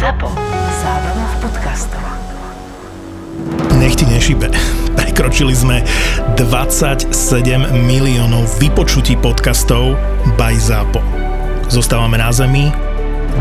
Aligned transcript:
ZAPO. 0.00 0.32
Zábrná 0.80 1.26
v 1.28 1.36
podcastov. 1.44 2.00
Nech 3.76 4.00
ti 4.00 4.08
nešibe. 4.08 4.48
Prekročili 4.98 5.52
sme 5.52 5.84
27 6.40 7.12
miliónov 7.84 8.48
vypočutí 8.56 9.20
podcastov 9.20 10.00
by 10.40 10.56
ZAPO. 10.56 11.04
Zostávame 11.68 12.16
na 12.16 12.32
zemi, 12.32 12.72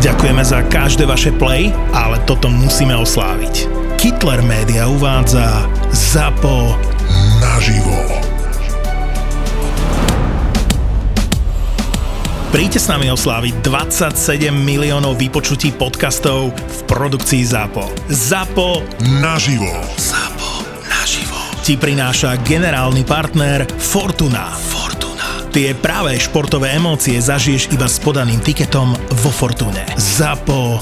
ďakujeme 0.03 0.43
za 0.43 0.59
každé 0.67 1.07
vaše 1.07 1.31
play, 1.31 1.71
ale 1.96 2.19
toto 2.28 2.51
musíme 2.51 2.91
osláviť. 2.91 3.71
Hitler 3.96 4.44
Media 4.44 4.91
uvádza 4.91 5.63
ZAPO 5.96 6.76
naživo. 7.39 8.28
Príďte 12.50 12.81
s 12.81 12.90
nami 12.90 13.13
osláviť 13.13 13.62
27 13.62 14.49
miliónov 14.49 15.22
vypočutí 15.22 15.70
podcastov 15.70 16.49
v 16.58 16.80
produkcii 16.90 17.45
ZAPO. 17.45 18.09
ZAPO 18.09 18.70
naživo. 19.21 19.70
ZAPO 19.94 20.66
naživo. 20.90 21.38
Ti 21.62 21.77
prináša 21.77 22.41
generálny 22.41 23.05
partner 23.05 23.70
Fortuna. 23.77 24.49
Fortuna. 24.49 25.45
Tie 25.54 25.77
práve 25.77 26.17
športové 26.17 26.73
emócie 26.73 27.21
zažiješ 27.21 27.70
iba 27.70 27.85
s 27.85 28.02
podaným 28.02 28.41
tiketom 28.41 28.98
vo 28.98 29.29
Fortune. 29.29 29.85
ZAPO 29.93 30.81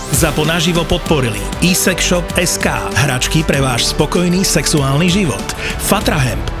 Za 0.11 0.27
ponaživo 0.35 0.83
podporili 0.83 1.39
SK, 2.35 2.67
hračky 2.99 3.47
pre 3.47 3.63
váš 3.63 3.95
spokojný 3.95 4.43
sexuálny 4.43 5.07
život, 5.07 5.55
Fatrahemp, 5.79 6.60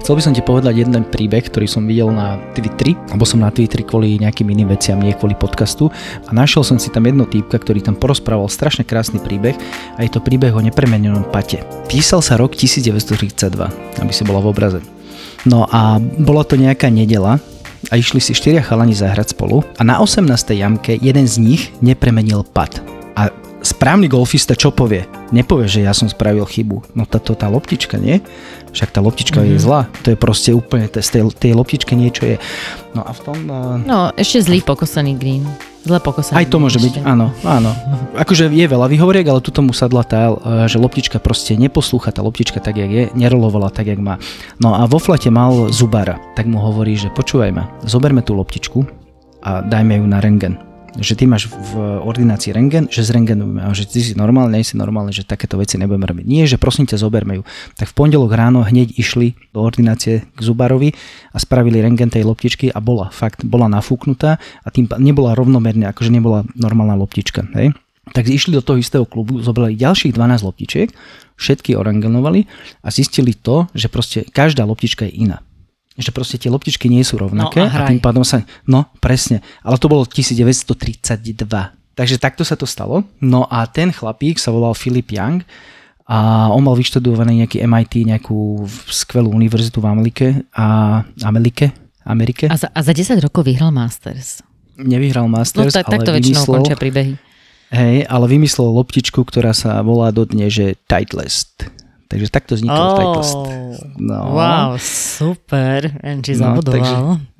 Chcel 0.00 0.16
by 0.16 0.22
som 0.24 0.32
ti 0.32 0.40
povedať 0.40 0.80
jeden 0.80 1.04
príbeh, 1.04 1.44
ktorý 1.44 1.68
som 1.68 1.84
videl 1.84 2.08
na 2.08 2.40
TV3, 2.56 3.12
alebo 3.12 3.28
som 3.28 3.44
na 3.44 3.52
TV3 3.52 3.84
kvôli 3.84 4.16
nejakým 4.16 4.48
iným 4.48 4.72
veciam, 4.72 4.96
nie 4.96 5.12
kvôli 5.12 5.36
podcastu. 5.36 5.92
A 6.24 6.30
našiel 6.32 6.64
som 6.64 6.80
si 6.80 6.88
tam 6.88 7.04
jedno 7.04 7.28
týpka, 7.28 7.60
ktorý 7.60 7.84
tam 7.84 8.00
porozprával 8.00 8.48
strašne 8.48 8.88
krásny 8.88 9.20
príbeh 9.20 9.52
a 9.96 10.00
je 10.00 10.08
to 10.08 10.24
príbeh 10.24 10.56
o 10.56 10.64
nepremenenom 10.64 11.28
pate. 11.28 11.60
Písal 11.92 12.24
sa 12.24 12.40
rok 12.40 12.56
1932, 12.56 14.00
aby 14.00 14.12
si 14.16 14.24
bola 14.24 14.40
v 14.40 14.48
obraze. 14.48 14.80
No 15.44 15.68
a 15.68 16.00
bola 16.00 16.48
to 16.48 16.56
nejaká 16.56 16.88
nedela, 16.88 17.36
a 17.90 17.98
išli 17.98 18.22
si 18.22 18.30
štyria 18.30 18.62
chalani 18.62 18.94
zahrať 18.94 19.34
spolu 19.34 19.66
a 19.74 19.82
na 19.82 19.98
18. 19.98 20.30
jamke 20.54 20.94
jeden 21.02 21.26
z 21.26 21.36
nich 21.42 21.62
nepremenil 21.82 22.46
pad. 22.46 23.01
Správny 23.82 24.06
golfista 24.06 24.54
čo 24.54 24.70
povie? 24.70 25.10
Nepovie, 25.34 25.66
že 25.66 25.82
ja 25.82 25.90
som 25.90 26.06
spravil 26.06 26.46
chybu. 26.46 26.94
No 26.94 27.02
táto 27.02 27.34
tá 27.34 27.50
loptička, 27.50 27.98
nie? 27.98 28.22
Však 28.70 28.94
tá 28.94 29.02
loptička 29.02 29.42
mm-hmm. 29.42 29.50
je 29.50 29.58
mhm. 29.58 29.64
zlá. 29.66 29.80
To 30.06 30.14
je 30.14 30.18
proste 30.22 30.54
úplne, 30.54 30.86
z 30.86 31.02
tej, 31.10 31.22
tej 31.34 31.52
loptičke 31.58 31.98
niečo 31.98 32.22
je. 32.30 32.36
No 32.94 33.02
a 33.02 33.10
v 33.10 33.20
tom... 33.26 33.42
Uh... 33.50 33.82
No, 33.82 34.14
ešte 34.14 34.46
zlý 34.46 34.62
pokosaný 34.62 35.18
green. 35.18 35.42
Zle 35.82 35.98
pokosaný. 35.98 36.38
Aj 36.38 36.46
to 36.46 36.62
môže 36.62 36.78
ešte. 36.78 37.02
byť, 37.02 37.10
áno, 37.10 37.34
áno. 37.42 37.74
Akože 38.22 38.54
je 38.54 38.66
veľa 38.70 38.86
výhovoriek, 38.86 39.26
ale 39.26 39.42
tuto 39.42 39.66
mu 39.66 39.74
sadla 39.74 40.06
tá, 40.06 40.30
e, 40.30 40.70
že 40.70 40.78
loptička 40.78 41.18
proste 41.18 41.58
neposlúcha, 41.58 42.14
tá 42.14 42.22
loptička 42.22 42.62
tak, 42.62 42.78
jak 42.78 42.86
je, 42.86 43.04
nerolovala 43.18 43.66
tak, 43.74 43.90
jak 43.90 43.98
má. 43.98 44.14
No 44.62 44.78
a 44.78 44.86
vo 44.86 45.02
flate 45.02 45.34
mal 45.34 45.74
zubára, 45.74 46.22
tak 46.38 46.46
mu 46.46 46.62
hovorí, 46.62 46.94
že 46.94 47.10
počúvaj 47.10 47.50
ma, 47.50 47.66
zoberme 47.82 48.22
tú 48.22 48.38
loptičku 48.38 48.86
a 49.42 49.58
dajme 49.66 49.98
ju 49.98 50.06
na 50.06 50.22
rengen 50.22 50.71
že 51.00 51.16
ty 51.16 51.24
máš 51.24 51.48
v 51.48 51.72
ordinácii 52.04 52.52
rengen, 52.52 52.84
že 52.92 53.00
z 53.00 53.10
rengenu, 53.16 53.56
že 53.72 53.88
ty 53.88 54.04
si 54.04 54.12
normálne, 54.12 54.60
nie 54.60 54.66
si 54.66 54.76
normálne, 54.76 55.08
že 55.08 55.24
takéto 55.24 55.56
veci 55.56 55.80
nebudeme 55.80 56.04
robiť. 56.04 56.24
Nie, 56.28 56.44
že 56.44 56.60
prosím 56.60 56.84
ťa, 56.84 57.00
zoberme 57.00 57.40
ju. 57.40 57.42
Tak 57.80 57.88
v 57.88 57.94
pondelok 57.96 58.32
ráno 58.36 58.60
hneď 58.60 58.92
išli 59.00 59.32
do 59.56 59.64
ordinácie 59.64 60.28
k 60.28 60.40
Zubarovi 60.40 60.92
a 61.32 61.36
spravili 61.40 61.80
rengen 61.80 62.12
tej 62.12 62.28
loptičky 62.28 62.68
a 62.68 62.78
bola, 62.84 63.08
fakt, 63.08 63.40
bola 63.48 63.72
nafúknutá 63.72 64.36
a 64.60 64.68
tým 64.68 64.90
nebola 65.00 65.32
rovnomerne, 65.32 65.88
akože 65.88 66.12
nebola 66.12 66.44
normálna 66.52 66.92
loptička. 67.00 67.48
Hej? 67.56 67.72
Tak 68.12 68.28
išli 68.28 68.52
do 68.52 68.60
toho 68.60 68.76
istého 68.76 69.08
klubu, 69.08 69.40
zobrali 69.40 69.78
ďalších 69.78 70.12
12 70.12 70.44
loptičiek, 70.44 70.88
všetky 71.40 71.72
orangenovali 71.72 72.44
a 72.84 72.92
zistili 72.92 73.32
to, 73.32 73.70
že 73.72 73.88
proste 73.88 74.28
každá 74.28 74.68
loptička 74.68 75.08
je 75.08 75.24
iná 75.24 75.40
že 75.96 76.10
proste 76.14 76.40
tie 76.40 76.48
loptičky 76.48 76.88
nie 76.88 77.04
sú 77.04 77.20
rovnaké 77.20 77.60
no 77.60 77.68
a, 77.68 77.84
a 77.84 77.88
tým 77.92 78.00
pádom 78.00 78.24
sa... 78.24 78.40
No, 78.64 78.88
presne. 79.02 79.44
Ale 79.60 79.76
to 79.76 79.92
bolo 79.92 80.08
1932. 80.08 80.64
Takže 81.92 82.16
takto 82.16 82.42
sa 82.48 82.56
to 82.56 82.64
stalo. 82.64 83.04
No 83.20 83.44
a 83.52 83.68
ten 83.68 83.92
chlapík 83.92 84.40
sa 84.40 84.48
volal 84.48 84.72
Philip 84.72 85.04
Young 85.12 85.44
a 86.08 86.48
on 86.48 86.64
mal 86.64 86.74
vyštudovaný 86.74 87.44
nejaký 87.44 87.60
MIT, 87.62 88.08
nejakú 88.08 88.64
skvelú 88.88 89.30
univerzitu 89.32 89.78
v 89.84 89.86
Amerike 89.86 90.26
a 90.56 91.00
Amerike, 91.22 91.76
Amerike. 92.08 92.48
A 92.48 92.56
za, 92.56 92.72
a 92.72 92.80
za 92.80 92.92
10 92.96 93.20
rokov 93.20 93.44
vyhral 93.44 93.70
Masters. 93.70 94.40
Nevyhral 94.80 95.28
Masters, 95.28 95.70
no, 95.70 95.76
tak, 95.76 95.92
ale 95.92 95.94
takto 96.00 96.10
väčšinou 96.16 96.44
končia 96.48 96.76
príbehy. 96.80 97.12
Hej, 97.72 98.04
ale 98.04 98.24
vymyslel 98.28 98.68
loptičku, 98.68 99.24
ktorá 99.24 99.56
sa 99.56 99.80
volá 99.80 100.12
dodne, 100.12 100.52
že 100.52 100.76
Titleist. 100.84 101.72
Takže 102.12 102.28
takto 102.28 102.52
vznikol 102.60 102.76
oh, 102.76 102.96
Titleist. 103.00 103.40
No. 103.96 104.36
Wow, 104.36 104.76
super. 104.76 105.96
Angie 106.04 106.36
no, 106.36 106.60
takže, 106.60 106.96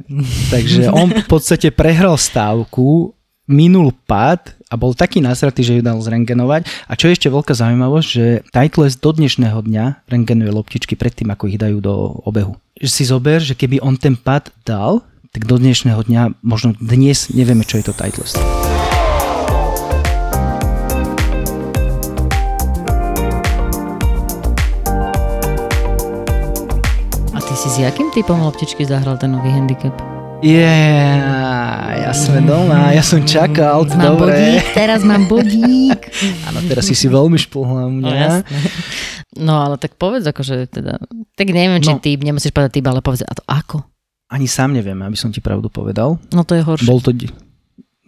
takže 0.57 0.81
on 0.89 1.13
v 1.13 1.29
podstate 1.29 1.69
prehral 1.69 2.17
stávku, 2.17 3.13
minul 3.45 3.93
pad 4.09 4.57
a 4.73 4.81
bol 4.81 4.97
taký 4.97 5.21
nasratý, 5.21 5.61
že 5.61 5.77
ju 5.77 5.83
dal 5.85 6.01
zrengenovať. 6.01 6.65
A 6.89 6.97
čo 6.97 7.13
je 7.13 7.21
ešte 7.21 7.29
veľká 7.29 7.53
zaujímavosť, 7.53 8.09
že 8.09 8.41
Titleist 8.49 9.05
do 9.05 9.13
dnešného 9.13 9.61
dňa 9.61 10.09
rengenuje 10.09 10.49
loptičky 10.49 10.97
predtým, 10.97 11.29
ako 11.29 11.53
ich 11.53 11.61
dajú 11.61 11.85
do 11.85 12.25
obehu. 12.25 12.57
Že 12.81 12.89
si 12.89 13.05
zober, 13.05 13.45
že 13.45 13.53
keby 13.53 13.85
on 13.85 14.01
ten 14.01 14.17
pad 14.17 14.49
dal, 14.65 15.05
tak 15.37 15.45
do 15.45 15.61
dnešného 15.61 16.01
dňa, 16.01 16.41
možno 16.41 16.73
dnes 16.81 17.29
nevieme, 17.29 17.69
čo 17.69 17.77
je 17.77 17.85
to 17.85 17.93
Titleist. 17.93 18.41
Si 27.63 27.79
s 27.79 27.79
jakým 27.79 28.11
typom 28.11 28.43
loptičky 28.43 28.83
zahral 28.83 29.15
ten 29.23 29.31
nový 29.31 29.47
handicap? 29.55 29.95
Yeah, 30.43 31.95
ja 31.95 32.11
sme 32.11 32.43
doma, 32.43 32.91
ja 32.91 33.07
som 33.07 33.23
čakal, 33.23 33.87
mám 33.87 34.19
dobre. 34.19 34.35
Bodík, 34.35 34.67
teraz 34.75 35.07
mám 35.07 35.31
bodík. 35.31 36.11
Áno, 36.51 36.59
teraz 36.67 36.91
si 36.91 36.99
si 36.99 37.07
veľmi 37.07 37.39
šplhla 37.39 37.87
mňa. 37.87 38.19
No, 38.19 38.27
no 39.47 39.55
ale 39.63 39.79
tak 39.79 39.95
povedz, 39.95 40.27
akože 40.27 40.75
teda, 40.75 40.99
tak 41.39 41.55
neviem, 41.55 41.79
či 41.79 41.95
no. 41.95 42.03
typ, 42.03 42.19
nemusíš 42.27 42.51
povedať 42.51 42.83
typ, 42.83 42.87
ale 42.91 42.99
povedz, 42.99 43.23
a 43.23 43.31
to 43.31 43.47
ako? 43.47 43.87
Ani 44.27 44.51
sám 44.51 44.75
neviem, 44.75 44.99
aby 44.99 45.15
som 45.15 45.31
ti 45.31 45.39
pravdu 45.39 45.71
povedal. 45.71 46.19
No 46.35 46.43
to 46.43 46.59
je 46.59 46.67
horšie. 46.67 46.91
Bol 46.91 46.99
to, 46.99 47.15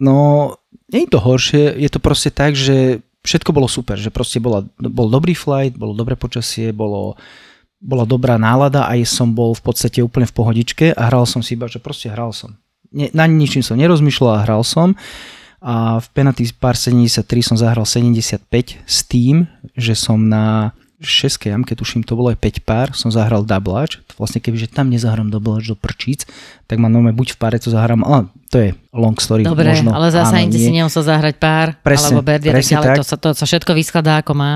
no, 0.03 0.51
nie 0.91 1.07
je 1.07 1.15
to 1.15 1.23
horšie, 1.23 1.79
je 1.79 1.87
to 1.87 2.03
proste 2.03 2.35
tak, 2.35 2.59
že 2.59 2.99
všetko 3.23 3.55
bolo 3.55 3.71
super, 3.71 3.95
že 3.95 4.11
proste 4.11 4.43
bola, 4.43 4.67
bol 4.75 5.07
dobrý 5.07 5.31
flight, 5.31 5.79
bolo 5.79 5.95
dobré 5.95 6.19
počasie, 6.19 6.75
bolo, 6.75 7.15
bola 7.81 8.07
dobrá 8.07 8.39
nálada 8.39 8.87
a 8.87 8.95
som 9.05 9.31
bol 9.31 9.53
v 9.53 9.63
podstate 9.63 9.99
úplne 10.01 10.25
v 10.25 10.35
pohodičke 10.35 10.85
a 10.95 11.01
hral 11.11 11.27
som 11.27 11.43
si 11.43 11.53
iba, 11.53 11.69
že 11.69 11.77
proste 11.77 12.09
hral 12.09 12.31
som. 12.31 12.55
Ne, 12.95 13.11
na 13.11 13.27
ničím 13.27 13.61
som 13.61 13.75
nerozmýšľal 13.75 14.31
a 14.39 14.43
hral 14.47 14.63
som 14.63 14.95
a 15.65 15.97
v 15.97 16.07
penalty 16.13 16.45
pár 16.53 16.77
73 16.77 17.25
som 17.41 17.57
zahral 17.57 17.83
75 17.83 18.45
s 18.85 18.97
tým, 19.09 19.49
že 19.73 19.97
som 19.97 20.21
na 20.21 20.77
6 21.01 21.51
jamke, 21.51 21.75
tuším, 21.75 22.07
to 22.07 22.15
bolo 22.15 22.31
aj 22.31 22.39
5 22.39 22.63
pár, 22.63 22.87
som 22.95 23.11
zahral 23.11 23.43
dublač. 23.43 23.99
Vlastne 24.15 24.39
kebyže 24.39 24.71
tam 24.71 24.87
nezahrám 24.87 25.27
dublač 25.27 25.67
do 25.67 25.75
prčíc, 25.75 26.23
tak 26.69 26.79
ma 26.79 26.87
nome 26.87 27.11
buď 27.11 27.35
v 27.35 27.37
páre 27.37 27.57
to 27.59 27.67
zahrám, 27.73 28.05
ale 28.05 28.31
to 28.47 28.57
je 28.61 28.69
long 28.95 29.17
story. 29.19 29.43
Dobre, 29.43 29.67
možno, 29.67 29.91
ale 29.91 30.13
áno, 30.13 30.37
inde 30.39 30.55
si 30.55 30.71
nemusel 30.71 31.03
zahrať 31.03 31.35
pár, 31.35 31.75
Presne, 31.83 32.15
alebo 32.15 32.23
berdy, 32.23 32.47
presne 32.53 32.79
ale 32.79 32.85
tak. 32.93 32.97
to 33.01 33.03
sa, 33.03 33.15
to 33.19 33.29
sa 33.35 33.45
všetko 33.49 33.71
vyskladá 33.75 34.23
ako 34.23 34.33
má. 34.37 34.51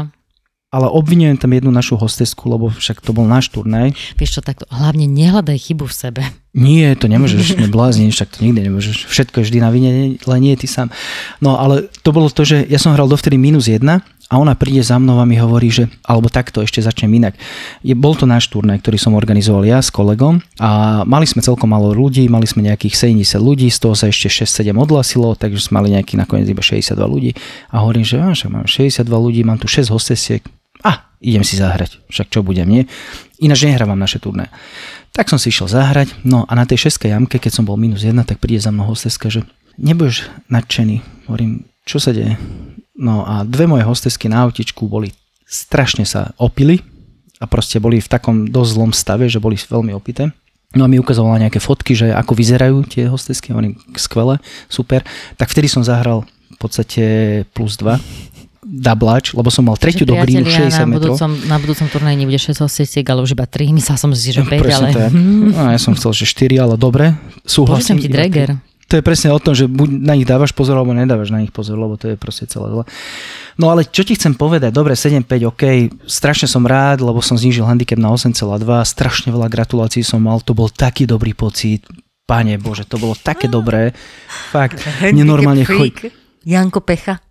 Ale 0.69 0.85
obvinujem 0.85 1.33
tam 1.33 1.49
jednu 1.49 1.73
našu 1.73 1.97
hostesku, 1.97 2.45
lebo 2.45 2.69
však 2.69 3.01
to 3.01 3.09
bol 3.09 3.25
náš 3.25 3.49
turnaj. 3.49 3.89
Vieš 4.13 4.37
čo, 4.37 4.41
takto, 4.45 4.69
hlavne 4.69 5.09
nehľadaj 5.09 5.57
chybu 5.57 5.89
v 5.89 5.95
sebe. 5.97 6.21
Nie, 6.53 6.93
to 6.93 7.09
nemôžeš, 7.09 7.57
neblázni, 7.57 8.13
však 8.13 8.37
to 8.37 8.45
nikdy 8.45 8.69
nemôžeš. 8.69 9.09
Všetko 9.09 9.41
je 9.41 9.45
vždy 9.49 9.59
na 9.65 9.73
vine, 9.73 9.89
len 10.21 10.39
nie 10.41 10.53
ty 10.53 10.69
sám. 10.69 10.93
No 11.41 11.57
ale 11.57 11.89
to 12.05 12.13
bolo 12.13 12.29
to, 12.29 12.45
že 12.45 12.69
ja 12.69 12.77
som 12.77 12.93
hral 12.93 13.09
dovtedy 13.09 13.33
minus 13.33 13.65
jedna 13.65 14.05
a 14.29 14.37
ona 14.37 14.53
príde 14.53 14.85
za 14.85 15.01
mnou 15.01 15.17
a 15.17 15.25
mi 15.25 15.41
hovorí, 15.41 15.73
že, 15.73 15.89
alebo 16.05 16.29
takto, 16.29 16.61
ešte 16.61 16.85
začnem 16.85 17.17
inak. 17.17 17.33
Je, 17.81 17.97
bol 17.97 18.13
to 18.13 18.29
náš 18.29 18.53
turnaj, 18.53 18.77
ktorý 18.85 19.01
som 19.01 19.17
organizoval 19.17 19.65
ja 19.65 19.81
s 19.81 19.89
kolegom 19.89 20.37
a 20.61 21.01
mali 21.01 21.25
sme 21.25 21.41
celkom 21.41 21.73
málo 21.73 21.97
ľudí, 21.97 22.29
mali 22.29 22.45
sme 22.45 22.61
nejakých 22.69 23.09
70 23.09 23.41
ľudí, 23.41 23.73
z 23.73 23.81
toho 23.81 23.97
sa 23.97 24.05
ešte 24.05 24.45
6-7 24.45 24.69
odhlasilo, 24.77 25.33
takže 25.33 25.65
sme 25.65 25.81
mali 25.81 25.97
nejakých 25.97 26.29
nakoniec 26.29 26.45
iba 26.45 26.61
62 26.61 26.93
ľudí 27.09 27.31
a 27.73 27.81
hovorím, 27.81 28.05
že 28.05 28.21
á, 28.21 28.29
však 28.29 28.49
mám 28.53 28.69
62 28.69 29.05
ľudí, 29.09 29.41
mám 29.41 29.57
tu 29.57 29.65
6 29.65 29.89
hostesiek, 29.89 30.45
a 30.83 31.09
idem 31.19 31.43
si 31.43 31.59
zahrať, 31.59 31.99
však 32.07 32.31
čo 32.31 32.39
budem, 32.39 32.67
nie? 32.67 32.83
Ináč 33.43 33.67
nehrávam 33.67 33.99
naše 33.99 34.23
turné. 34.23 34.47
Tak 35.11 35.27
som 35.27 35.35
si 35.35 35.51
išiel 35.51 35.67
zahrať, 35.67 36.15
no 36.23 36.47
a 36.47 36.51
na 36.55 36.63
tej 36.63 36.87
šeskej 36.87 37.11
jamke, 37.11 37.41
keď 37.41 37.59
som 37.59 37.67
bol 37.67 37.75
minus 37.75 38.07
jedna, 38.07 38.23
tak 38.23 38.39
príde 38.39 38.63
za 38.63 38.71
mnou 38.71 38.87
hosteska, 38.87 39.27
že 39.27 39.43
nebudeš 39.75 40.31
nadšený. 40.47 41.27
Hovorím, 41.27 41.67
čo 41.83 41.99
sa 41.99 42.15
deje? 42.15 42.39
No 42.99 43.23
a 43.27 43.43
dve 43.47 43.67
moje 43.67 43.87
hostesky 43.87 44.31
na 44.31 44.47
autičku 44.47 44.87
boli, 44.87 45.11
strašne 45.47 46.03
sa 46.03 46.31
opili 46.39 46.79
a 47.39 47.47
proste 47.47 47.79
boli 47.79 48.03
v 48.03 48.11
takom 48.11 48.47
dosť 48.47 48.71
zlom 48.75 48.91
stave, 48.91 49.31
že 49.31 49.39
boli 49.39 49.55
veľmi 49.55 49.95
opité. 49.95 50.31
No 50.77 50.85
a 50.85 50.91
mi 50.91 51.01
ukazovala 51.01 51.41
nejaké 51.41 51.57
fotky, 51.57 51.97
že 51.97 52.13
ako 52.13 52.37
vyzerajú 52.37 52.85
tie 52.85 53.09
hostesky, 53.09 53.49
hovorím, 53.49 53.79
skvelé, 53.97 54.37
super. 54.69 55.01
Tak 55.39 55.49
vtedy 55.49 55.65
som 55.65 55.81
zahral 55.81 56.29
v 56.53 56.57
podstate 56.61 57.03
plus 57.57 57.73
2 57.81 57.97
dublač, 58.69 59.33
lebo 59.33 59.49
som 59.49 59.65
mal 59.65 59.73
tretiu 59.81 60.05
do 60.05 60.13
grínu 60.13 60.45
60 60.45 60.69
na 60.69 60.85
metrov. 60.85 61.17
budúcom, 61.17 61.31
na 61.49 61.57
budúcom 61.57 61.87
turnaji 61.89 62.15
nebude 62.21 62.37
6 62.37 62.61
hostiek, 62.61 63.05
ale 63.09 63.25
už 63.25 63.33
iba 63.33 63.49
3. 63.49 63.73
Myslel 63.73 63.97
som 63.97 64.13
si, 64.13 64.29
že 64.29 64.45
5, 64.47 64.61
Presne 64.61 64.93
ale... 64.93 64.93
tak. 64.93 65.09
No, 65.17 65.73
ja 65.73 65.79
som 65.81 65.97
chcel, 65.97 66.13
že 66.13 66.25
4, 66.29 66.53
ale 66.61 66.75
dobre. 66.77 67.17
Súhlasím. 67.49 67.97
Požičam 67.97 68.05
ti 68.05 68.09
Dreger. 68.13 68.49
To 68.89 68.97
je 68.97 69.05
presne 69.05 69.29
o 69.29 69.37
tom, 69.37 69.53
že 69.53 69.69
buď 69.69 69.89
na 70.01 70.17
nich 70.17 70.25
dávaš 70.25 70.49
pozor, 70.49 70.73
alebo 70.73 70.97
nedávaš 70.97 71.29
na 71.29 71.45
nich 71.45 71.53
pozor, 71.53 71.77
lebo 71.77 71.93
to 71.93 72.09
je 72.09 72.17
proste 72.17 72.49
celé 72.49 72.73
zle. 72.73 72.83
No 73.61 73.69
ale 73.69 73.85
čo 73.85 74.01
ti 74.01 74.17
chcem 74.17 74.33
povedať, 74.33 74.73
dobre, 74.73 74.97
7-5, 74.97 75.29
OK, 75.45 75.63
strašne 76.09 76.49
som 76.49 76.65
rád, 76.65 77.05
lebo 77.05 77.21
som 77.21 77.37
znížil 77.37 77.69
handicap 77.69 78.01
na 78.01 78.09
8,2, 78.09 78.65
strašne 78.89 79.29
veľa 79.29 79.45
gratulácií 79.45 80.01
som 80.01 80.17
mal, 80.25 80.41
to 80.41 80.57
bol 80.57 80.73
taký 80.73 81.05
dobrý 81.05 81.37
pocit, 81.37 81.85
Pane 82.25 82.57
Bože, 82.57 82.89
to 82.89 82.97
bolo 82.97 83.13
také 83.13 83.45
dobré, 83.45 83.93
fakt, 84.49 84.81
nenormálne 85.05 85.69
choď. 85.69 86.09
Janko 86.41 86.81
Pecha. 86.81 87.21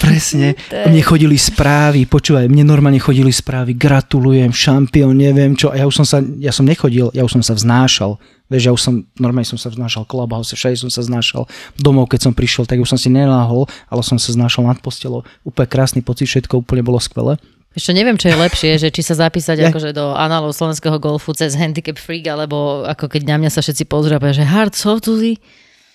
Presne. 0.00 0.56
Mne 0.72 1.02
chodili 1.04 1.36
správy, 1.36 2.08
počúvaj, 2.08 2.48
mne 2.48 2.64
normálne 2.64 2.96
chodili 2.96 3.28
správy, 3.28 3.76
gratulujem, 3.76 4.48
šampión, 4.48 5.12
neviem 5.12 5.52
čo. 5.52 5.68
A 5.68 5.76
ja 5.76 5.84
už 5.84 6.00
som 6.02 6.06
sa, 6.08 6.18
ja 6.40 6.52
som 6.52 6.64
nechodil, 6.64 7.12
ja 7.12 7.24
už 7.26 7.40
som 7.40 7.44
sa 7.44 7.52
vznášal. 7.52 8.16
Vieš, 8.46 8.62
ja 8.62 8.72
už 8.72 8.80
som, 8.80 8.94
normálne 9.18 9.44
som 9.44 9.58
sa 9.58 9.68
vznášal 9.68 10.06
Clubhouse, 10.06 10.54
všade 10.54 10.78
som 10.78 10.88
sa 10.88 11.02
vznášal 11.02 11.44
domov, 11.76 12.08
keď 12.08 12.30
som 12.30 12.32
prišiel, 12.32 12.64
tak 12.64 12.78
už 12.78 12.94
som 12.94 13.00
si 13.00 13.10
neláhol, 13.10 13.66
ale 13.90 14.00
som 14.06 14.16
sa 14.16 14.30
vznášal 14.32 14.64
nad 14.64 14.78
postelou. 14.78 15.26
Úplne 15.42 15.66
krásny 15.68 16.00
pocit, 16.00 16.30
všetko 16.30 16.62
úplne 16.62 16.86
bolo 16.86 17.02
skvelé. 17.02 17.36
Ešte 17.76 17.92
neviem, 17.92 18.16
čo 18.16 18.32
je 18.32 18.40
lepšie, 18.40 18.70
že 18.80 18.88
či 18.88 19.04
sa 19.04 19.18
zapísať 19.18 19.56
Ja. 19.60 19.68
akože 19.68 19.92
do 19.92 20.16
análov 20.16 20.56
slovenského 20.56 20.96
golfu 20.96 21.36
cez 21.36 21.52
Handicap 21.58 22.00
Freak, 22.00 22.30
alebo 22.30 22.86
ako 22.88 23.12
keď 23.12 23.28
na 23.28 23.36
mňa 23.36 23.50
sa 23.52 23.60
všetci 23.60 23.84
pozrú 23.84 24.16
že 24.32 24.46
hard 24.46 24.72
softly. 24.72 25.36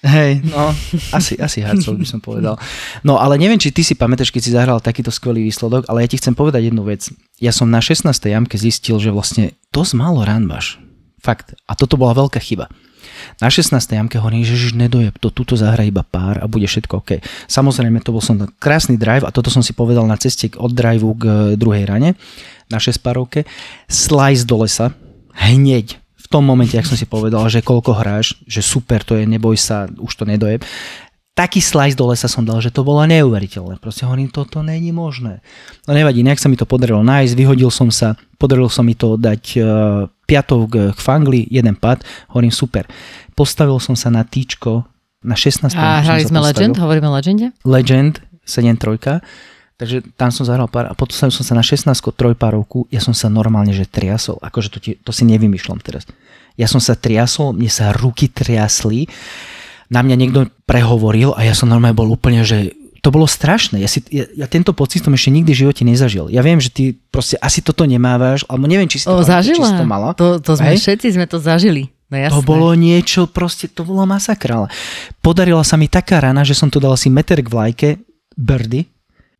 Hej, 0.01 0.41
no, 0.49 0.73
asi, 1.17 1.37
asi 1.37 1.61
hardcore 1.61 2.01
by 2.01 2.07
som 2.09 2.17
povedal. 2.17 2.57
No, 3.05 3.21
ale 3.21 3.37
neviem, 3.37 3.61
či 3.61 3.69
ty 3.69 3.85
si 3.85 3.93
pamätáš, 3.93 4.33
keď 4.33 4.41
si 4.41 4.51
zahral 4.51 4.81
takýto 4.81 5.13
skvelý 5.13 5.45
výsledok, 5.45 5.85
ale 5.85 6.01
ja 6.01 6.09
ti 6.09 6.17
chcem 6.17 6.33
povedať 6.33 6.73
jednu 6.73 6.81
vec. 6.81 7.13
Ja 7.37 7.53
som 7.53 7.69
na 7.69 7.77
16. 7.77 8.09
jamke 8.09 8.57
zistil, 8.57 8.97
že 8.97 9.13
vlastne 9.13 9.53
dosť 9.69 9.93
málo 9.93 10.25
rán 10.25 10.49
máš. 10.49 10.81
Fakt. 11.21 11.53
A 11.69 11.77
toto 11.77 12.01
bola 12.01 12.17
veľká 12.17 12.41
chyba. 12.41 12.65
Na 13.37 13.53
16. 13.53 13.77
jamke 13.77 14.17
hovorím, 14.17 14.41
že 14.41 14.57
žiž 14.57 14.73
nedojeb, 14.73 15.13
to 15.21 15.29
túto 15.29 15.53
zahra 15.53 15.85
iba 15.85 16.01
pár 16.01 16.41
a 16.41 16.49
bude 16.49 16.65
všetko 16.65 17.05
OK. 17.05 17.21
Samozrejme, 17.45 18.01
to 18.01 18.09
bol 18.09 18.25
som 18.25 18.41
krásny 18.57 18.97
drive 18.97 19.21
a 19.21 19.29
toto 19.29 19.53
som 19.53 19.61
si 19.61 19.77
povedal 19.77 20.09
na 20.09 20.17
ceste 20.17 20.49
od 20.57 20.73
driveu 20.73 21.13
k 21.13 21.23
eh, 21.29 21.33
druhej 21.53 21.85
rane, 21.85 22.17
na 22.73 22.81
6 22.81 22.97
párovke. 23.05 23.45
Slice 23.85 24.49
do 24.49 24.65
lesa, 24.65 24.97
hneď 25.37 26.00
tom 26.31 26.47
momente, 26.47 26.79
ak 26.79 26.87
som 26.87 26.95
si 26.95 27.03
povedal, 27.03 27.43
že 27.51 27.59
koľko 27.59 27.91
hráš, 27.99 28.39
že 28.47 28.63
super 28.63 29.03
to 29.03 29.19
je, 29.19 29.27
neboj 29.27 29.59
sa, 29.59 29.91
už 29.91 30.15
to 30.15 30.23
nedojeb. 30.23 30.63
Taký 31.31 31.63
slice 31.63 31.95
do 31.95 32.07
lesa 32.11 32.27
som 32.27 32.43
dal, 32.43 32.59
že 32.59 32.71
to 32.71 32.83
bolo 32.83 33.03
neuveriteľné. 33.07 33.79
Proste 33.79 34.03
hovorím, 34.03 34.31
toto 34.31 34.63
není 34.63 34.91
možné. 34.91 35.39
No 35.87 35.95
nevadí, 35.95 36.23
nejak 36.23 36.39
sa 36.39 36.51
mi 36.51 36.59
to 36.59 36.67
podarilo 36.67 37.03
nájsť, 37.03 37.33
vyhodil 37.35 37.71
som 37.71 37.87
sa, 37.87 38.19
podarilo 38.35 38.67
sa 38.67 38.83
mi 38.83 38.95
to 38.95 39.15
dať 39.15 39.43
uh, 39.59 39.65
piatou 40.27 40.67
k, 40.67 40.91
k 40.91 40.99
fangli, 40.99 41.47
jeden 41.47 41.75
pad, 41.75 42.03
hovorím 42.35 42.51
super. 42.51 42.87
Postavil 43.35 43.79
som 43.79 43.95
sa 43.95 44.11
na 44.11 44.27
týčko, 44.27 44.87
na 45.23 45.35
16. 45.35 45.71
som 45.71 45.79
A 45.79 46.03
hrali 46.03 46.27
sme 46.27 46.43
postavil. 46.43 46.71
Legend, 46.71 46.73
hovoríme 46.83 47.09
Legende? 47.11 47.47
Legend 47.63 48.13
7-3, 48.43 49.23
takže 49.81 50.13
tam 50.13 50.29
som 50.29 50.45
zahral 50.45 50.69
pár 50.69 50.85
a 50.85 50.93
potom 50.93 51.17
som 51.17 51.33
sa 51.33 51.57
na 51.57 51.65
16 51.65 51.89
trojpárovku, 51.89 52.85
ja 52.93 53.01
som 53.01 53.17
sa 53.17 53.33
normálne 53.33 53.73
že 53.73 53.89
triasol, 53.89 54.37
akože 54.37 54.69
to, 54.69 54.77
ti, 54.77 54.91
to 55.01 55.09
si 55.09 55.25
nevymýšľam 55.25 55.81
teraz. 55.81 56.05
Ja 56.53 56.69
som 56.69 56.77
sa 56.77 56.93
triasol, 56.93 57.57
mne 57.57 57.73
sa 57.73 57.89
ruky 57.89 58.29
triasli, 58.29 59.09
na 59.89 60.05
mňa 60.05 60.15
niekto 60.15 60.39
prehovoril 60.69 61.33
a 61.33 61.41
ja 61.41 61.57
som 61.57 61.65
normálne 61.65 61.97
bol 61.97 62.13
úplne, 62.13 62.45
že 62.45 62.77
to 63.01 63.09
bolo 63.09 63.25
strašné. 63.25 63.81
Ja, 63.81 63.89
si, 63.89 64.05
ja, 64.13 64.29
ja 64.29 64.45
tento 64.45 64.77
pocit 64.77 65.01
som 65.01 65.11
ešte 65.11 65.33
nikdy 65.33 65.51
v 65.51 65.61
živote 65.65 65.81
nezažil. 65.81 66.29
Ja 66.29 66.45
viem, 66.45 66.61
že 66.61 66.69
ty 66.69 66.83
proste 67.09 67.35
asi 67.41 67.65
toto 67.65 67.83
nemávaš, 67.89 68.45
alebo 68.45 68.69
neviem, 68.69 68.85
či 68.85 69.01
si 69.01 69.09
to, 69.09 69.17
O, 69.17 69.25
pamätáš, 69.25 69.49
či 69.49 69.57
si 69.57 69.73
to 69.73 69.87
mala. 69.89 70.13
To, 70.13 70.37
to 70.37 70.53
sme, 70.53 70.77
Hej? 70.77 70.85
všetci 70.85 71.07
sme 71.17 71.25
to 71.25 71.41
zažili. 71.41 71.89
No 72.13 72.15
jasné. 72.21 72.35
To 72.37 72.45
bolo 72.45 72.69
niečo, 72.77 73.25
proste 73.25 73.65
to 73.73 73.81
bolo 73.81 74.05
masakra. 74.05 74.69
Podarila 75.25 75.65
sa 75.65 75.81
mi 75.81 75.89
taká 75.89 76.21
rana, 76.21 76.45
že 76.45 76.53
som 76.53 76.69
to 76.69 76.77
dal 76.77 76.93
asi 76.93 77.09
meter 77.09 77.41
k 77.41 77.49
vlajke, 77.49 77.89
birdy, 78.37 78.85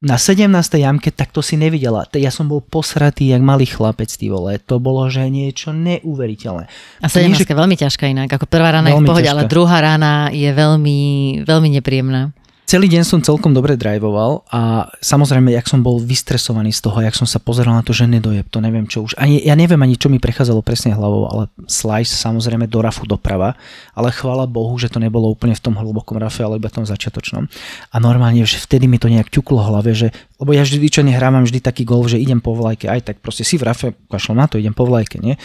na 0.02 0.18
17. 0.18 0.50
jamke, 0.82 1.14
tak 1.14 1.30
to 1.30 1.46
si 1.46 1.54
nevidela. 1.62 2.10
Ja 2.18 2.34
som 2.34 2.50
bol 2.50 2.58
posratý, 2.58 3.30
jak 3.30 3.46
malý 3.46 3.70
chlapec, 3.70 4.10
ty 4.10 4.34
vole. 4.34 4.58
To 4.66 4.82
bolo, 4.82 5.06
že 5.14 5.30
niečo 5.30 5.70
neuveriteľné. 5.78 6.66
A 7.02 7.06
To 7.06 7.22
nie, 7.22 7.38
17 7.38 7.46
je 7.46 7.54
veľmi 7.54 7.78
ťažká 7.78 8.10
inak. 8.10 8.34
Ako 8.34 8.50
prvá 8.50 8.74
rána 8.74 8.90
je 8.90 8.98
v 8.98 9.06
pohode, 9.06 9.30
ťažká. 9.30 9.46
ale 9.46 9.46
druhá 9.46 9.78
rána 9.78 10.34
je 10.34 10.50
veľmi, 10.50 11.00
veľmi 11.46 11.70
nepríjemná. 11.78 12.34
Celý 12.72 12.88
deň 12.88 13.04
som 13.04 13.20
celkom 13.20 13.52
dobre 13.52 13.76
drivoval 13.76 14.48
a 14.48 14.88
samozrejme, 15.04 15.52
jak 15.52 15.68
som 15.68 15.84
bol 15.84 16.00
vystresovaný 16.00 16.72
z 16.72 16.88
toho, 16.88 17.04
jak 17.04 17.12
som 17.20 17.28
sa 17.28 17.36
pozeral 17.44 17.76
na 17.76 17.84
to, 17.84 17.92
že 17.92 18.08
nedojeb, 18.08 18.48
to 18.48 18.64
neviem 18.64 18.88
čo 18.88 19.04
už. 19.04 19.20
Ani, 19.20 19.44
ja 19.44 19.60
neviem 19.60 19.84
ani, 19.84 20.00
čo 20.00 20.08
mi 20.08 20.24
prechádzalo 20.24 20.64
presne 20.64 20.96
hlavou, 20.96 21.28
ale 21.28 21.52
slice 21.68 22.16
samozrejme 22.16 22.72
do 22.72 22.80
rafu 22.80 23.04
doprava, 23.04 23.60
ale 23.92 24.16
chvála 24.16 24.48
Bohu, 24.48 24.72
že 24.80 24.88
to 24.88 25.04
nebolo 25.04 25.28
úplne 25.28 25.52
v 25.52 25.60
tom 25.68 25.76
hlbokom 25.76 26.16
rafe, 26.16 26.48
ale 26.48 26.64
iba 26.64 26.72
tom 26.72 26.88
začiatočnom. 26.88 27.52
A 27.92 27.96
normálne, 28.00 28.40
že 28.48 28.56
vtedy 28.56 28.88
mi 28.88 29.04
to 29.04 29.12
nejak 29.12 29.28
ťuklo 29.28 29.60
hlave, 29.68 29.92
že, 29.92 30.16
lebo 30.40 30.56
ja 30.56 30.64
vždy 30.64 30.80
zvyčajne 30.80 31.12
hrávam 31.12 31.44
vždy 31.44 31.60
taký 31.60 31.84
golf, 31.84 32.08
že 32.08 32.24
idem 32.24 32.40
po 32.40 32.56
vlajke, 32.56 32.88
aj 32.88 33.04
tak 33.04 33.16
proste 33.20 33.44
si 33.44 33.60
v 33.60 33.68
rafe, 33.68 34.00
kašlom 34.08 34.40
na 34.40 34.48
to, 34.48 34.56
idem 34.56 34.72
po 34.72 34.88
vlajke, 34.88 35.20
nie? 35.20 35.36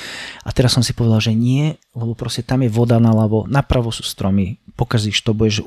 A 0.47 0.55
teraz 0.55 0.79
som 0.79 0.83
si 0.87 0.95
povedal, 0.95 1.19
že 1.19 1.35
nie, 1.35 1.75
lebo 1.91 2.15
proste 2.15 2.47
tam 2.47 2.63
je 2.63 2.71
voda 2.71 3.03
naľavo, 3.03 3.51
napravo 3.51 3.91
sú 3.91 4.07
stromy, 4.07 4.63
pokazíš 4.79 5.27
to, 5.27 5.35
budeš 5.35 5.67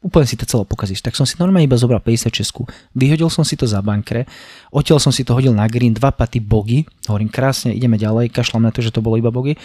úplne 0.00 0.24
si 0.24 0.36
to 0.36 0.48
celé 0.48 0.64
pokazíš. 0.64 1.04
Tak 1.04 1.12
som 1.12 1.28
si 1.28 1.36
normálne 1.36 1.68
iba 1.68 1.76
zobral 1.76 2.00
56, 2.00 2.96
vyhodil 2.96 3.28
som 3.28 3.44
si 3.44 3.54
to 3.56 3.68
za 3.68 3.84
bankre, 3.84 4.24
odtiaľ 4.72 4.96
som 4.96 5.12
si 5.12 5.28
to 5.28 5.36
hodil 5.36 5.52
na 5.52 5.68
green, 5.68 5.92
dva 5.92 6.08
paty 6.08 6.40
bogy, 6.40 6.88
hovorím 7.04 7.28
krásne, 7.28 7.76
ideme 7.76 8.00
ďalej, 8.00 8.32
kašľam 8.32 8.64
na 8.64 8.72
to, 8.72 8.80
že 8.80 8.96
to 8.96 9.04
bolo 9.04 9.20
iba 9.20 9.28
bogy. 9.28 9.60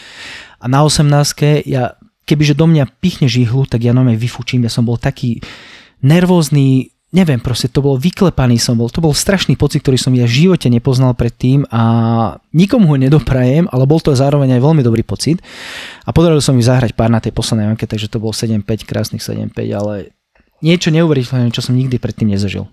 A 0.60 0.68
na 0.68 0.84
18 0.84 1.64
ja, 1.64 1.96
kebyže 2.28 2.60
do 2.60 2.68
mňa 2.68 3.00
pichne 3.00 3.32
žihlu, 3.32 3.64
tak 3.64 3.88
ja 3.88 3.96
normálne 3.96 4.20
vyfučím, 4.20 4.68
ja 4.68 4.72
som 4.72 4.84
bol 4.84 5.00
taký 5.00 5.40
nervózny, 6.04 6.92
neviem, 7.16 7.40
proste 7.40 7.72
to 7.72 7.80
bol 7.80 7.96
vyklepaný 7.96 8.60
som 8.60 8.76
bol, 8.76 8.92
to 8.92 9.00
bol 9.00 9.16
strašný 9.16 9.56
pocit, 9.56 9.80
ktorý 9.80 9.96
som 9.96 10.12
ja 10.12 10.28
v 10.28 10.52
živote 10.52 10.68
nepoznal 10.68 11.16
predtým 11.16 11.64
a 11.72 11.82
nikomu 12.52 12.92
ho 12.92 13.00
nedoprajem, 13.00 13.72
ale 13.72 13.88
bol 13.88 14.04
to 14.04 14.12
zároveň 14.12 14.60
aj 14.60 14.62
veľmi 14.68 14.84
dobrý 14.84 15.08
pocit 15.08 15.40
a 16.04 16.12
podarilo 16.12 16.44
som 16.44 16.60
mi 16.60 16.66
zahrať 16.66 16.92
pár 16.92 17.08
na 17.08 17.24
tej 17.24 17.32
poslednej 17.32 17.72
anke, 17.72 17.88
takže 17.88 18.12
to 18.12 18.20
bol 18.20 18.36
7-5, 18.36 18.84
krásnych 18.84 19.24
7-5, 19.24 19.56
ale 19.72 20.12
niečo 20.60 20.90
neuveriteľné, 20.90 21.50
čo 21.50 21.60
som 21.60 21.74
nikdy 21.74 21.98
predtým 21.98 22.30
nezažil. 22.30 22.68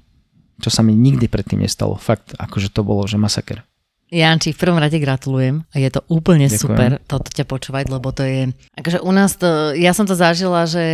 Čo 0.59 0.71
sa 0.71 0.83
mi 0.83 0.93
nikdy 0.93 1.27
predtým 1.27 1.59
nestalo. 1.59 1.97
Fakt, 1.97 2.35
akože 2.35 2.71
to 2.71 2.83
bolo, 2.83 3.03
že 3.05 3.19
masaker. 3.19 3.67
Janči, 4.13 4.53
v 4.53 4.61
prvom 4.61 4.77
rade 4.77 5.01
gratulujem 5.01 5.65
je 5.73 5.89
to 5.89 6.05
úplne 6.07 6.45
Ďakujem. 6.45 6.61
super 6.61 6.91
toto 7.09 7.33
ťa 7.33 7.49
počúvať, 7.49 7.89
lebo 7.89 8.13
to 8.13 8.21
je, 8.23 8.53
akože 8.77 9.01
u 9.01 9.09
nás 9.09 9.41
to, 9.41 9.73
ja 9.73 9.97
som 9.97 10.05
to 10.05 10.13
zažila, 10.13 10.69
že 10.69 10.85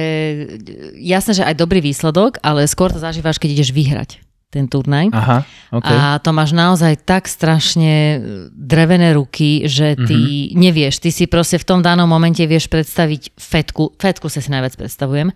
jasné, 0.94 1.34
že 1.34 1.42
aj 1.42 1.58
dobrý 1.58 1.82
výsledok, 1.82 2.38
ale 2.40 2.62
skôr 2.64 2.94
to 2.94 3.02
zažívaš, 3.02 3.42
keď 3.42 3.58
ideš 3.58 3.74
vyhrať 3.74 4.10
ten 4.48 4.64
turnaj. 4.64 5.10
Aha, 5.12 5.42
OK. 5.74 5.84
A 5.84 6.16
to 6.22 6.30
máš 6.30 6.54
naozaj 6.54 7.02
tak 7.02 7.26
strašne 7.26 8.22
drevené 8.54 9.12
ruky, 9.12 9.66
že 9.66 9.98
ty 9.98 10.14
Mhm. 10.14 10.22
mm-hmm. 10.24 10.56
nevieš, 10.56 10.94
ty 11.02 11.10
si 11.10 11.26
proste 11.26 11.58
v 11.58 11.66
tom 11.66 11.80
danom 11.82 12.06
momente 12.06 12.40
vieš 12.46 12.70
predstaviť 12.70 13.34
fetku, 13.34 13.98
fetku 13.98 14.30
sa 14.30 14.40
si 14.40 14.48
najviac 14.48 14.78
predstavujem, 14.78 15.34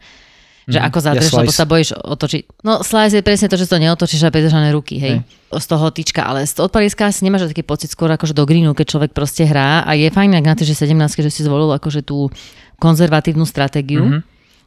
že 0.64 0.78
Mhm. 0.78 0.87
ako 0.87 0.99
Ja 0.99 1.04
zadreš, 1.04 1.33
lebo 1.33 1.50
sa 1.50 1.64
bojíš 1.64 1.90
otočiť. 1.95 2.42
No 2.62 2.81
slice 2.81 3.19
je 3.19 3.23
presne 3.23 3.47
to, 3.47 3.57
že 3.57 3.66
to 3.66 3.76
neotočíš 3.76 4.23
a 4.23 4.31
pridržané 4.31 4.71
ruky, 4.71 4.97
hej, 4.97 5.21
z 5.50 5.66
toho 5.66 5.87
tyčka, 5.88 6.23
ale 6.23 6.42
z 6.42 6.57
odpaliska 6.57 7.11
si 7.11 7.23
nemáš 7.23 7.47
taký 7.47 7.62
pocit 7.62 7.88
skôr 7.88 8.09
akože 8.09 8.31
do 8.31 8.42
greenu, 8.42 8.71
keď 8.71 8.87
človek 8.88 9.11
proste 9.11 9.42
hrá 9.42 9.83
a 9.83 9.92
je 9.92 10.07
fajn, 10.07 10.33
ak 10.35 10.45
na 10.45 10.54
to, 10.54 10.62
že 10.62 10.75
17, 10.76 10.95
že 11.21 11.31
si 11.31 11.42
zvolil 11.42 11.71
akože 11.73 12.00
tú 12.00 12.31
konzervatívnu 12.78 13.45
stratégiu, 13.45 14.04
Mhm. 14.07 14.21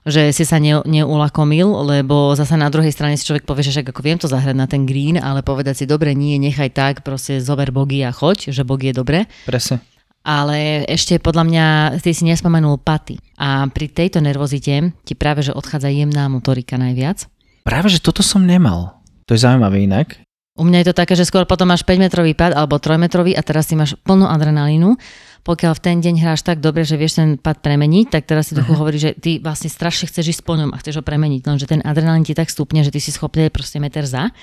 že 0.06 0.30
si 0.30 0.46
sa 0.46 0.62
ne, 0.62 0.86
neulakomil, 0.86 1.66
lebo 1.82 2.32
zase 2.34 2.54
na 2.54 2.70
druhej 2.70 2.92
strane 2.92 3.18
si 3.18 3.25
človek 3.25 3.42
povie, 3.44 3.66
že 3.66 3.74
však 3.74 3.90
ako 3.90 4.02
viem 4.02 4.20
to 4.22 4.30
zahrať 4.30 4.54
na 4.54 4.70
ten 4.70 4.86
green, 4.86 5.18
ale 5.18 5.42
povedať 5.42 5.82
si, 5.82 5.86
dobre, 5.86 6.14
nie, 6.14 6.38
nechaj 6.38 6.70
tak, 6.72 6.94
proste 7.02 7.42
zober 7.42 7.74
bogy 7.74 8.06
a 8.06 8.14
choď, 8.14 8.54
že 8.54 8.62
bogy 8.62 8.94
je 8.94 8.96
dobre. 8.96 9.20
Presne. 9.44 9.82
Ale 10.25 10.89
ešte 10.89 11.22
podľa 11.22 11.44
mňa 11.46 11.65
ty 12.01 12.10
si 12.17 12.25
nespomenul 12.25 12.82
paty. 12.82 13.22
A 13.38 13.70
pri 13.70 13.94
tejto 13.94 14.25
nervozite 14.25 14.89
ti 15.05 15.13
práve, 15.13 15.46
že 15.46 15.53
odchádza 15.53 15.94
jemná 15.94 16.25
motorika 16.34 16.82
najviac. 16.82 17.29
Práve, 17.62 17.94
že 17.94 18.01
toto 18.01 18.25
som 18.25 18.41
nemal. 18.41 19.05
To 19.29 19.38
je 19.38 19.46
zaujímavé 19.46 19.86
inak. 19.86 20.17
U 20.55 20.63
mňa 20.63 20.82
je 20.82 20.88
to 20.89 20.96
také, 20.98 21.13
že 21.20 21.27
skôr 21.27 21.44
potom 21.46 21.67
máš 21.70 21.84
5-metrový 21.86 22.32
pad 22.34 22.55
alebo 22.55 22.82
3-metrový 22.82 23.38
a 23.38 23.44
teraz 23.46 23.70
si 23.70 23.77
máš 23.77 23.94
plnú 24.01 24.25
adrenalínu. 24.25 24.98
Pokiaľ 25.46 25.77
v 25.77 25.84
ten 25.84 25.98
deň 26.01 26.15
hráš 26.25 26.41
tak 26.41 26.58
dobre, 26.58 26.82
že 26.88 26.98
vieš 26.98 27.22
ten 27.22 27.38
pad 27.38 27.62
premeniť, 27.62 28.10
tak 28.10 28.25
teraz 28.25 28.50
si 28.50 28.58
trochu 28.58 28.74
hovorí, 28.74 28.98
že 28.98 29.13
ty 29.13 29.38
vlastne 29.38 29.70
strašne 29.70 30.10
chceš 30.10 30.34
ísť 30.34 30.41
po 30.41 30.58
ňom 30.58 30.74
a 30.74 30.79
chceš 30.82 30.98
ho 30.98 31.03
premeniť, 31.05 31.41
lenže 31.46 31.70
ten 31.70 31.86
adrenalín 31.86 32.25
ti 32.25 32.34
tak 32.34 32.50
stúpne, 32.50 32.82
že 32.82 32.89
ty 32.89 32.98
si 32.98 33.13
schopný 33.13 33.53
proste 33.53 33.77
meter 33.77 34.10
za. 34.10 34.34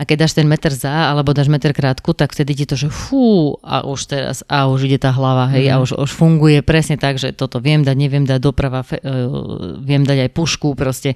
A 0.00 0.08
keď 0.08 0.24
dáš 0.24 0.32
ten 0.34 0.48
meter 0.48 0.72
za, 0.72 1.12
alebo 1.12 1.36
dáš 1.36 1.52
meter 1.52 1.76
krátku, 1.76 2.16
tak 2.16 2.32
vtedy 2.32 2.56
ti 2.56 2.64
to, 2.64 2.74
že 2.80 2.88
fú, 2.88 3.60
a 3.60 3.84
už 3.84 4.00
teraz, 4.08 4.40
a 4.48 4.66
už 4.66 4.88
ide 4.88 4.96
tá 4.96 5.12
hlava, 5.12 5.52
hej, 5.52 5.68
a 5.68 5.78
už, 5.84 6.00
už 6.00 6.10
funguje 6.10 6.64
presne 6.64 6.96
tak, 6.96 7.20
že 7.20 7.36
toto 7.36 7.60
viem 7.60 7.84
dať, 7.84 7.96
neviem 7.96 8.24
dať 8.24 8.40
doprava, 8.40 8.80
fe, 8.80 8.98
uh, 9.04 9.76
viem 9.84 10.02
dať 10.02 10.28
aj 10.28 10.30
pušku, 10.32 10.72
proste. 10.72 11.14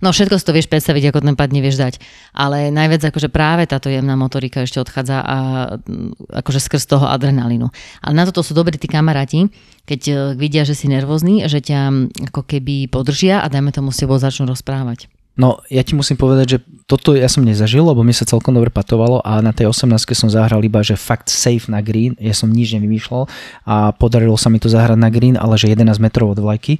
No 0.00 0.10
všetko 0.10 0.40
si 0.40 0.44
to 0.48 0.56
vieš 0.56 0.68
predstaviť, 0.72 1.12
ako 1.12 1.20
ten 1.20 1.36
pad 1.36 1.52
nevieš 1.52 1.76
dať. 1.76 1.94
Ale 2.32 2.72
najviac 2.72 3.12
akože 3.12 3.28
práve 3.28 3.68
táto 3.68 3.92
jemná 3.92 4.16
motorika 4.16 4.64
ešte 4.64 4.80
odchádza 4.80 5.20
a 5.20 5.36
mm, 5.78 6.34
akože 6.42 6.60
skrz 6.64 6.88
toho 6.88 7.06
adrenalínu. 7.06 7.68
Ale 8.00 8.14
na 8.16 8.24
toto 8.24 8.40
sú 8.40 8.56
dobrí 8.56 8.80
tí 8.80 8.88
kamaráti, 8.88 9.52
keď 9.84 10.00
eh, 10.08 10.16
vidia, 10.34 10.64
že 10.64 10.74
si 10.74 10.90
nervózny, 10.90 11.44
že 11.46 11.60
ťa 11.60 11.80
mm, 11.92 12.32
ako 12.34 12.42
keby 12.42 12.88
podržia 12.88 13.44
a 13.44 13.46
dajme 13.52 13.70
tomu 13.70 13.92
s 13.92 14.00
tebou 14.00 14.16
začnú 14.16 14.48
rozprávať. 14.50 15.13
No, 15.34 15.58
ja 15.66 15.82
ti 15.82 15.98
musím 15.98 16.14
povedať, 16.14 16.46
že 16.46 16.58
toto 16.86 17.10
ja 17.18 17.26
som 17.26 17.42
nezažil, 17.42 17.82
lebo 17.82 18.06
mi 18.06 18.14
sa 18.14 18.22
celkom 18.22 18.54
dobre 18.54 18.70
patovalo 18.70 19.18
a 19.26 19.42
na 19.42 19.50
tej 19.50 19.74
18 19.74 19.90
som 20.14 20.30
zahral 20.30 20.62
iba, 20.62 20.78
že 20.86 20.94
fakt 20.94 21.26
safe 21.26 21.66
na 21.66 21.82
green, 21.82 22.14
ja 22.22 22.30
som 22.30 22.46
nič 22.46 22.78
nevymýšľal 22.78 23.26
a 23.66 23.90
podarilo 23.98 24.38
sa 24.38 24.46
mi 24.46 24.62
to 24.62 24.70
zahrať 24.70 24.94
na 24.94 25.10
green, 25.10 25.34
ale 25.34 25.58
že 25.58 25.74
11 25.74 25.98
metrov 25.98 26.38
od 26.38 26.38
vlajky. 26.38 26.78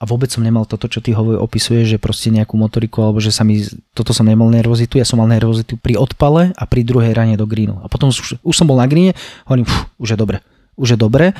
A 0.00 0.08
vôbec 0.08 0.32
som 0.32 0.40
nemal 0.40 0.64
toto, 0.64 0.88
čo 0.88 1.04
ty 1.04 1.12
hovoj 1.12 1.36
opisuješ, 1.44 1.92
že 1.92 1.98
proste 2.00 2.32
nejakú 2.32 2.56
motoriku, 2.56 3.04
alebo 3.04 3.20
že 3.20 3.36
sa 3.36 3.44
mi, 3.44 3.60
toto 3.92 4.16
som 4.16 4.24
nemal 4.24 4.48
nervozitu, 4.48 4.96
ja 4.96 5.04
som 5.04 5.20
mal 5.20 5.28
nervozitu 5.28 5.76
pri 5.76 6.00
odpale 6.00 6.56
a 6.56 6.64
pri 6.64 6.88
druhej 6.88 7.12
rane 7.12 7.36
do 7.36 7.44
greenu. 7.44 7.84
A 7.84 7.86
potom 7.92 8.08
už, 8.08 8.40
už 8.40 8.54
som 8.56 8.64
bol 8.64 8.80
na 8.80 8.88
greene, 8.88 9.12
hovorím, 9.44 9.68
už 10.00 10.16
je 10.16 10.16
dobre, 10.16 10.40
už 10.80 10.96
je 10.96 10.98
dobre. 10.98 11.36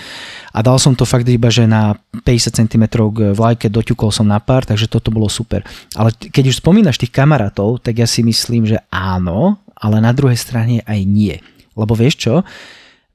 A 0.52 0.58
dal 0.60 0.76
som 0.76 0.92
to 0.92 1.08
fakt 1.08 1.24
iba, 1.24 1.48
že 1.48 1.64
na 1.64 1.96
50 2.12 2.60
cm 2.60 2.84
k 2.92 3.18
vlajke 3.32 3.72
doťukol 3.72 4.12
som 4.12 4.28
na 4.28 4.36
pár, 4.36 4.68
takže 4.68 4.92
toto 4.92 5.08
bolo 5.08 5.32
super. 5.32 5.64
Ale 5.96 6.12
keď 6.12 6.52
už 6.52 6.60
spomínaš 6.60 7.00
tých 7.00 7.16
kamarátov, 7.16 7.80
tak 7.80 7.96
ja 7.96 8.06
si 8.06 8.20
myslím, 8.20 8.68
že 8.68 8.84
áno, 8.92 9.56
ale 9.80 10.04
na 10.04 10.12
druhej 10.12 10.36
strane 10.36 10.84
aj 10.84 11.00
nie. 11.08 11.40
Lebo 11.72 11.96
vieš 11.96 12.28
čo, 12.28 12.34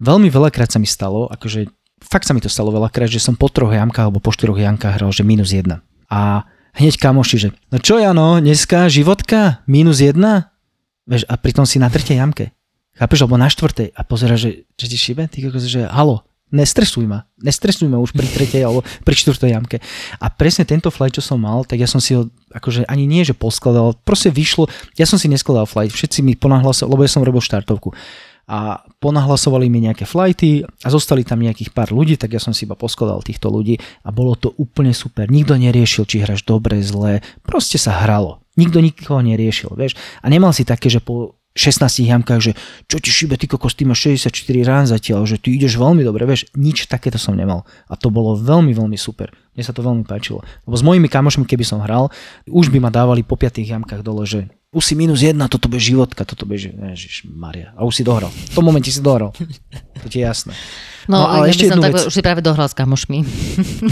veľmi 0.02 0.34
veľakrát 0.34 0.74
sa 0.74 0.82
mi 0.82 0.90
stalo, 0.90 1.30
akože 1.30 1.70
fakt 2.02 2.26
sa 2.26 2.34
mi 2.34 2.42
to 2.42 2.50
stalo 2.50 2.74
veľakrát, 2.74 3.08
že 3.08 3.22
som 3.22 3.38
po 3.38 3.48
troch 3.48 3.72
jamkách 3.72 4.10
alebo 4.10 4.24
po 4.24 4.34
štyroch 4.34 4.58
jamkách 4.58 4.98
hral, 4.98 5.14
že 5.14 5.22
minus 5.22 5.54
jedna. 5.54 5.86
A 6.10 6.50
hneď 6.76 6.98
kamoši, 6.98 7.38
že 7.38 7.50
no 7.70 7.78
čo 7.78 8.02
Jano, 8.02 8.42
dneska 8.42 8.90
životka, 8.90 9.62
minus 9.70 10.02
jedna? 10.02 10.54
Vieš, 11.06 11.30
a 11.30 11.38
pritom 11.38 11.70
si 11.70 11.78
na 11.78 11.88
tretej 11.88 12.18
jamke. 12.18 12.50
Chápeš, 12.96 13.28
alebo 13.28 13.36
na 13.36 13.52
štvrtej 13.52 13.92
a 13.92 14.02
pozera, 14.08 14.40
že, 14.40 14.68
že 14.80 14.88
ti 14.88 14.96
šibe, 14.96 15.28
ty 15.28 15.44
kokos, 15.44 15.68
že 15.68 15.84
halo, 15.92 16.24
nestresuj 16.56 17.04
ma, 17.04 17.28
nestresuj 17.44 17.92
ma 17.92 18.00
už 18.00 18.16
pri 18.16 18.24
tretej 18.24 18.64
alebo 18.64 18.88
pri 19.04 19.16
štvrtej 19.20 19.52
jamke. 19.52 19.78
A 20.24 20.32
presne 20.32 20.64
tento 20.64 20.88
flight, 20.88 21.20
čo 21.20 21.24
som 21.26 21.42
mal, 21.44 21.68
tak 21.68 21.84
ja 21.84 21.90
som 21.90 22.00
si 22.00 22.16
ho, 22.16 22.32
akože 22.56 22.88
ani 22.88 23.04
nie, 23.04 23.28
že 23.28 23.36
poskladal, 23.36 24.00
proste 24.08 24.32
vyšlo, 24.32 24.72
ja 24.96 25.04
som 25.04 25.20
si 25.20 25.28
neskladal 25.28 25.68
flight, 25.68 25.92
všetci 25.92 26.24
mi 26.24 26.40
ponahlasovali, 26.40 26.92
lebo 26.96 27.04
ja 27.04 27.12
som 27.12 27.26
robil 27.26 27.44
štartovku 27.44 27.92
a 28.46 28.86
ponahlasovali 29.02 29.66
mi 29.74 29.90
nejaké 29.90 30.06
flighty 30.06 30.62
a 30.62 30.88
zostali 30.94 31.26
tam 31.26 31.42
nejakých 31.42 31.74
pár 31.74 31.90
ľudí, 31.90 32.14
tak 32.14 32.38
ja 32.38 32.42
som 32.42 32.54
si 32.54 32.70
iba 32.70 32.78
poskladal 32.78 33.26
týchto 33.26 33.50
ľudí 33.50 33.82
a 34.06 34.14
bolo 34.14 34.38
to 34.38 34.54
úplne 34.62 34.94
super. 34.94 35.26
Nikto 35.26 35.58
neriešil, 35.58 36.06
či 36.06 36.22
hráš 36.22 36.46
dobre, 36.46 36.78
zle, 36.86 37.26
proste 37.42 37.82
sa 37.82 38.06
hralo. 38.06 38.46
Nikto 38.54 38.86
nikoho 38.86 39.26
neriešil, 39.26 39.74
vieš. 39.74 39.98
A 40.22 40.30
nemal 40.30 40.54
si 40.54 40.62
také, 40.62 40.94
že 40.94 41.02
po 41.02 41.42
16 41.56 42.04
jamkách, 42.04 42.42
že 42.44 42.52
čo 42.86 43.00
ti 43.00 43.10
šibe, 43.10 43.40
ty 43.40 43.48
kokos, 43.48 43.80
ty 43.80 43.88
máš 43.88 44.12
64 44.12 44.28
rán 44.68 44.86
zatiaľ, 44.86 45.24
že 45.24 45.40
ty 45.40 45.56
ideš 45.56 45.80
veľmi 45.80 46.04
dobre, 46.04 46.28
vieš, 46.28 46.52
nič 46.54 46.92
takéto 46.92 47.16
som 47.16 47.32
nemal. 47.32 47.64
A 47.88 47.96
to 47.96 48.12
bolo 48.12 48.36
veľmi, 48.36 48.76
veľmi 48.76 49.00
super. 49.00 49.32
Mne 49.56 49.64
sa 49.64 49.72
to 49.72 49.80
veľmi 49.80 50.04
páčilo. 50.04 50.44
Lebo 50.68 50.76
s 50.76 50.84
mojimi 50.84 51.08
kamošmi, 51.08 51.48
keby 51.48 51.64
som 51.64 51.80
hral, 51.80 52.12
už 52.52 52.68
by 52.68 52.84
ma 52.84 52.92
dávali 52.92 53.24
po 53.24 53.40
5 53.40 53.64
jamkách 53.64 54.04
dole, 54.04 54.28
že 54.28 54.52
už 54.76 54.84
si 54.84 54.94
minus 55.00 55.24
jedna, 55.24 55.48
toto 55.48 55.72
bude 55.72 55.80
životka, 55.80 56.28
toto 56.28 56.44
bude, 56.44 56.60
Ježiš 56.68 57.24
Maria. 57.32 57.72
A 57.80 57.88
už 57.88 57.96
si 57.96 58.04
dohral. 58.04 58.28
V 58.28 58.60
tom 58.60 58.68
momente 58.68 58.92
si 58.92 59.00
dohral. 59.00 59.32
To 60.04 60.08
ti 60.12 60.20
je 60.20 60.28
jasné. 60.28 60.52
No, 61.08 61.24
No, 61.24 61.32
ale 61.32 61.48
ja 61.48 61.56
ešte 61.56 61.72
som 61.72 61.80
jednu 61.80 61.84
tak, 61.88 61.94
vec. 61.96 62.04
už 62.10 62.14
si 62.18 62.22
práve 62.26 62.42
dohral 62.44 62.68
s 62.68 62.76
kamošmi. 62.76 63.20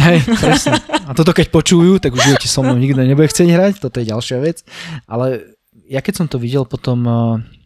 Hej, 0.03 0.17
presne. 0.43 0.84
A 1.08 1.15
toto 1.15 1.32
keď 1.32 1.48
počujú, 1.53 2.03
tak 2.03 2.12
už 2.12 2.20
živote 2.20 2.51
so 2.51 2.60
mnou 2.65 2.75
nikto 2.75 3.00
nebude 3.00 3.32
chcieť 3.32 3.48
hrať, 3.53 3.74
toto 3.79 4.03
je 4.03 4.12
ďalšia 4.12 4.38
vec. 4.43 4.65
Ale 5.08 5.52
ja 5.88 6.00
keď 6.00 6.13
som 6.24 6.28
to 6.32 6.40
videl 6.40 6.63
potom, 6.63 7.00
eh, 7.04 7.13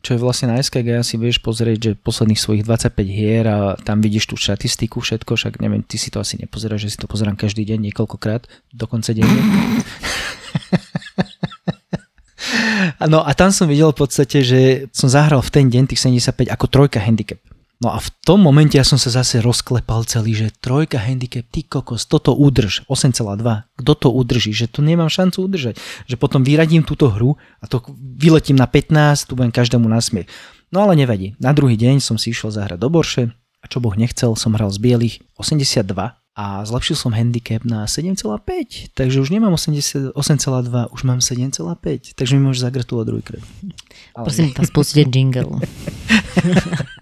čo 0.02 0.16
je 0.16 0.24
vlastne 0.24 0.50
na 0.54 0.58
SKG, 0.62 1.04
si 1.04 1.16
vieš 1.20 1.44
pozrieť, 1.44 1.78
že 1.78 1.92
posledných 2.00 2.40
svojich 2.40 2.64
25 2.64 3.10
hier 3.10 3.46
a 3.48 3.76
tam 3.78 4.00
vidíš 4.00 4.32
tú 4.32 4.36
štatistiku, 4.40 5.04
všetko, 5.04 5.36
však 5.36 5.60
neviem, 5.60 5.84
ty 5.84 6.00
si 6.00 6.10
to 6.10 6.24
asi 6.24 6.40
nepozeráš, 6.40 6.88
že 6.88 6.92
si 6.96 7.02
to 7.02 7.12
pozerám 7.12 7.36
každý 7.36 7.68
deň 7.68 7.92
niekoľkokrát, 7.92 8.48
dokonca 8.74 9.14
denne. 9.14 9.42
No 12.98 13.22
a 13.22 13.34
tam 13.38 13.54
som 13.54 13.70
videl 13.70 13.94
v 13.94 14.00
podstate, 14.06 14.42
že 14.42 14.90
som 14.90 15.06
zahral 15.06 15.42
v 15.46 15.54
ten 15.54 15.66
deň 15.70 15.94
tých 15.94 16.02
75 16.02 16.50
ako 16.50 16.66
trojka 16.66 16.98
handicap. 16.98 17.38
No 17.78 17.94
a 17.94 18.02
v 18.02 18.10
tom 18.26 18.42
momente 18.42 18.74
ja 18.74 18.82
som 18.82 18.98
sa 18.98 19.14
zase 19.14 19.38
rozklepal 19.38 20.02
celý, 20.10 20.34
že 20.34 20.50
trojka 20.50 20.98
handicap, 20.98 21.46
ty 21.54 21.62
kokos, 21.62 22.10
toto 22.10 22.34
udrž, 22.34 22.90
8,2, 22.90 23.38
kto 23.78 23.92
to 23.94 24.10
udrží, 24.10 24.50
že 24.50 24.66
to 24.66 24.82
nemám 24.82 25.14
šancu 25.14 25.46
udržať. 25.46 25.78
Že 26.10 26.16
potom 26.18 26.42
vyradím 26.42 26.82
túto 26.82 27.14
hru 27.14 27.38
a 27.62 27.66
to 27.70 27.86
vyletím 28.18 28.58
na 28.58 28.66
15, 28.66 29.30
tu 29.30 29.38
budem 29.38 29.54
každému 29.54 29.86
nasmiech. 29.86 30.26
No 30.74 30.90
ale 30.90 30.98
nevadí. 30.98 31.38
Na 31.38 31.54
druhý 31.54 31.78
deň 31.78 32.02
som 32.02 32.18
si 32.18 32.34
išiel 32.34 32.50
zahrať 32.50 32.82
do 32.82 32.90
Borše 32.90 33.30
a 33.62 33.66
čo 33.70 33.78
Boh 33.78 33.94
nechcel, 33.94 34.34
som 34.34 34.58
hral 34.58 34.74
z 34.74 34.82
bielých 34.82 35.16
82 35.38 36.18
a 36.38 36.46
zlepšil 36.66 36.98
som 36.98 37.14
handicap 37.14 37.62
na 37.62 37.86
7,5, 37.86 38.94
takže 38.94 39.18
už 39.22 39.30
nemám 39.34 39.54
80 39.54 40.18
8,2, 40.18 40.94
už 40.94 41.02
mám 41.06 41.22
7,5, 41.22 42.14
takže 42.14 42.32
mi 42.38 42.42
môžeš 42.46 42.62
zagratulovať 42.62 43.06
druhýkrát. 43.06 43.44
Ale 44.18 44.26
Prosím 44.26 44.54
vás, 44.54 44.70
pustite 44.70 45.10
jingle. 45.10 45.62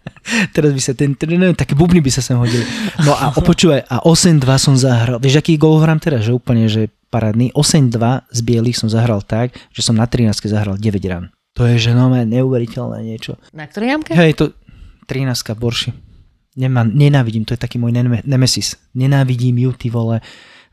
Teraz 0.56 0.72
by 0.74 0.82
sa 0.82 0.94
ten, 0.98 1.14
ten 1.14 1.30
také 1.54 1.78
bubny 1.78 2.02
by 2.02 2.10
sa 2.10 2.22
sem 2.22 2.34
hodili. 2.38 2.66
No 3.06 3.14
a 3.14 3.30
opočúvaj, 3.38 3.86
a 3.86 4.02
8-2 4.02 4.42
som 4.58 4.74
zahral. 4.74 5.22
Vieš, 5.22 5.40
aký 5.42 5.56
gol 5.56 5.78
hrám 5.82 6.02
teraz? 6.02 6.26
Že 6.26 6.42
úplne, 6.42 6.66
že 6.66 6.90
parádny. 7.14 7.54
8-2 7.54 8.28
z 8.34 8.40
bielých 8.42 8.78
som 8.78 8.90
zahral 8.90 9.22
tak, 9.22 9.54
že 9.72 9.86
som 9.86 9.94
na 9.94 10.10
13 10.10 10.34
zahral 10.50 10.76
9 10.76 10.84
rán. 11.06 11.30
To 11.56 11.64
je, 11.64 11.80
že 11.80 11.92
no, 11.96 12.12
neuveriteľné 12.12 13.00
niečo. 13.06 13.40
Na 13.56 13.70
ktorej 13.70 13.96
jamke? 13.96 14.12
Hej, 14.12 14.36
to 14.36 14.46
13 15.08 15.32
borši. 15.56 15.96
Nemá, 16.56 16.88
nenávidím, 16.88 17.44
to 17.44 17.56
je 17.56 17.60
taký 17.60 17.80
môj 17.80 17.96
neme- 17.96 18.24
nemesis. 18.24 18.80
Nenávidím 18.96 19.60
ju, 19.60 19.72
ty 19.76 19.88
vole, 19.92 20.24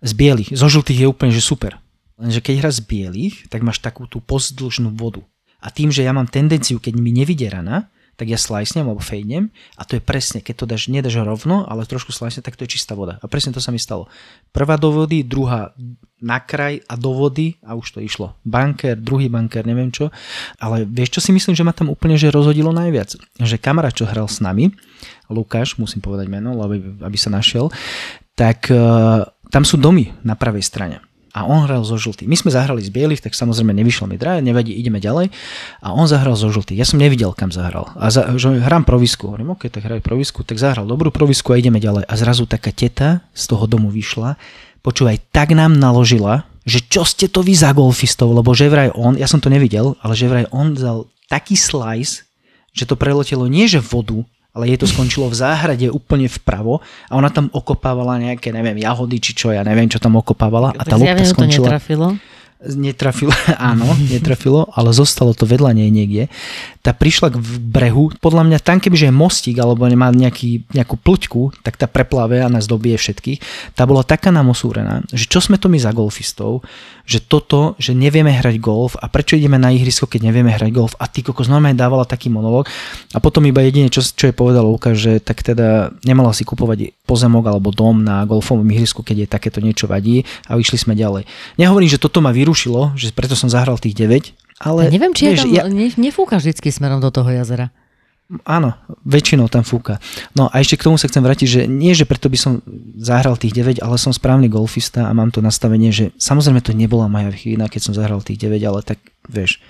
z 0.02 0.12
bielých. 0.14 0.54
Zo 0.54 0.66
žltých 0.70 1.06
je 1.06 1.10
úplne, 1.10 1.30
že 1.34 1.42
super. 1.42 1.78
Lenže 2.18 2.42
keď 2.42 2.54
hra 2.62 2.70
z 2.70 2.80
bielých, 2.86 3.34
tak 3.50 3.66
máš 3.66 3.82
takú 3.82 4.06
tú 4.06 4.22
pozdĺžnú 4.22 4.94
vodu. 4.94 5.22
A 5.62 5.70
tým, 5.70 5.94
že 5.94 6.02
ja 6.02 6.10
mám 6.10 6.26
tendenciu, 6.26 6.82
keď 6.82 6.98
mi 6.98 7.14
nevidie 7.14 7.46
rana, 7.46 7.90
tak 8.22 8.30
ja 8.30 8.38
slajsnem 8.38 8.86
alebo 8.86 9.02
fejdnem 9.02 9.50
a 9.74 9.82
to 9.82 9.98
je 9.98 10.02
presne, 10.06 10.38
keď 10.38 10.54
to 10.54 10.64
dáš, 10.70 10.86
nedáš 10.86 11.18
rovno, 11.18 11.66
ale 11.66 11.82
trošku 11.82 12.14
slajsne, 12.14 12.38
tak 12.38 12.54
to 12.54 12.62
je 12.62 12.78
čistá 12.78 12.94
voda. 12.94 13.18
A 13.18 13.26
presne 13.26 13.50
to 13.50 13.58
sa 13.58 13.74
mi 13.74 13.82
stalo. 13.82 14.06
Prvá 14.54 14.78
do 14.78 14.94
vody, 14.94 15.26
druhá 15.26 15.74
na 16.22 16.38
kraj 16.38 16.78
a 16.86 16.94
do 16.94 17.10
vody 17.18 17.58
a 17.66 17.74
už 17.74 17.98
to 17.98 17.98
išlo. 17.98 18.38
Banker, 18.46 18.94
druhý 18.94 19.26
banker, 19.26 19.66
neviem 19.66 19.90
čo. 19.90 20.14
Ale 20.62 20.86
vieš, 20.86 21.18
čo 21.18 21.20
si 21.26 21.34
myslím, 21.34 21.58
že 21.58 21.66
ma 21.66 21.74
tam 21.74 21.90
úplne 21.90 22.14
že 22.14 22.30
rozhodilo 22.30 22.70
najviac? 22.70 23.18
Že 23.42 23.58
kamarát, 23.58 23.90
čo 23.90 24.06
hral 24.06 24.30
s 24.30 24.38
nami, 24.38 24.70
Lukáš, 25.26 25.82
musím 25.82 25.98
povedať 25.98 26.30
meno, 26.30 26.54
aby, 26.62 27.02
aby 27.02 27.18
sa 27.18 27.26
našiel, 27.34 27.74
tak 28.38 28.70
uh, 28.70 29.26
tam 29.50 29.66
sú 29.66 29.82
domy 29.82 30.14
na 30.22 30.38
pravej 30.38 30.62
strane 30.62 31.02
a 31.32 31.48
on 31.48 31.64
hral 31.64 31.80
zo 31.80 31.96
žltých. 31.96 32.28
My 32.28 32.36
sme 32.36 32.52
zahrali 32.52 32.84
z 32.84 32.92
bielých, 32.92 33.24
tak 33.24 33.32
samozrejme 33.32 33.72
nevyšlo 33.72 34.04
mi 34.04 34.20
drá, 34.20 34.44
nevadí, 34.44 34.76
ideme 34.76 35.00
ďalej. 35.00 35.32
A 35.80 35.96
on 35.96 36.04
zahral 36.04 36.36
zo 36.36 36.52
žltých. 36.52 36.76
Ja 36.76 36.84
som 36.84 37.00
nevidel, 37.00 37.32
kam 37.32 37.48
zahral. 37.48 37.88
A 37.96 38.12
za, 38.12 38.28
že 38.36 38.60
hrám 38.60 38.84
provisku. 38.84 39.32
Hovorím, 39.32 39.56
ok, 39.56 39.72
tak 39.72 39.88
hraj 39.88 40.04
provisku, 40.04 40.44
tak 40.44 40.60
zahral 40.60 40.84
dobrú 40.84 41.08
provisku 41.08 41.56
a 41.56 41.60
ideme 41.60 41.80
ďalej. 41.80 42.04
A 42.04 42.14
zrazu 42.20 42.44
taká 42.44 42.68
teta 42.68 43.24
z 43.32 43.48
toho 43.48 43.64
domu 43.64 43.88
vyšla, 43.88 44.36
počúvaj, 44.84 45.24
tak 45.32 45.56
nám 45.56 45.72
naložila, 45.80 46.44
že 46.68 46.84
čo 46.84 47.02
ste 47.08 47.32
to 47.32 47.40
vy 47.40 47.56
za 47.56 47.72
golfistov, 47.72 48.36
lebo 48.36 48.52
že 48.52 48.68
vraj 48.68 48.92
on, 48.92 49.16
ja 49.16 49.26
som 49.26 49.40
to 49.40 49.48
nevidel, 49.48 49.96
ale 50.04 50.12
že 50.12 50.28
vraj 50.28 50.46
on 50.52 50.76
dal 50.76 51.08
taký 51.32 51.56
slice, 51.56 52.28
že 52.76 52.84
to 52.84 52.94
preletelo 52.94 53.48
nie 53.48 53.64
že 53.64 53.80
vodu, 53.80 54.20
ale 54.52 54.68
jej 54.68 54.78
to 54.78 54.84
skončilo 54.84 55.32
v 55.32 55.36
záhrade 55.36 55.88
úplne 55.88 56.28
vpravo 56.28 56.84
a 57.08 57.12
ona 57.16 57.32
tam 57.32 57.48
okopávala 57.48 58.20
nejaké, 58.20 58.52
neviem, 58.52 58.76
jahody 58.84 59.16
či 59.16 59.32
čo, 59.32 59.48
ja 59.48 59.64
neviem, 59.64 59.88
čo 59.88 59.96
tam 59.96 60.20
okopávala 60.20 60.76
a 60.76 60.82
tá 60.84 61.00
lopta 61.00 61.24
skončila... 61.24 61.66
to 61.66 61.72
netrafilo? 61.72 62.08
Netrafilo, 62.62 63.34
áno, 63.58 63.90
netrafilo, 64.06 64.70
ale 64.70 64.94
zostalo 64.94 65.34
to 65.34 65.42
vedľa 65.42 65.74
nej 65.74 65.90
niekde. 65.90 66.30
Tá 66.78 66.94
prišla 66.94 67.34
k 67.34 67.42
brehu, 67.58 68.14
podľa 68.22 68.46
mňa 68.46 68.58
tam, 68.62 68.78
kebyže 68.78 69.10
je 69.10 69.14
mostík 69.14 69.56
alebo 69.58 69.82
nemá 69.86 70.14
nejaký, 70.14 70.70
nejakú 70.70 70.94
pluťku, 70.98 71.58
tak 71.66 71.74
tá 71.74 71.90
preplave 71.90 72.38
a 72.38 72.46
nás 72.46 72.70
dobije 72.70 72.98
všetkých. 72.98 73.38
Tá 73.74 73.82
bola 73.82 74.06
taká 74.06 74.30
namosúrená, 74.30 75.02
že 75.10 75.26
čo 75.26 75.42
sme 75.42 75.58
to 75.58 75.66
my 75.66 75.78
za 75.78 75.90
golfistov, 75.90 76.62
že 77.02 77.18
toto, 77.18 77.74
že 77.82 77.98
nevieme 77.98 78.30
hrať 78.30 78.62
golf 78.62 78.94
a 78.94 79.10
prečo 79.10 79.34
ideme 79.34 79.58
na 79.58 79.74
ihrisko, 79.74 80.06
keď 80.06 80.30
nevieme 80.30 80.54
hrať 80.54 80.70
golf 80.70 80.94
a 81.02 81.10
ty 81.10 81.26
kokos 81.26 81.50
normálne 81.50 81.74
dávala 81.74 82.06
taký 82.06 82.30
monolog 82.30 82.70
a 83.10 83.18
potom 83.18 83.42
iba 83.46 83.58
jedine, 83.66 83.90
čo, 83.90 84.06
čo 84.06 84.30
je 84.30 84.34
povedal 84.34 84.62
Luka, 84.62 84.94
že 84.94 85.18
tak 85.18 85.42
teda 85.42 85.90
nemala 86.06 86.30
si 86.30 86.46
kupovať 86.46 86.94
pozemok 87.02 87.50
alebo 87.50 87.74
dom 87.74 88.06
na 88.06 88.22
golfovom 88.22 88.66
ihrisku, 88.70 89.02
keď 89.02 89.26
je 89.26 89.32
takéto 89.34 89.58
niečo 89.58 89.90
vadí 89.90 90.22
a 90.46 90.54
išli 90.54 90.78
sme 90.78 90.94
ďalej. 90.94 91.26
Nehovorím, 91.58 91.90
že 91.90 91.98
toto 91.98 92.22
ma 92.22 92.30
vyrušilo, 92.52 92.92
že 93.00 93.16
preto 93.16 93.32
som 93.32 93.48
zahral 93.48 93.80
tých 93.80 93.96
9, 93.96 94.36
ale... 94.60 94.84
Ja 94.84 94.92
neviem, 94.92 95.16
či 95.16 95.32
vieš, 95.32 95.48
je 95.48 95.56
tam, 95.56 95.72
ja... 95.72 95.88
nefúka 95.96 96.36
vždycky 96.36 96.68
smerom 96.68 97.00
do 97.00 97.08
toho 97.08 97.32
jazera. 97.32 97.72
Áno, 98.44 98.76
väčšinou 99.04 99.48
tam 99.48 99.64
fúka. 99.64 100.00
No 100.36 100.52
a 100.52 100.60
ešte 100.60 100.80
k 100.80 100.88
tomu 100.88 100.96
sa 100.96 101.08
chcem 101.08 101.20
vrátiť, 101.20 101.48
že 101.48 101.60
nie, 101.68 101.92
že 101.96 102.08
preto 102.08 102.28
by 102.28 102.36
som 102.36 102.52
zahral 103.00 103.40
tých 103.40 103.56
9, 103.56 103.80
ale 103.80 103.96
som 103.96 104.12
správny 104.12 104.52
golfista 104.52 105.08
a 105.08 105.16
mám 105.16 105.32
to 105.32 105.40
nastavenie, 105.40 105.92
že 105.92 106.12
samozrejme 106.20 106.60
to 106.60 106.76
nebola 106.76 107.08
moja 107.08 107.32
chyba, 107.32 107.72
keď 107.72 107.80
som 107.80 107.96
zahral 107.96 108.20
tých 108.20 108.40
9, 108.40 108.60
ale 108.68 108.84
tak 108.84 109.00
vieš, 109.28 109.60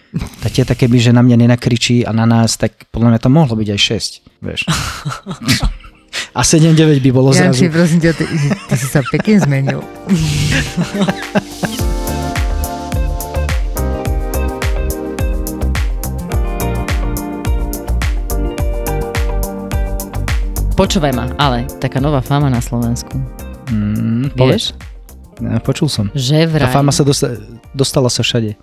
tá 0.43 0.51
teta 0.51 0.75
keby, 0.75 0.99
že 0.99 1.15
na 1.15 1.23
mňa 1.23 1.47
nenakričí 1.47 2.03
a 2.03 2.11
na 2.11 2.27
nás, 2.27 2.59
tak 2.59 2.91
podľa 2.91 3.15
mňa 3.15 3.21
to 3.23 3.31
mohlo 3.31 3.55
byť 3.55 3.69
aj 3.71 3.81
6, 4.43 4.43
vieš. 4.43 4.67
A 6.37 6.45
7-9 6.45 7.01
by 7.01 7.09
bolo 7.09 7.33
Janči, 7.33 7.69
zrazu. 7.69 7.73
prosím 7.73 7.99
ťa, 8.05 8.13
ty, 8.13 8.25
ty 8.69 8.75
si 8.77 8.85
sa 8.85 9.01
pekne 9.01 9.41
zmenil. 9.41 9.81
Počúvaj 20.83 21.15
ma, 21.15 21.31
ale 21.39 21.71
taká 21.79 22.03
nová 22.03 22.19
fama 22.19 22.51
na 22.51 22.59
Slovensku. 22.59 23.15
Mm, 23.71 24.35
Vieš? 24.35 24.75
Ja, 25.39 25.63
počul 25.63 25.87
som. 25.87 26.11
Že 26.11 26.51
vraj. 26.51 26.67
Tá 26.67 26.75
fama 26.75 26.91
sa 26.91 27.07
dostala, 27.07 27.39
dostala 27.71 28.11
sa 28.11 28.27
všade. 28.27 28.59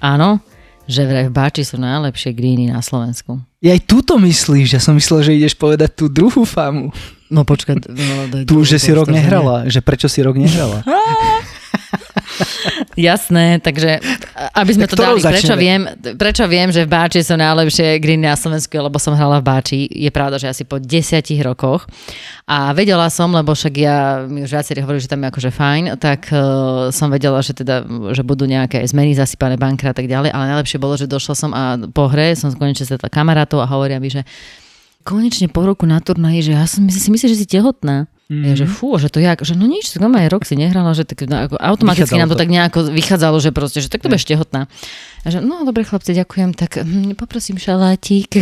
Áno, 0.00 0.40
že 0.88 1.04
vraj 1.04 1.28
v 1.28 1.36
Báči 1.36 1.60
sú 1.60 1.76
najlepšie 1.76 2.32
greeny 2.32 2.72
na 2.72 2.80
Slovensku. 2.80 3.44
Ja 3.60 3.76
aj 3.76 3.84
túto 3.84 4.16
myslíš, 4.16 4.72
ja 4.72 4.80
som 4.80 4.96
myslel, 4.96 5.20
že 5.20 5.36
ideš 5.36 5.52
povedať 5.60 5.92
tú 5.92 6.08
druhú 6.08 6.48
famu. 6.48 6.88
No 7.28 7.44
počkaj. 7.44 7.92
No, 7.92 8.48
Tu, 8.48 8.64
že 8.64 8.80
si 8.80 8.96
rok 8.96 9.12
nehrala, 9.12 9.68
že 9.68 9.84
prečo 9.84 10.08
si 10.08 10.24
rok 10.24 10.40
nehrala. 10.40 10.80
Jasné, 13.08 13.58
takže 13.60 13.98
aby 14.54 14.70
sme 14.74 14.86
Tak 14.86 14.92
to 14.94 15.02
dali, 15.02 15.20
prečo 15.22 15.54
viem, 15.54 15.82
prečo 16.18 16.44
viem, 16.46 16.68
že 16.70 16.86
v 16.86 16.90
Báči 16.90 17.20
sú 17.22 17.34
najlepšie 17.38 17.98
greeny 18.02 18.26
na 18.26 18.36
Slovensku, 18.38 18.74
lebo 18.74 18.98
som 18.98 19.14
hrala 19.14 19.40
v 19.40 19.46
Báči. 19.46 19.78
Je 19.88 20.10
pravda, 20.10 20.38
že 20.38 20.50
asi 20.50 20.62
po 20.66 20.78
desiatich 20.82 21.40
rokoch. 21.42 21.86
A 22.44 22.76
vedela 22.76 23.08
som, 23.08 23.32
lebo 23.32 23.56
však 23.56 23.74
ja, 23.78 24.28
mi 24.28 24.44
už 24.44 24.52
viacerí 24.52 24.84
hovorili, 24.84 25.00
že 25.00 25.08
tam 25.08 25.24
je 25.24 25.30
akože 25.32 25.50
fajn, 25.50 25.84
tak 25.96 26.28
uh, 26.28 26.92
som 26.92 27.08
vedela, 27.08 27.40
že 27.40 27.56
teda, 27.56 27.86
že 28.12 28.20
budú 28.20 28.44
nejaké 28.44 28.84
zmeny, 28.84 29.16
zasypané 29.16 29.56
bankra 29.56 29.90
a 29.92 29.96
tak 29.96 30.04
ďalej, 30.04 30.28
ale 30.28 30.52
najlepšie 30.52 30.76
bolo, 30.76 31.00
že 31.00 31.08
došla 31.08 31.34
som 31.34 31.50
a 31.56 31.80
po 31.88 32.12
hre 32.12 32.36
som 32.36 32.52
konečne 32.52 32.84
stretla 32.84 33.08
kamarátov 33.08 33.64
a 33.64 33.70
hovoria 33.70 33.96
mi, 33.96 34.12
že 34.12 34.28
konečne 35.04 35.52
po 35.52 35.62
roku 35.68 35.84
na 35.84 36.00
turnaji, 36.00 36.50
že 36.50 36.52
ja 36.56 36.64
som 36.64 36.88
si 36.88 37.08
myslím, 37.12 37.28
že 37.30 37.38
si 37.38 37.46
tehotná. 37.46 38.08
Mm-hmm. 38.24 38.44
Ja, 38.48 38.52
že 38.56 38.64
fú, 38.64 38.96
že 38.96 39.12
to 39.12 39.20
jak, 39.20 39.44
že 39.44 39.52
no 39.52 39.68
nič, 39.68 39.92
tak 39.92 40.00
aj 40.00 40.32
rok 40.32 40.48
si 40.48 40.56
nehrala, 40.56 40.96
že 40.96 41.04
tak 41.04 41.28
no, 41.28 41.44
ako 41.44 41.60
automaticky 41.60 42.08
Vychádzalo 42.08 42.20
nám 42.24 42.30
to, 42.32 42.36
to. 42.36 42.40
tak 42.40 42.48
nejako 42.48 42.78
vychádzalo, 42.88 43.36
že 43.36 43.50
proste, 43.52 43.78
že 43.84 43.92
tak 43.92 44.00
to 44.00 44.08
budeš 44.08 44.24
tehotná. 44.24 44.64
A 45.22 45.26
že 45.28 45.44
no 45.44 45.60
dobre 45.68 45.84
chlapci, 45.84 46.16
ďakujem, 46.16 46.56
tak 46.56 46.80
hm, 46.80 47.20
poprosím 47.20 47.60
šalátik. 47.60 48.32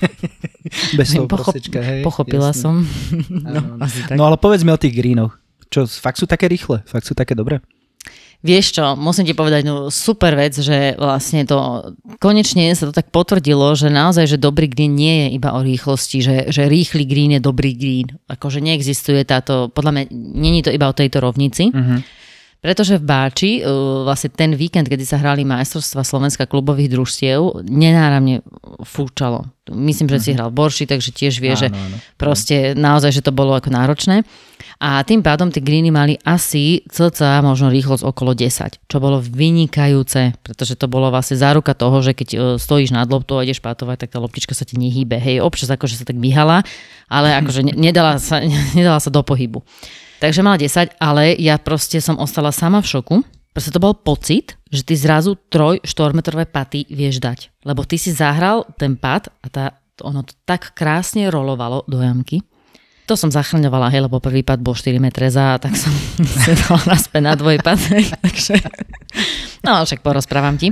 Bez 0.98 1.14
toho 1.14 1.30
Pochop- 1.30 1.54
hej. 1.54 2.02
Pochopila 2.02 2.50
jasné. 2.50 2.62
som. 2.66 2.74
No, 3.46 3.78
asi 3.78 4.02
tak. 4.02 4.18
No 4.18 4.26
ale 4.26 4.42
povedz 4.42 4.66
mi 4.66 4.74
o 4.74 4.80
tých 4.80 4.98
greenoch. 4.98 5.38
Čo, 5.70 5.86
fakt 5.86 6.18
sú 6.18 6.26
také 6.26 6.50
rýchle? 6.50 6.82
Fakt 6.82 7.06
sú 7.06 7.14
také 7.14 7.38
dobré? 7.38 7.62
Vieš 8.44 8.66
čo, 8.76 8.84
musím 8.94 9.24
ti 9.24 9.34
povedať 9.34 9.64
no, 9.64 9.88
super 9.88 10.36
vec, 10.36 10.52
že 10.56 10.94
vlastne 11.00 11.44
to 11.48 11.88
konečne 12.20 12.68
sa 12.76 12.88
to 12.88 12.94
tak 12.94 13.08
potvrdilo, 13.08 13.72
že 13.74 13.88
naozaj, 13.88 14.36
že 14.36 14.38
dobrý 14.38 14.68
green 14.68 14.92
nie 14.92 15.26
je 15.26 15.28
iba 15.40 15.56
o 15.56 15.64
rýchlosti, 15.64 16.18
že, 16.20 16.36
že 16.52 16.68
rýchly 16.68 17.08
green 17.08 17.34
je 17.36 17.40
dobrý 17.40 17.72
green. 17.72 18.08
Akože 18.28 18.60
neexistuje 18.60 19.24
táto, 19.24 19.72
podľa 19.72 19.92
mňa, 19.92 20.02
není 20.12 20.60
to 20.60 20.70
iba 20.70 20.86
o 20.88 20.96
tejto 20.96 21.20
rovnici. 21.20 21.72
Mhm. 21.72 22.25
Pretože 22.66 22.98
v 22.98 23.04
Báči, 23.06 23.50
uh, 23.62 24.02
vlastne 24.02 24.34
ten 24.34 24.50
víkend, 24.58 24.90
kedy 24.90 25.06
sa 25.06 25.22
hrali 25.22 25.46
majstrovstva 25.46 26.02
Slovenska 26.02 26.50
klubových 26.50 26.90
družstiev, 26.90 27.62
nenáramne 27.62 28.42
fúčalo. 28.82 29.46
Myslím, 29.70 30.10
že 30.10 30.18
si 30.18 30.30
hral 30.34 30.50
v 30.50 30.58
Borši, 30.58 30.90
takže 30.90 31.14
tiež 31.14 31.38
vie, 31.38 31.54
že 31.54 31.70
Áno, 31.70 31.78
áno. 31.78 31.96
proste 32.18 32.74
naozaj, 32.74 33.14
že 33.14 33.22
to 33.22 33.30
bolo 33.30 33.54
ako 33.54 33.70
náročné. 33.70 34.26
A 34.82 35.00
tým 35.06 35.22
pádom 35.22 35.48
tie 35.48 35.62
greeny 35.62 35.94
mali 35.94 36.18
asi 36.26 36.82
cca 36.90 37.40
možno 37.40 37.70
rýchlosť 37.70 38.02
okolo 38.02 38.34
10, 38.34 38.82
čo 38.90 38.96
bolo 38.98 39.22
vynikajúce, 39.22 40.36
pretože 40.42 40.74
to 40.74 40.90
bolo 40.90 41.08
vlastne 41.08 41.38
záruka 41.38 41.72
toho, 41.72 42.02
že 42.04 42.12
keď 42.12 42.28
e, 42.28 42.36
stojíš 42.60 42.92
nad 42.92 43.08
loptou 43.08 43.40
a 43.40 43.46
ideš 43.46 43.64
patovať, 43.64 44.04
tak 44.04 44.12
tá 44.12 44.18
loptička 44.20 44.52
sa 44.52 44.68
ti 44.68 44.76
nehýbe. 44.76 45.16
Hej, 45.16 45.40
občas 45.40 45.72
akože 45.72 46.02
sa 46.02 46.04
tak 46.04 46.20
myhala, 46.20 46.60
ale 47.08 47.32
akože 47.40 47.62
ne- 47.62 47.78
nedala 47.78 48.20
sa, 48.20 48.42
nedala 48.78 49.00
sa 49.00 49.08
do 49.08 49.22
pohybu. 49.24 49.64
Takže 50.16 50.40
mala 50.40 50.56
10, 50.56 50.96
ale 50.96 51.36
ja 51.36 51.60
proste 51.60 52.00
som 52.00 52.16
ostala 52.16 52.48
sama 52.48 52.80
v 52.80 52.88
šoku. 52.88 53.16
Proste 53.52 53.72
to 53.72 53.80
bol 53.80 53.96
pocit, 53.96 54.56
že 54.68 54.84
ty 54.84 54.96
zrazu 54.96 55.36
3-4 55.48 55.84
metrové 56.12 56.44
paty 56.44 56.84
vieš 56.88 57.20
dať. 57.20 57.64
Lebo 57.64 57.84
ty 57.88 57.96
si 57.96 58.12
zahral 58.12 58.68
ten 58.76 58.96
pad 59.00 59.32
a 59.40 59.46
tá, 59.48 59.64
ono 60.04 60.24
to 60.24 60.36
tak 60.44 60.76
krásne 60.76 61.28
rolovalo 61.32 61.84
do 61.88 62.00
jamky. 62.00 62.44
To 63.06 63.14
som 63.14 63.30
zachraňovala, 63.30 63.86
hej, 63.94 64.02
lebo 64.10 64.18
prvý 64.18 64.42
pad 64.42 64.58
bol 64.58 64.74
4 64.74 64.98
metre 64.98 65.30
za, 65.30 65.62
tak 65.62 65.78
som 65.78 65.94
sa 66.42 66.52
dala 66.58 66.82
naspäť 66.90 67.22
na 67.22 67.34
dvojpad. 67.38 67.78
Takže... 68.26 68.54
No, 69.66 69.82
však 69.82 70.02
porozprávam 70.02 70.54
ti. 70.54 70.70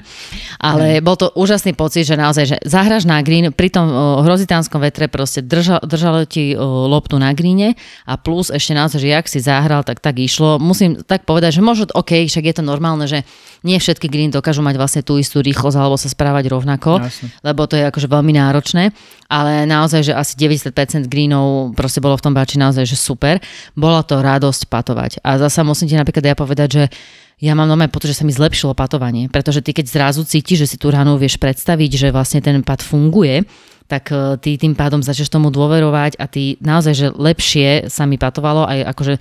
Ale 0.63 1.03
bol 1.03 1.19
to 1.19 1.35
úžasný 1.35 1.75
pocit, 1.75 2.07
že 2.07 2.15
naozaj, 2.15 2.45
že 2.47 2.57
zahraš 2.63 3.03
na 3.03 3.19
green, 3.27 3.51
pri 3.51 3.67
tom 3.67 3.91
o, 3.91 4.23
hrozitánskom 4.23 4.79
vetre 4.79 5.11
proste 5.11 5.43
držal, 5.43 5.83
držalo 5.83 6.23
ti 6.31 6.55
o, 6.55 6.87
loptu 6.87 7.19
na 7.19 7.35
greene 7.35 7.75
a 8.07 8.15
plus 8.15 8.55
ešte 8.55 8.71
naozaj, 8.71 8.99
že 9.03 9.09
jak 9.11 9.27
si 9.27 9.39
zahral, 9.43 9.83
tak 9.83 9.99
tak 9.99 10.23
išlo. 10.23 10.63
Musím 10.63 11.03
tak 11.03 11.27
povedať, 11.27 11.59
že 11.59 11.63
možno, 11.67 11.91
OK, 11.91 12.23
však 12.31 12.45
je 12.47 12.55
to 12.55 12.63
normálne, 12.63 13.11
že 13.11 13.27
nie 13.67 13.81
všetky 13.81 14.07
green 14.07 14.31
dokážu 14.31 14.61
mať 14.63 14.77
vlastne 14.77 15.03
tú 15.03 15.17
istú 15.19 15.41
rýchlosť 15.41 15.77
alebo 15.81 15.97
sa 15.97 16.13
správať 16.13 16.53
rovnako, 16.53 17.01
Jasne. 17.01 17.33
lebo 17.41 17.65
to 17.65 17.81
je 17.81 17.89
akože 17.89 18.07
veľmi 18.07 18.37
náročné, 18.37 18.93
ale 19.27 19.65
naozaj, 19.65 20.07
že 20.07 20.13
asi 20.13 20.37
90% 20.37 21.09
greenov 21.09 21.73
proste 21.73 22.05
bolo 22.05 22.21
v 22.21 22.24
tom 22.25 22.33
báči 22.33 22.57
naozaj, 22.57 22.89
že 22.89 22.97
super. 22.97 23.45
Bola 23.77 24.01
to 24.01 24.25
radosť 24.25 24.73
patovať. 24.73 25.21
A 25.21 25.37
zasa 25.37 25.61
musím 25.61 25.93
ti 25.93 25.97
napríklad 26.01 26.25
ja 26.25 26.35
povedať, 26.35 26.69
že 26.73 26.85
ja 27.43 27.53
mám 27.53 27.69
normálne 27.69 27.93
pocit, 27.93 28.15
že 28.15 28.23
sa 28.23 28.27
mi 28.27 28.33
zlepšilo 28.33 28.73
patovanie, 28.73 29.29
pretože 29.29 29.61
ty 29.61 29.77
keď 29.77 29.87
zrazu 29.91 30.23
cítiš, 30.25 30.65
že 30.65 30.71
si 30.73 30.77
tú 30.79 30.89
ranu 30.89 31.19
vieš 31.19 31.37
predstaviť, 31.37 31.91
že 31.93 32.09
vlastne 32.15 32.41
ten 32.41 32.63
pad 32.63 32.81
funguje, 32.81 33.43
tak 33.91 34.09
eh, 34.15 34.41
ty 34.41 34.57
tým 34.57 34.73
pádom 34.73 35.05
začneš 35.05 35.29
tomu 35.29 35.53
dôverovať 35.53 36.17
a 36.17 36.25
ty 36.25 36.57
naozaj, 36.63 36.95
že 36.95 37.07
lepšie 37.13 37.93
sa 37.93 38.09
mi 38.09 38.17
patovalo 38.17 38.65
aj 38.65 38.79
akože 38.97 39.15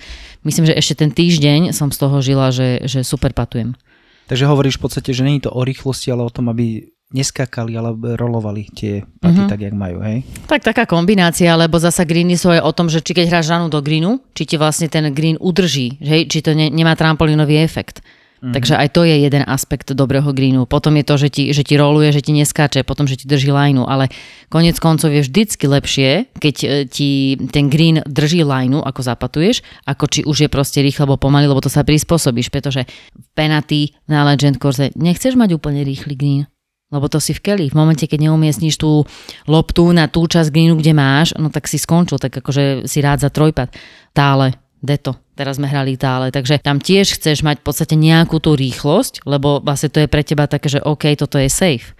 myslím, 0.46 0.64
že 0.72 0.78
ešte 0.78 1.04
ten 1.04 1.10
týždeň 1.12 1.76
som 1.76 1.92
z 1.92 1.98
toho 2.00 2.16
žila, 2.24 2.48
že, 2.54 2.86
že 2.88 3.04
super 3.04 3.36
patujem. 3.36 3.76
Takže 4.24 4.48
hovoríš 4.48 4.80
v 4.80 4.88
podstate, 4.88 5.12
že 5.12 5.20
je 5.20 5.44
to 5.44 5.52
o 5.52 5.60
rýchlosti, 5.60 6.08
ale 6.08 6.24
o 6.24 6.32
tom, 6.32 6.48
aby 6.48 6.93
neskákali, 7.14 7.78
ale 7.78 7.94
rolovali 8.18 8.66
tie 8.74 9.06
paty 9.22 9.46
mm-hmm. 9.46 9.50
tak, 9.50 9.60
jak 9.62 9.74
majú, 9.74 10.02
hej? 10.02 10.26
Tak 10.50 10.66
taká 10.66 10.84
kombinácia, 10.84 11.54
lebo 11.54 11.78
zasa 11.78 12.02
greeny 12.02 12.34
sú 12.34 12.50
aj 12.50 12.60
o 12.66 12.72
tom, 12.74 12.90
že 12.90 13.00
či 13.00 13.14
keď 13.14 13.30
hráš 13.30 13.54
ranu 13.54 13.70
do 13.70 13.78
greenu, 13.78 14.18
či 14.34 14.44
ti 14.44 14.58
vlastne 14.58 14.90
ten 14.90 15.06
green 15.14 15.38
udrží, 15.38 16.02
že? 16.02 16.26
či 16.26 16.42
to 16.42 16.52
ne, 16.52 16.68
nemá 16.74 16.98
trampolínový 16.98 17.62
efekt. 17.62 18.02
Mm-hmm. 18.44 18.60
Takže 18.60 18.74
aj 18.76 18.88
to 18.92 19.08
je 19.08 19.16
jeden 19.24 19.40
aspekt 19.48 19.88
dobrého 19.96 20.28
greenu. 20.36 20.68
Potom 20.68 20.92
je 21.00 21.04
to, 21.08 21.14
že 21.16 21.28
ti, 21.32 21.42
že 21.56 21.64
ti 21.64 21.80
roluje, 21.80 22.12
že 22.12 22.20
ti 22.20 22.36
neskáče, 22.36 22.84
potom, 22.84 23.08
že 23.08 23.16
ti 23.16 23.24
drží 23.24 23.48
lineu, 23.48 23.88
ale 23.88 24.12
konec 24.52 24.76
koncov 24.76 25.08
je 25.08 25.24
vždycky 25.24 25.64
lepšie, 25.64 26.28
keď 26.36 26.56
e, 26.60 26.68
ti 26.84 27.40
ten 27.48 27.72
green 27.72 28.04
drží 28.04 28.44
lineu, 28.44 28.84
ako 28.84 29.00
zapatuješ, 29.00 29.64
ako 29.88 30.04
či 30.12 30.20
už 30.28 30.44
je 30.44 30.48
proste 30.52 30.84
rýchlo 30.84 31.08
alebo 31.08 31.24
pomaly, 31.24 31.48
lebo 31.48 31.64
to 31.64 31.72
sa 31.72 31.88
prispôsobíš, 31.88 32.52
pretože 32.52 32.84
v 33.16 33.28
penalty 33.32 33.96
na 34.04 34.28
Legend 34.28 34.60
Course 34.60 34.92
nechceš 34.92 35.40
mať 35.40 35.56
úplne 35.56 35.80
rýchly 35.80 36.12
green. 36.12 36.44
Lebo 36.92 37.08
to 37.08 37.18
si 37.18 37.32
v 37.32 37.40
keli. 37.40 37.66
V 37.72 37.78
momente, 37.78 38.04
keď 38.04 38.28
neumiestníš 38.28 38.76
tú 38.76 39.08
loptu 39.48 39.88
na 39.90 40.06
tú 40.06 40.28
časť 40.28 40.52
greenu, 40.52 40.76
kde 40.78 40.92
máš, 40.92 41.32
no 41.36 41.48
tak 41.48 41.64
si 41.66 41.80
skončil, 41.80 42.20
tak 42.20 42.34
akože 42.36 42.84
si 42.84 42.98
rád 43.00 43.24
za 43.24 43.30
trojpad. 43.32 43.72
Tále, 44.12 44.54
deto. 44.84 45.16
Teraz 45.34 45.58
sme 45.58 45.66
hrali 45.66 45.98
tále, 45.98 46.30
takže 46.30 46.62
tam 46.62 46.78
tiež 46.78 47.18
chceš 47.18 47.42
mať 47.42 47.58
v 47.58 47.66
podstate 47.66 47.94
nejakú 47.98 48.38
tú 48.38 48.54
rýchlosť, 48.54 49.26
lebo 49.26 49.58
vlastne 49.58 49.90
to 49.90 50.04
je 50.04 50.12
pre 50.12 50.22
teba 50.22 50.46
také, 50.46 50.70
že 50.70 50.84
OK, 50.84 51.10
toto 51.18 51.40
je 51.42 51.50
safe. 51.50 51.98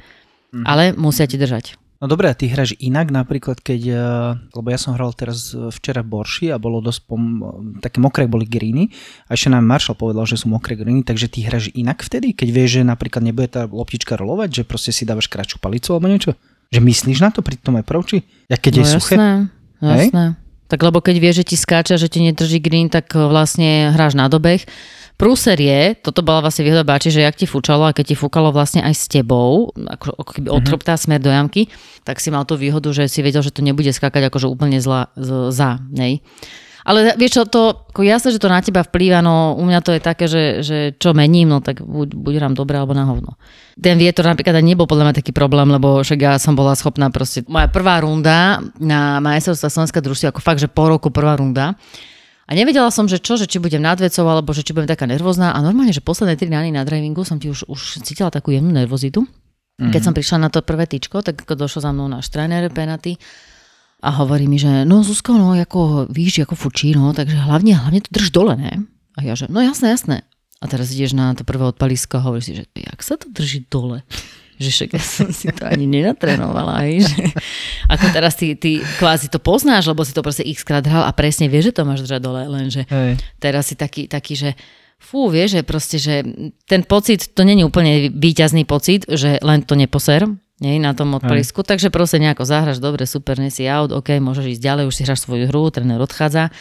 Mm. 0.55 0.65
Ale 0.69 0.83
musia 0.95 1.27
ti 1.27 1.35
držať. 1.35 1.75
No 2.05 2.13
dobré, 2.13 2.29
a 2.29 2.37
ty 2.37 2.53
hráš 2.53 2.77
inak 2.85 3.09
napríklad, 3.09 3.65
keď, 3.65 3.81
eh, 3.89 3.99
lebo 4.53 4.69
ja 4.69 4.77
som 4.77 4.93
hral 4.93 5.17
teraz 5.17 5.57
včera 5.57 6.05
Borši 6.05 6.53
a 6.53 6.61
bolo 6.61 6.85
dosť, 6.85 7.01
pom, 7.09 7.41
také 7.81 7.97
mokré 7.97 8.29
boli 8.29 8.45
greeny 8.45 8.93
a 9.25 9.33
ešte 9.33 9.49
nám 9.49 9.65
Marshall 9.65 9.97
povedal, 9.97 10.29
že 10.29 10.37
sú 10.37 10.53
mokré 10.53 10.77
greeny, 10.77 11.01
takže 11.01 11.33
ty 11.33 11.49
hráš 11.49 11.73
inak 11.73 12.05
vtedy, 12.05 12.37
keď 12.37 12.49
vieš, 12.53 12.71
že 12.77 12.83
napríklad 12.85 13.25
nebude 13.25 13.49
tá 13.49 13.65
loptička 13.65 14.21
rolovať, 14.21 14.53
že 14.53 14.63
proste 14.69 14.93
si 14.93 15.09
dávaš 15.09 15.33
kratšiu 15.33 15.57
palicu 15.65 15.97
alebo 15.97 16.13
niečo? 16.13 16.37
Že 16.69 16.85
myslíš 16.85 17.25
na 17.25 17.33
to 17.33 17.41
pri 17.41 17.57
tom 17.57 17.81
approachi? 17.81 18.21
Ja 18.53 18.61
keď 18.61 18.73
no 18.77 18.81
je 18.85 18.85
suché? 19.01 19.17
Jasné, 19.17 19.33
jasné. 19.81 20.25
Tak 20.75 20.83
lebo 20.83 20.99
keď 20.99 21.23
vieš, 21.23 21.47
že 21.47 21.55
ti 21.55 21.57
skáča, 21.57 21.95
že 21.95 22.11
ti 22.11 22.19
nedrží 22.19 22.59
green, 22.59 22.91
tak 22.91 23.15
eh, 23.15 23.23
vlastne 23.31 23.95
hráš 23.95 24.19
na 24.19 24.27
dobeh. 24.27 24.59
Prúser 25.15 25.55
je, 25.55 25.95
toto 25.95 26.27
bola 26.27 26.43
vlastne 26.43 26.67
výhoda 26.67 26.83
báči, 26.83 27.15
že 27.15 27.23
jak 27.23 27.39
ti 27.39 27.47
fúčalo 27.47 27.87
a 27.87 27.95
keď 27.95 28.11
ti 28.11 28.17
fúkalo 28.19 28.51
vlastne 28.51 28.83
aj 28.83 28.95
s 28.99 29.07
tebou, 29.07 29.71
ako, 29.71 30.11
ako 30.19 30.31
keby 30.35 30.51
Mhm. 30.51 30.57
otroptá 30.59 30.99
smer 30.99 31.23
do 31.23 31.31
jamky, 31.31 31.71
tak 32.03 32.19
si 32.19 32.35
mal 32.35 32.43
tú 32.43 32.59
výhodu, 32.59 32.91
že 32.91 33.07
si 33.07 33.23
vedel, 33.23 33.39
že 33.39 33.55
to 33.55 33.63
nebude 33.63 33.87
skákať 33.95 34.27
akože 34.27 34.51
úplne 34.51 34.83
zla, 34.83 35.15
z, 35.15 35.55
za, 35.55 35.79
nej. 35.95 36.19
Ale 36.85 37.17
vieš 37.17 37.41
čo, 37.41 37.43
to, 37.49 37.89
ako 37.89 38.05
jasné, 38.05 38.37
že 38.37 38.41
to 38.41 38.53
na 38.53 38.61
teba 38.61 38.85
vplýva, 38.85 39.25
no 39.25 39.57
u 39.57 39.65
mňa 39.65 39.81
to 39.81 39.97
je 39.97 40.01
také, 40.05 40.29
že, 40.29 40.61
že 40.61 40.79
čo 41.01 41.17
mením, 41.17 41.49
no 41.49 41.65
tak 41.65 41.81
buď, 41.81 42.13
buď 42.13 42.33
hrám 42.37 42.55
dobre 42.55 42.77
alebo 42.77 42.93
na 42.93 43.09
hovno. 43.09 43.41
Ten 43.81 43.97
vietor 43.97 44.29
napríklad 44.29 44.61
ani 44.61 44.77
nebol 44.77 44.85
podľa 44.85 45.09
mňa 45.09 45.15
taký 45.17 45.33
problém, 45.33 45.73
lebo 45.73 46.05
však 46.05 46.21
ja 46.21 46.37
som 46.37 46.53
bola 46.53 46.77
schopná 46.77 47.09
proste, 47.09 47.41
moja 47.49 47.73
prvá 47.73 48.05
runda 48.05 48.61
na 48.77 49.17
majstrovstva 49.25 49.73
Slovenská 49.73 50.05
družstva, 50.05 50.37
ako 50.37 50.45
fakt, 50.45 50.61
že 50.61 50.69
po 50.69 50.85
roku 50.85 51.09
prvá 51.09 51.41
runda, 51.41 51.73
a 52.45 52.53
nevedela 52.53 52.93
som, 52.93 53.09
že 53.09 53.25
čo, 53.25 53.41
že 53.41 53.49
či 53.49 53.57
budem 53.57 53.81
nad 53.81 53.97
vecou, 53.97 54.29
alebo 54.29 54.53
že 54.53 54.61
či 54.61 54.77
budem 54.77 54.85
taká 54.85 55.09
nervózna. 55.09 55.57
A 55.57 55.65
normálne, 55.65 55.97
že 55.97 56.05
posledné 56.05 56.37
tri 56.37 56.53
rány 56.53 56.77
na 56.77 56.85
drivingu 56.85 57.25
som 57.25 57.41
ti 57.41 57.49
už, 57.49 57.65
už 57.73 58.05
cítila 58.05 58.29
takú 58.29 58.53
jemnú 58.53 58.69
nervozitu. 58.69 59.25
Mm-hmm. 59.25 59.89
Keď 59.91 60.03
som 60.05 60.13
prišla 60.13 60.39
na 60.45 60.49
to 60.53 60.61
prvé 60.61 60.85
tyčko, 60.85 61.25
tak 61.25 61.41
ako 61.41 61.57
došlo 61.57 61.81
za 61.81 61.91
mnou 61.91 62.05
náš 62.05 62.29
tréner 62.29 62.69
Penaty 62.69 63.17
a 64.05 64.11
hovorí 64.21 64.45
mi, 64.45 64.61
že 64.61 64.85
no 64.85 65.01
Zuzko, 65.01 65.33
no 65.41 65.57
ako 65.57 66.13
víš, 66.13 66.45
ako 66.45 66.53
fučí, 66.53 66.93
no, 66.93 67.17
takže 67.17 67.41
hlavne, 67.41 67.73
hlavne 67.73 68.05
to 68.05 68.13
drž 68.13 68.29
dole, 68.29 68.55
ne? 68.61 68.85
A 69.17 69.25
ja, 69.25 69.33
že 69.33 69.49
no 69.49 69.65
jasné, 69.65 69.97
jasné. 69.97 70.17
A 70.61 70.69
teraz 70.69 70.93
ideš 70.93 71.17
na 71.17 71.33
to 71.33 71.45
prvé 71.45 71.65
odpalisko 71.65 72.21
a 72.21 72.25
hovoríš 72.29 72.45
si, 72.45 72.53
že 72.61 72.65
jak 72.77 73.01
sa 73.01 73.17
to 73.17 73.33
drží 73.33 73.65
dole? 73.73 74.05
Že 74.55 74.71
však 74.71 74.91
ja 74.95 75.03
som 75.03 75.29
si 75.35 75.51
to 75.51 75.67
ani 75.67 75.89
nenatrénovala, 75.89 76.87
aj, 76.87 77.11
že 77.11 77.23
ako 77.91 78.07
teraz 78.15 78.39
ty, 78.39 78.55
ty 78.55 78.79
kvázi 79.03 79.27
to 79.27 79.43
poznáš, 79.43 79.91
lebo 79.91 80.07
si 80.07 80.15
to 80.15 80.23
proste 80.23 80.47
x 80.47 80.63
krát 80.63 80.87
hral 80.87 81.03
a 81.03 81.11
presne 81.11 81.51
vieš, 81.51 81.75
že 81.75 81.83
to 81.83 81.89
máš 81.89 82.07
držať 82.07 82.21
dole, 82.23 82.47
lenže 82.47 82.87
Hej. 82.87 83.19
teraz 83.43 83.73
si 83.73 83.75
taký, 83.75 84.07
taký 84.07 84.39
že 84.39 84.51
fú, 85.03 85.27
vieš, 85.27 85.59
že 85.59 85.63
proste, 85.67 85.97
že 85.99 86.23
ten 86.71 86.87
pocit, 86.87 87.35
to 87.35 87.43
není 87.43 87.67
úplne 87.67 88.15
výťazný 88.15 88.63
pocit, 88.63 89.05
že 89.11 89.43
len 89.43 89.67
to 89.67 89.75
neposer, 89.75 90.23
nie, 90.63 90.79
na 90.79 90.95
tom 90.95 91.19
odpalisku, 91.19 91.67
takže 91.67 91.91
proste 91.91 92.23
nejako 92.23 92.47
zahraš, 92.47 92.79
dobre, 92.79 93.11
super, 93.11 93.35
nesi 93.43 93.67
out, 93.67 93.91
ok, 93.91 94.23
môžeš 94.23 94.55
ísť 94.55 94.63
ďalej, 94.63 94.85
už 94.87 94.95
si 94.95 95.03
hráš 95.03 95.27
svoju 95.27 95.51
hru, 95.51 95.67
tréner 95.75 95.99
odchádza, 95.99 96.55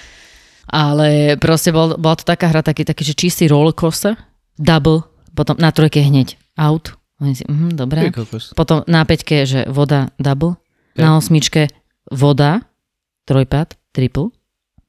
ale 0.65 1.37
proste 1.37 1.69
bol, 1.69 1.93
bola 2.01 2.17
to 2.17 2.25
taká 2.25 2.49
hra, 2.49 2.65
taký, 2.65 2.87
taký 2.87 3.05
že 3.05 3.13
čistý 3.13 3.45
rollercoaster, 3.45 4.17
double, 4.57 5.05
potom 5.37 5.53
na 5.61 5.69
trojke 5.69 6.01
hneď 6.01 6.41
out, 6.57 6.97
oni 7.21 7.37
si, 7.37 7.45
mhm, 7.45 7.77
dobre, 7.77 8.09
potom 8.57 8.81
na 8.89 9.05
peťke, 9.05 9.45
že 9.45 9.69
voda 9.69 10.09
double, 10.17 10.57
na 10.97 11.13
osmičke 11.17 11.69
voda, 12.09 12.65
trojpad, 13.29 13.77
triple, 13.93 14.33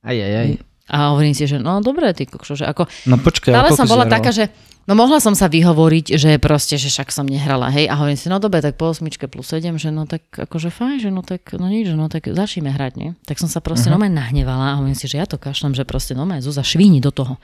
Aj, 0.01 0.17
aj, 0.17 0.33
aj. 0.33 0.49
a 0.89 0.97
hovorím 1.13 1.37
si, 1.37 1.45
že 1.45 1.61
no 1.61 1.85
dobre, 1.85 2.09
ty 2.17 2.25
kokšo, 2.25 2.57
že 2.57 2.65
ako... 2.65 2.89
No 3.09 3.21
počkaj, 3.21 3.53
Stále 3.53 3.69
ale 3.69 3.77
som 3.77 3.89
bola 3.89 4.09
taká, 4.09 4.33
že 4.33 4.49
no 4.85 4.93
mohla 4.95 5.19
som 5.21 5.33
sa 5.33 5.49
vyhovoriť, 5.49 6.17
že 6.17 6.37
proste, 6.41 6.77
že 6.77 6.89
však 6.93 7.13
som 7.13 7.25
nehrala, 7.25 7.69
hej, 7.73 7.89
a 7.89 7.97
hovorím 7.97 8.19
si, 8.19 8.29
no 8.29 8.41
dobre, 8.41 8.65
tak 8.65 8.77
po 8.81 8.93
osmičke 8.93 9.29
plus 9.29 9.51
7, 9.53 9.77
že 9.77 9.91
no 9.93 10.05
tak 10.05 10.25
akože 10.31 10.73
fajn, 10.73 10.97
že 11.05 11.11
no 11.13 11.21
tak, 11.25 11.57
no 11.57 11.67
nič, 11.69 11.93
no 11.93 12.07
tak 12.09 12.29
začneme 12.29 12.73
hrať, 12.73 12.93
nie? 12.97 13.11
Tak 13.25 13.41
som 13.41 13.49
sa 13.51 13.61
proste 13.65 13.89
uh-huh. 13.89 14.01
Nomaj 14.01 14.11
nahnevala 14.11 14.75
a 14.75 14.77
hovorím 14.83 14.99
si, 14.99 15.07
že 15.07 15.21
ja 15.21 15.27
to 15.29 15.39
kašlem, 15.39 15.77
že 15.77 15.87
proste 15.87 16.19
nomaj 16.19 16.43
Zúza 16.43 16.67
švíni 16.67 16.99
do 16.99 17.15
toho. 17.15 17.39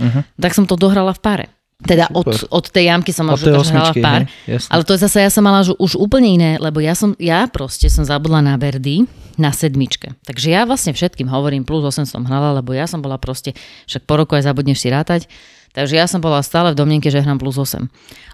Mhm. 0.00 0.24
Tak 0.40 0.52
som 0.56 0.64
to 0.64 0.74
dohrala 0.74 1.12
v 1.12 1.20
páre. 1.20 1.46
Teda 1.82 2.06
od, 2.14 2.30
Super. 2.30 2.62
od 2.62 2.64
tej 2.70 2.84
jamky 2.94 3.10
som 3.10 3.26
to 3.34 3.42
hrala 3.42 3.90
pár. 3.90 4.22
jasne. 4.46 4.70
Ale 4.70 4.82
to 4.86 4.94
zase 4.94 5.18
ja 5.18 5.30
som 5.34 5.42
mala 5.42 5.66
už, 5.66 5.74
už 5.82 5.92
úplne 5.98 6.30
iné, 6.30 6.50
lebo 6.62 6.78
ja 6.78 6.94
som, 6.94 7.18
ja 7.18 7.50
proste 7.50 7.90
som 7.90 8.06
zabudla 8.06 8.38
na 8.38 8.54
Verdy 8.54 9.02
na 9.34 9.50
sedmičke. 9.50 10.14
Takže 10.22 10.46
ja 10.54 10.62
vlastne 10.62 10.94
všetkým 10.94 11.26
hovorím, 11.26 11.66
plus 11.66 11.82
8 11.82 12.06
som 12.06 12.22
hrala, 12.22 12.54
lebo 12.54 12.70
ja 12.70 12.86
som 12.86 13.02
bola 13.02 13.18
proste, 13.18 13.58
však 13.90 14.06
po 14.06 14.14
roku 14.14 14.38
aj 14.38 14.46
zabudneš 14.46 14.78
si 14.78 14.88
rátať, 14.94 15.26
takže 15.72 15.96
ja 15.96 16.06
som 16.06 16.20
bola 16.20 16.40
stále 16.40 16.72
v 16.72 16.78
domnenke, 16.78 17.08
že 17.08 17.20
hrám 17.20 17.36
plus 17.36 17.56
8. 17.56 17.88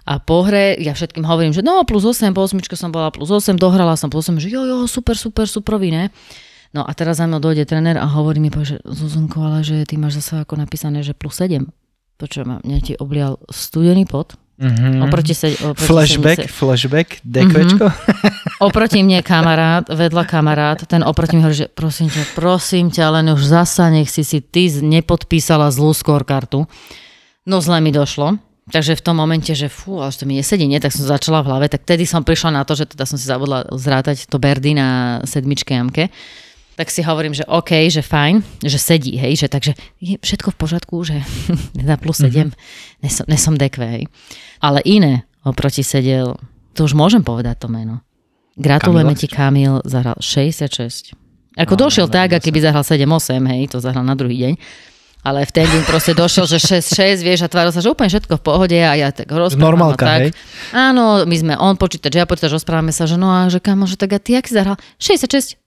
A 0.05 0.17
po 0.17 0.43
hre 0.43 0.75
ja 0.79 0.91
všetkým 0.93 1.23
hovorím, 1.23 1.51
že 1.51 1.61
no 1.61 1.83
plus 1.83 2.03
8, 2.03 2.31
po 2.35 2.43
osmičke 2.43 2.75
som 2.75 2.91
bola 2.91 3.09
plus 3.09 3.27
8, 3.27 3.55
dohrala 3.55 3.95
som 3.95 4.07
plus 4.07 4.27
8, 4.27 4.39
že 4.39 4.47
jo, 4.51 4.63
jo, 4.63 4.77
super, 4.87 5.15
super, 5.15 5.47
super, 5.47 5.79
ne? 5.79 6.09
No 6.69 6.85
a 6.85 6.93
teraz 6.93 7.17
za 7.17 7.25
mnou 7.25 7.41
dojde 7.41 7.65
tréner 7.65 7.97
a 7.97 8.05
hovorí 8.05 8.37
mi, 8.37 8.53
že 8.53 8.77
Zuzunko, 8.85 9.41
ale 9.41 9.65
že 9.65 9.89
ty 9.89 9.97
máš 9.97 10.21
zase 10.21 10.45
ako 10.45 10.53
napísané, 10.53 11.01
že 11.01 11.17
plus 11.17 11.33
7. 11.41 11.65
Počujem, 12.19 12.61
mňa 12.61 12.79
ti 12.85 12.93
oblial 12.99 13.39
studený 13.49 14.05
pot, 14.05 14.37
Mhm. 14.59 15.07
oproti, 15.07 15.31
se, 15.31 15.55
oproti 15.63 15.87
Flashback, 15.87 16.39
sedmi- 16.43 16.51
flashback, 16.51 17.07
dekvečko. 17.23 17.85
Oproti 18.59 18.99
mne 19.07 19.23
kamarát, 19.23 19.87
vedľa 19.87 20.23
kamarát, 20.27 20.83
ten 20.83 20.99
oproti 20.99 21.39
mi 21.39 21.47
hovorí, 21.47 21.63
že 21.63 21.71
prosím 21.71 22.11
ťa, 22.11 22.35
prosím 22.35 22.91
ťa, 22.91 23.07
len 23.07 23.31
už 23.31 23.39
zasa 23.39 23.87
nech 23.87 24.11
si 24.11 24.27
si 24.27 24.43
ty 24.43 24.67
nepodpísala 24.67 25.71
zlú 25.71 25.95
scorekartu. 25.95 26.67
No 27.47 27.61
zle 27.63 27.79
mi 27.79 27.91
došlo. 27.91 28.39
Takže 28.69 28.93
v 28.93 29.01
tom 29.01 29.17
momente, 29.17 29.49
že 29.57 29.65
fú, 29.65 29.97
ale 29.97 30.13
to 30.13 30.29
mi 30.29 30.37
nesedí, 30.37 30.69
nie, 30.69 30.77
tak 30.77 30.93
som 30.93 31.01
začala 31.01 31.41
v 31.41 31.49
hlave, 31.49 31.65
tak 31.73 31.89
tedy 31.89 32.05
som 32.05 32.21
prišla 32.21 32.53
na 32.53 32.61
to, 32.61 32.77
že 32.77 32.85
teda 32.85 33.09
som 33.09 33.17
si 33.17 33.25
zabudla 33.25 33.65
zrátať 33.73 34.29
to 34.29 34.37
Berdy 34.37 34.77
na 34.77 35.19
sedmičke 35.25 35.73
jamke. 35.73 36.13
Tak 36.77 36.93
si 36.93 37.01
hovorím, 37.01 37.33
že 37.33 37.43
OK, 37.49 37.89
že 37.89 38.05
fajn, 38.05 38.63
že 38.63 38.77
sedí, 38.77 39.17
hej, 39.17 39.35
že 39.35 39.47
takže 39.49 39.73
je 39.99 40.21
všetko 40.21 40.53
v 40.53 40.57
pořadku, 40.61 40.95
že 41.01 41.17
na 41.81 41.97
plus 41.97 42.21
7, 42.21 42.29
mm-hmm. 42.29 42.49
nesom, 43.03 43.25
nesom 43.25 43.55
dekve, 43.57 43.87
hej. 43.89 44.03
Ale 44.61 44.85
iné 44.85 45.25
oproti 45.41 45.81
sedel, 45.81 46.37
to 46.77 46.85
už 46.85 46.93
môžem 46.93 47.25
povedať 47.25 47.65
to 47.65 47.67
meno. 47.73 48.05
Gratulujeme 48.53 49.17
Kamila? 49.17 49.19
ti, 49.19 49.27
Kamil, 49.27 49.73
zahral 49.83 50.19
66. 50.21 51.17
Ako 51.57 51.73
No, 51.75 51.89
došiel 51.89 52.07
no, 52.07 52.13
tak, 52.13 52.31
no, 52.31 52.35
a 52.37 52.43
keby 52.43 52.59
zahral 52.61 52.85
7-8, 52.85 53.43
hej, 53.49 53.61
to 53.73 53.81
zahral 53.81 54.05
na 54.05 54.13
druhý 54.13 54.37
deň. 54.37 54.53
Ale 55.19 55.43
v 55.43 55.51
ten 55.51 55.67
deň 55.67 55.83
proste 55.83 56.15
došiel, 56.15 56.47
že 56.47 56.79
6-6, 56.79 57.27
vieš, 57.27 57.43
a 57.43 57.51
tváril 57.51 57.75
sa, 57.75 57.83
že 57.83 57.91
úplne 57.91 58.07
všetko 58.07 58.39
v 58.39 58.43
pohode 58.43 58.79
a 58.79 58.95
ja 58.95 59.11
tak 59.11 59.27
rozprávam 59.27 59.75
Normálka, 59.75 60.05
tak. 60.07 60.19
hej? 60.23 60.31
Áno, 60.71 61.27
my 61.27 61.35
sme 61.35 61.53
on 61.59 61.75
počítač, 61.75 62.15
ja 62.15 62.23
počítač, 62.23 62.55
rozprávame 62.55 62.95
sa, 62.95 63.03
že 63.03 63.19
no 63.19 63.27
a 63.27 63.51
že 63.51 63.59
kamo, 63.59 63.83
že 63.83 63.99
tak 63.99 64.15
a 64.15 64.19
ty, 64.23 64.39
jak 64.39 64.47
si 64.47 64.55
zahral? 64.55 64.79
66. 64.95 65.59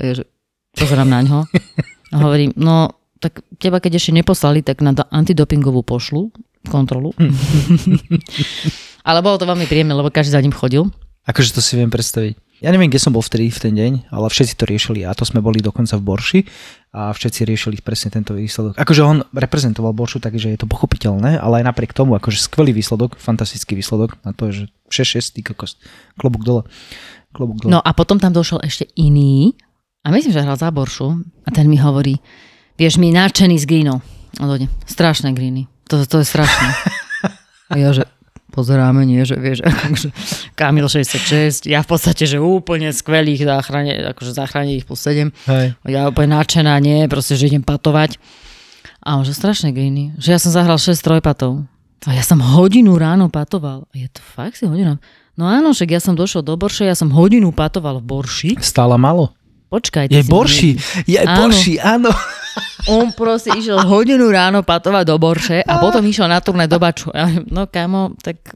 A 0.00 0.08
ja, 0.08 0.12
že 0.16 0.24
pozerám 0.72 1.06
na 1.06 1.20
ňo 1.20 1.44
a 2.12 2.16
hovorím, 2.16 2.56
no 2.56 2.96
tak 3.20 3.40
teba 3.56 3.80
keď 3.80 4.00
ešte 4.00 4.12
neposlali, 4.12 4.60
tak 4.60 4.84
na 4.84 4.92
do- 4.92 5.08
antidopingovú 5.08 5.84
pošlu 5.84 6.32
kontrolu. 6.68 7.12
Ale 9.08 9.20
bolo 9.20 9.36
to 9.36 9.44
veľmi 9.44 9.68
príjemné, 9.68 9.92
lebo 9.92 10.08
každý 10.08 10.32
za 10.32 10.40
ním 10.40 10.52
chodil. 10.52 10.88
Akože 11.28 11.56
to 11.56 11.60
si 11.60 11.76
viem 11.76 11.88
predstaviť. 11.92 12.36
Ja 12.62 12.70
neviem, 12.70 12.86
kde 12.86 13.02
som 13.02 13.10
bol 13.10 13.24
vtedy 13.24 13.50
v 13.50 13.58
ten 13.58 13.74
deň, 13.74 13.92
ale 14.14 14.30
všetci 14.30 14.54
to 14.54 14.64
riešili 14.64 15.02
a 15.02 15.10
to 15.14 15.26
sme 15.26 15.42
boli 15.42 15.58
dokonca 15.58 15.98
v 15.98 16.06
Borši 16.06 16.40
a 16.94 17.10
všetci 17.10 17.42
riešili 17.42 17.82
presne 17.82 18.14
tento 18.14 18.32
výsledok. 18.38 18.78
Akože 18.78 19.02
on 19.02 19.26
reprezentoval 19.34 19.90
Boršu, 19.90 20.22
takže 20.22 20.54
je 20.54 20.58
to 20.62 20.70
pochopiteľné, 20.70 21.36
ale 21.42 21.60
aj 21.60 21.74
napriek 21.74 21.90
tomu, 21.90 22.14
akože 22.14 22.38
skvelý 22.38 22.70
výsledok, 22.70 23.18
fantastický 23.18 23.74
výsledok 23.74 24.14
na 24.22 24.30
to, 24.30 24.54
že 24.54 24.70
6-6, 24.88 25.34
ty 25.34 25.40
kokos, 25.42 25.76
klobúk 26.14 26.46
dole. 26.46 26.62
Klobúk 27.34 27.66
dole. 27.66 27.74
No 27.74 27.80
a 27.82 27.90
potom 27.90 28.22
tam 28.22 28.30
došiel 28.30 28.62
ešte 28.62 28.86
iný, 28.94 29.58
a 30.04 30.12
myslím, 30.14 30.36
že 30.36 30.44
hral 30.44 30.60
za 30.60 30.70
Boršu, 30.70 31.08
a 31.44 31.48
ten 31.50 31.66
mi 31.66 31.80
hovorí, 31.80 32.20
vieš, 32.78 33.02
mi 33.02 33.10
nadšený 33.10 33.56
z 33.58 33.66
greenov. 33.66 34.04
A 34.38 34.46
dojde, 34.46 34.70
strašné 34.86 35.34
greeny. 35.34 35.66
To, 35.90 36.06
to 36.06 36.22
je 36.22 36.26
strašné. 36.26 36.68
A 37.72 37.80
ja, 37.80 37.96
že 37.96 38.04
pozeráme, 38.54 39.02
nie, 39.02 39.26
že 39.26 39.34
vieš, 39.34 39.66
akože 39.66 40.14
Kamil 40.54 40.86
66, 40.86 41.66
ja 41.66 41.82
v 41.82 41.88
podstate, 41.90 42.30
že 42.30 42.38
úplne 42.38 42.94
skvelých 42.94 43.42
záchrane, 43.42 44.14
akože 44.14 44.30
záchrane 44.30 44.78
ich 44.78 44.86
plus 44.86 45.02
7. 45.02 45.34
Hej. 45.50 45.74
Ja 45.90 46.06
úplne 46.06 46.38
nadšená, 46.38 46.78
nie, 46.78 47.10
proste, 47.10 47.34
že 47.34 47.50
idem 47.50 47.66
patovať. 47.66 48.22
A 49.04 49.20
že 49.20 49.36
strašne 49.36 49.74
gejný, 49.74 50.16
že 50.16 50.32
ja 50.32 50.38
som 50.40 50.54
zahral 50.54 50.80
6 50.80 50.96
trojpatov. 51.02 51.66
A 52.06 52.10
ja 52.12 52.24
som 52.24 52.40
hodinu 52.40 52.96
ráno 52.96 53.28
patoval. 53.32 53.88
Je 53.92 54.08
to 54.08 54.20
fakt 54.20 54.60
si 54.60 54.68
hodina? 54.68 55.00
No 55.34 55.50
áno, 55.50 55.74
však 55.74 55.90
ja 55.90 56.00
som 56.00 56.14
došiel 56.14 56.46
do 56.46 56.54
Borše, 56.54 56.86
ja 56.86 56.94
som 56.94 57.10
hodinu 57.10 57.50
patoval 57.50 57.98
v 57.98 58.06
Borši. 58.06 58.50
Stála 58.60 58.94
malo. 58.94 59.34
Počkaj. 59.68 60.12
Je 60.12 60.22
Borši, 60.26 60.70
je 61.08 61.18
Áno. 61.20 61.50
Borši, 61.50 61.74
áno. 61.80 62.10
On 62.86 63.10
proste 63.16 63.50
išiel 63.56 63.80
hodinu 63.80 64.28
ráno 64.28 64.60
patovať 64.60 65.04
do 65.08 65.16
Borše 65.16 65.58
a 65.64 65.80
potom 65.80 66.04
išiel 66.04 66.28
na 66.28 66.38
turné 66.38 66.68
do 66.68 66.76
Baču. 66.76 67.10
Ja, 67.10 67.26
no 67.48 67.64
kamo, 67.66 68.14
tak 68.20 68.54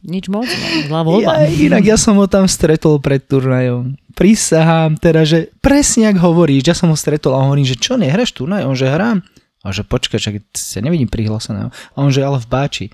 nič 0.00 0.32
moc, 0.32 0.48
no, 0.48 0.66
zlá 0.88 1.00
voľba. 1.04 1.44
Ja, 1.44 1.68
inak 1.68 1.84
ja 1.84 1.96
som 2.00 2.16
ho 2.16 2.24
tam 2.24 2.48
stretol 2.48 2.96
pred 3.04 3.20
turnajom. 3.28 4.00
Prisahám 4.16 4.96
teda, 4.96 5.28
že 5.28 5.52
presne 5.60 6.08
ak 6.08 6.18
hovoríš, 6.18 6.64
ja 6.64 6.74
som 6.74 6.88
ho 6.88 6.96
stretol 6.96 7.36
a 7.36 7.44
hovorím, 7.44 7.68
že 7.68 7.76
čo, 7.76 8.00
nehraš 8.00 8.32
turnaj? 8.32 8.64
On 8.64 8.72
že 8.72 8.88
hrám. 8.88 9.20
A 9.62 9.68
že 9.74 9.84
počkaj, 9.84 10.18
čak 10.18 10.34
sa 10.56 10.80
nevidím 10.80 11.10
prihláseného. 11.10 11.68
A 11.68 11.96
on 12.00 12.08
že 12.08 12.24
ale 12.24 12.40
v 12.40 12.48
Báči. 12.48 12.86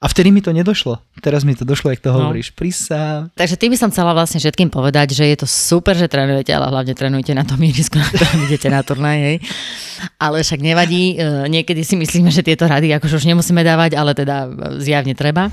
A 0.00 0.08
vtedy 0.08 0.32
mi 0.32 0.40
to 0.40 0.56
nedošlo. 0.56 0.96
Teraz 1.20 1.44
mi 1.44 1.52
to 1.52 1.68
došlo, 1.68 1.92
jak 1.92 2.00
to 2.00 2.08
hovoríš. 2.08 2.56
Prisahám. 2.56 3.28
Takže 3.36 3.60
tým 3.60 3.76
by 3.76 3.78
som 3.84 3.92
chcela 3.92 4.16
vlastne 4.16 4.40
všetkým 4.40 4.72
povedať, 4.72 5.12
že 5.12 5.28
je 5.28 5.36
to 5.36 5.44
super, 5.44 5.92
že 5.92 6.08
trénujete, 6.08 6.48
ale 6.56 6.72
hlavne 6.72 6.96
trénujte 6.96 7.36
na 7.36 7.44
tom 7.44 7.60
ihrisku, 7.60 8.00
na 8.00 8.08
ktorom 8.08 8.40
idete 8.48 8.72
na 8.72 8.80
turnaj, 8.80 9.18
hej. 9.20 9.36
Ale 10.16 10.40
však 10.40 10.64
nevadí, 10.64 11.20
e, 11.20 11.44
niekedy 11.52 11.84
si 11.84 12.00
myslíme, 12.00 12.32
že 12.32 12.40
tieto 12.40 12.64
rady 12.64 12.96
akože 12.96 13.20
už 13.20 13.28
nemusíme 13.28 13.60
dávať, 13.60 14.00
ale 14.00 14.16
teda 14.16 14.48
e, 14.48 14.80
zjavne 14.80 15.12
treba. 15.12 15.52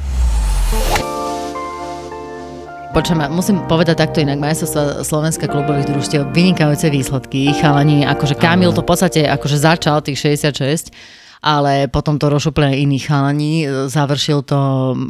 Počujem, 2.95 3.27
musím 3.27 3.67
povedať 3.67 3.99
takto 3.99 4.23
inak, 4.23 4.39
majstrovstvá 4.39 5.03
Slovenska 5.03 5.51
klubových 5.51 5.91
družstiev, 5.91 6.31
vynikajúce 6.31 6.88
výsledky, 6.88 7.51
chalani, 7.51 8.07
akože 8.07 8.39
Kamil 8.39 8.71
to 8.71 8.79
v 8.79 8.95
podstate 8.95 9.27
akože 9.27 9.60
začal 9.60 9.99
tých 9.99 10.39
66, 10.39 10.95
ale 11.41 11.88
potom 11.88 12.17
to 12.17 12.28
rošuplé 12.28 12.78
iní 12.78 13.00
chalani, 13.00 13.63
završil 13.88 14.41
to 14.41 14.58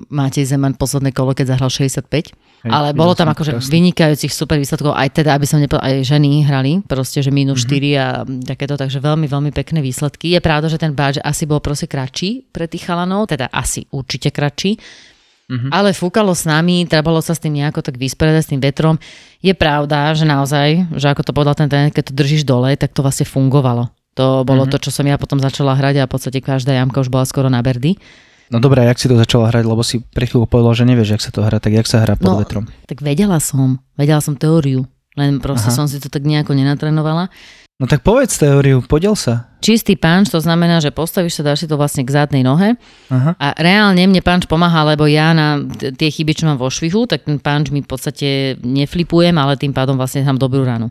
Matej 0.09 0.45
Zeman 0.45 0.75
posledné 0.75 1.11
kolo, 1.11 1.31
keď 1.31 1.55
zahral 1.55 1.71
65. 1.71 2.35
Hej, 2.65 2.73
ale 2.73 2.89
bolo 2.91 3.13
tam 3.13 3.29
akože 3.29 3.53
krásne. 3.53 3.69
vynikajúcich 3.69 4.33
super 4.33 4.57
výsledkov, 4.57 4.91
aj 4.91 5.09
teda, 5.13 5.37
aby 5.37 5.45
som 5.45 5.61
nepovedal, 5.61 5.87
aj 5.87 5.95
ženy 6.03 6.41
hrali, 6.41 6.81
proste, 6.83 7.21
že 7.21 7.29
minus 7.29 7.61
Mhm. 7.61 7.69
4 7.69 7.89
a 7.95 8.07
takéto, 8.43 8.73
takže 8.73 8.97
veľmi, 8.97 9.29
veľmi 9.29 9.51
pekné 9.53 9.79
výsledky. 9.79 10.33
Je 10.33 10.41
pravda, 10.41 10.67
že 10.67 10.81
ten 10.81 10.91
badge 10.91 11.21
asi 11.21 11.45
bol 11.45 11.61
proste 11.61 11.85
kratší 11.85 12.49
pre 12.49 12.65
tých 12.65 12.89
chalanov, 12.89 13.29
teda 13.29 13.47
asi 13.53 13.85
určite 13.93 14.33
kratší, 14.33 14.73
Mhm. 15.47 15.69
ale 15.71 15.95
fúkalo 15.95 16.35
s 16.35 16.43
nami, 16.43 16.83
trebalo 16.89 17.23
sa 17.23 17.31
s 17.31 17.39
tým 17.39 17.55
nejako 17.55 17.79
tak 17.79 17.95
vysporiadať 17.95 18.41
s 18.43 18.51
tým 18.51 18.59
vetrom. 18.59 18.99
Je 19.39 19.53
pravda, 19.55 20.11
že 20.11 20.27
naozaj, 20.27 20.97
že 20.97 21.07
ako 21.07 21.23
to 21.23 21.31
povedal 21.31 21.55
ten 21.55 21.71
tréner, 21.71 21.93
keď 21.93 22.11
to 22.11 22.17
držíš 22.19 22.43
dole, 22.43 22.75
tak 22.75 22.91
to 22.91 22.99
vlastne 22.99 23.23
fungovalo. 23.23 23.87
To 24.17 24.41
bolo 24.41 24.65
Mhm. 24.65 24.71
to, 24.73 24.77
čo 24.81 24.89
som 24.89 25.05
ja 25.05 25.15
potom 25.15 25.37
začala 25.37 25.77
hrať 25.77 26.01
a 26.01 26.07
v 26.09 26.11
podstate 26.11 26.41
každá 26.41 26.73
jamka 26.73 26.99
už 26.99 27.13
bola 27.13 27.23
skoro 27.23 27.47
na 27.47 27.61
berdy. 27.61 27.95
No 28.49 28.57
dobré, 28.57 28.87
jak 28.87 28.97
si 28.97 29.05
to 29.05 29.19
začala 29.19 29.51
hrať, 29.51 29.63
lebo 29.63 29.83
si 29.83 29.99
pre 30.01 30.25
chvíľu 30.25 30.47
povedal, 30.47 30.73
že 30.73 30.87
nevieš, 30.87 31.09
jak 31.13 31.21
sa 31.21 31.31
to 31.35 31.43
hrá, 31.43 31.59
tak 31.59 31.75
jak 31.75 31.85
sa 31.85 32.01
hrá 32.01 32.15
pod 32.15 32.31
No, 32.31 32.39
vetrom? 32.39 32.65
Tak 32.87 33.03
vedela 33.03 33.37
som, 33.37 33.77
vedela 33.93 34.23
som 34.23 34.33
teóriu, 34.33 34.87
len 35.13 35.37
proste 35.37 35.67
Aha. 35.69 35.77
som 35.77 35.85
si 35.85 35.99
to 35.99 36.07
tak 36.07 36.23
nejako 36.23 36.55
nenatrénovala. 36.55 37.27
No 37.77 37.85
tak 37.85 38.01
povedz 38.01 38.39
teóriu, 38.39 38.81
podiel 38.81 39.13
sa. 39.13 39.53
Čistý 39.61 39.93
punch, 39.93 40.33
to 40.33 40.41
znamená, 40.41 40.81
že 40.81 40.89
postavíš 40.89 41.37
sa, 41.37 41.53
dáš 41.53 41.61
si 41.61 41.67
to 41.69 41.77
vlastne 41.77 42.01
k 42.01 42.09
zadnej 42.09 42.41
nohe 42.41 42.73
Aha. 43.11 43.35
a 43.37 43.47
reálne 43.53 44.01
mne 44.01 44.23
punch 44.23 44.47
pomáha, 44.47 44.81
lebo 44.87 45.05
ja 45.05 45.35
na 45.35 45.61
tie 45.93 46.09
chyby, 46.09 46.33
čo 46.33 46.47
mám 46.47 46.57
vo 46.57 46.71
švihu, 46.71 47.05
tak 47.05 47.27
ten 47.27 47.37
punch 47.37 47.69
mi 47.69 47.83
v 47.83 47.89
podstate 47.91 48.27
neflipujem, 48.63 49.35
ale 49.35 49.59
tým 49.59 49.75
pádom 49.75 49.93
vlastne 49.93 50.23
mám 50.23 50.39
dobrú 50.39 50.63
ranu. 50.63 50.89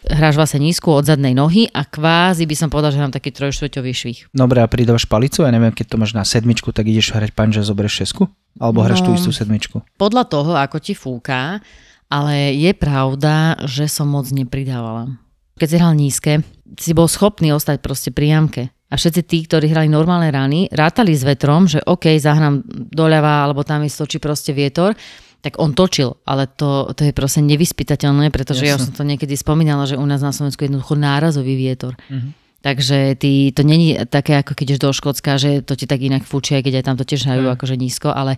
Hráš 0.00 0.40
vlastne 0.40 0.64
nízku 0.64 0.88
od 0.88 1.04
zadnej 1.04 1.36
nohy 1.36 1.68
a 1.68 1.84
kvázi 1.84 2.48
by 2.48 2.56
som 2.56 2.68
povedal, 2.72 2.88
že 2.88 3.00
mám 3.04 3.12
taký 3.12 3.36
trojštvrťový 3.36 3.92
švih. 3.92 4.18
Dobre, 4.32 4.64
a 4.64 4.66
pridávaš 4.70 5.04
palicu, 5.04 5.44
ja 5.44 5.52
neviem, 5.52 5.76
keď 5.76 5.86
to 5.92 6.00
máš 6.00 6.16
na 6.16 6.24
sedmičku, 6.24 6.72
tak 6.72 6.88
ideš 6.88 7.12
hrať 7.12 7.36
punch 7.36 7.60
a 7.60 7.64
zoberieš 7.64 8.08
šesku? 8.08 8.24
Alebo 8.56 8.80
hráš 8.80 9.04
tú 9.04 9.12
No. 9.12 9.16
istú 9.20 9.28
sedmičku? 9.28 9.84
Podľa 10.00 10.24
toho, 10.24 10.56
ako 10.56 10.80
ti 10.80 10.96
fúka, 10.96 11.60
ale 12.08 12.56
je 12.56 12.72
pravda, 12.72 13.60
že 13.68 13.92
som 13.92 14.08
moc 14.08 14.24
nepridávala. 14.32 15.20
Keď 15.60 15.68
si 15.68 15.76
hral 15.76 15.92
nízke, 15.92 16.32
si 16.80 16.96
bol 16.96 17.04
schopný 17.04 17.52
ostať 17.52 17.84
proste 17.84 18.08
pri 18.08 18.32
jamke. 18.32 18.62
A 18.90 18.98
všetci 18.98 19.20
tí, 19.22 19.44
ktorí 19.46 19.70
hrali 19.70 19.86
normálne 19.86 20.32
rany, 20.32 20.66
rátali 20.72 21.14
s 21.14 21.22
vetrom, 21.22 21.68
že 21.70 21.78
OK, 21.84 22.10
zahrám 22.18 22.64
doľava, 22.90 23.46
alebo 23.46 23.62
tam 23.62 23.84
mi 23.84 23.92
stočí 23.92 24.18
proste 24.18 24.50
vietor, 24.50 24.98
tak 25.40 25.56
on 25.56 25.72
točil, 25.72 26.20
ale 26.22 26.44
to, 26.46 26.92
to 26.92 27.02
je 27.02 27.12
proste 27.12 27.40
nevyspytateľné, 27.40 28.28
pretože 28.28 28.62
ja 28.62 28.76
už 28.76 28.84
Jasné. 28.84 28.86
som 28.86 28.96
to 28.96 29.04
niekedy 29.04 29.34
spomínala, 29.34 29.84
že 29.84 29.96
u 29.96 30.04
nás 30.04 30.20
na 30.20 30.30
Slovensku 30.30 30.60
je 30.60 30.68
jednoducho 30.68 30.94
nárazový 30.94 31.56
vietor. 31.56 31.96
Mhm. 32.08 32.36
Takže 32.60 33.16
ty, 33.16 33.56
to 33.56 33.64
není 33.64 33.96
také, 34.04 34.36
ako 34.36 34.52
keď 34.52 34.66
ideš 34.68 34.80
do 34.80 34.92
Škótska, 34.92 35.40
že 35.40 35.64
to 35.64 35.72
ti 35.72 35.88
tak 35.88 35.96
inak 35.96 36.28
fúči, 36.28 36.60
aj 36.60 36.68
keď 36.68 36.74
aj 36.76 36.84
tam 36.84 36.96
to 37.00 37.08
tiež 37.08 37.24
hrajú 37.24 37.48
Mhm. 37.48 37.54
akože 37.56 37.74
nízko, 37.74 38.12
ale, 38.12 38.36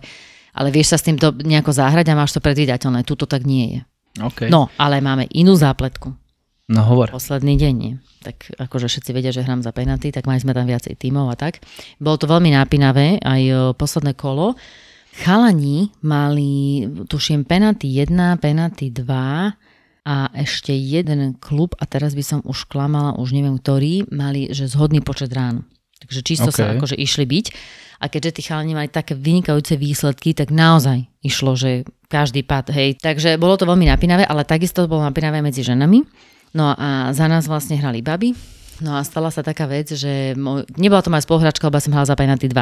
ale 0.55 0.71
vieš 0.71 0.95
sa 0.95 0.97
s 0.97 1.03
týmto 1.03 1.35
nejako 1.35 1.75
zahrať 1.75 2.07
a 2.07 2.15
máš 2.15 2.31
to 2.31 2.39
predvídateľné. 2.39 3.03
Tuto 3.03 3.27
tak 3.27 3.43
nie 3.43 3.65
je. 3.67 3.79
OK. 4.23 4.47
No, 4.47 4.71
ale 4.79 5.03
máme 5.03 5.27
inú 5.29 5.59
zápletku. 5.59 6.15
no 6.71 6.79
hovor. 6.87 7.11
Posledný 7.11 7.59
deň 7.59 7.73
nie. 7.75 7.99
Tak 8.23 8.55
akože 8.55 8.87
všetci 8.87 9.11
vedia, 9.11 9.35
že 9.35 9.43
hrám 9.43 9.59
za 9.59 9.75
penalty, 9.75 10.15
tak 10.15 10.23
mali 10.23 10.39
sme 10.39 10.55
tam 10.55 10.63
viacej 10.63 10.95
tímov 10.95 11.27
a 11.27 11.35
tak. 11.35 11.59
Bolo 11.99 12.15
to 12.15 12.23
veľmi 12.23 12.55
nápinavé, 12.55 13.19
aj 13.19 13.41
posledné 13.75 14.15
kolo. 14.15 14.55
Chalani 15.13 15.93
mali, 16.01 16.83
tuším, 17.05 17.45
penalty 17.45 17.85
1, 18.01 18.41
penalty 18.41 18.89
2 18.89 19.53
a 20.03 20.15
ešte 20.33 20.73
jeden 20.73 21.37
klub, 21.37 21.77
a 21.77 21.85
teraz 21.85 22.17
by 22.17 22.23
som 22.25 22.39
už 22.41 22.65
klamala, 22.65 23.15
už 23.21 23.37
neviem 23.37 23.55
ktorý, 23.61 24.09
mali, 24.09 24.49
že 24.49 24.65
zhodný 24.65 25.05
počet 25.05 25.29
rán. 25.31 25.69
Takže 26.01 26.19
čisto 26.25 26.49
OK. 26.49 26.57
sa 26.57 26.75
akože 26.75 26.97
išli 26.97 27.23
byť. 27.23 27.45
A 28.03 28.11
keďže 28.11 28.35
tí 28.35 28.41
chalani 28.43 28.75
mali 28.75 28.91
také 28.91 29.15
vynikajúce 29.15 29.79
výsledky, 29.79 30.35
tak 30.35 30.51
naozaj 30.51 31.07
išlo, 31.23 31.55
že 31.55 31.87
každý 32.11 32.43
pad, 32.43 32.67
hej. 32.75 32.99
Takže 32.99 33.39
bolo 33.39 33.55
to 33.55 33.63
veľmi 33.63 33.87
napínavé, 33.87 34.27
ale 34.27 34.43
takisto 34.43 34.83
bolo 34.91 35.07
napínavé 35.07 35.39
medzi 35.39 35.63
ženami. 35.63 36.03
No 36.51 36.75
a 36.75 37.15
za 37.15 37.31
nás 37.31 37.47
vlastne 37.47 37.79
hrali 37.79 38.03
baby. 38.03 38.35
No 38.83 38.99
a 38.99 39.07
stala 39.07 39.31
sa 39.31 39.39
taká 39.39 39.69
vec, 39.69 39.95
že 39.95 40.35
môj, 40.35 40.67
nebola 40.75 40.99
to 40.99 41.13
moja 41.13 41.23
spoluhráčka, 41.23 41.71
lebo 41.71 41.79
som 41.79 41.95
hrala 41.95 42.09
za 42.09 42.19
penalty 42.19 42.51
2. 42.51 42.59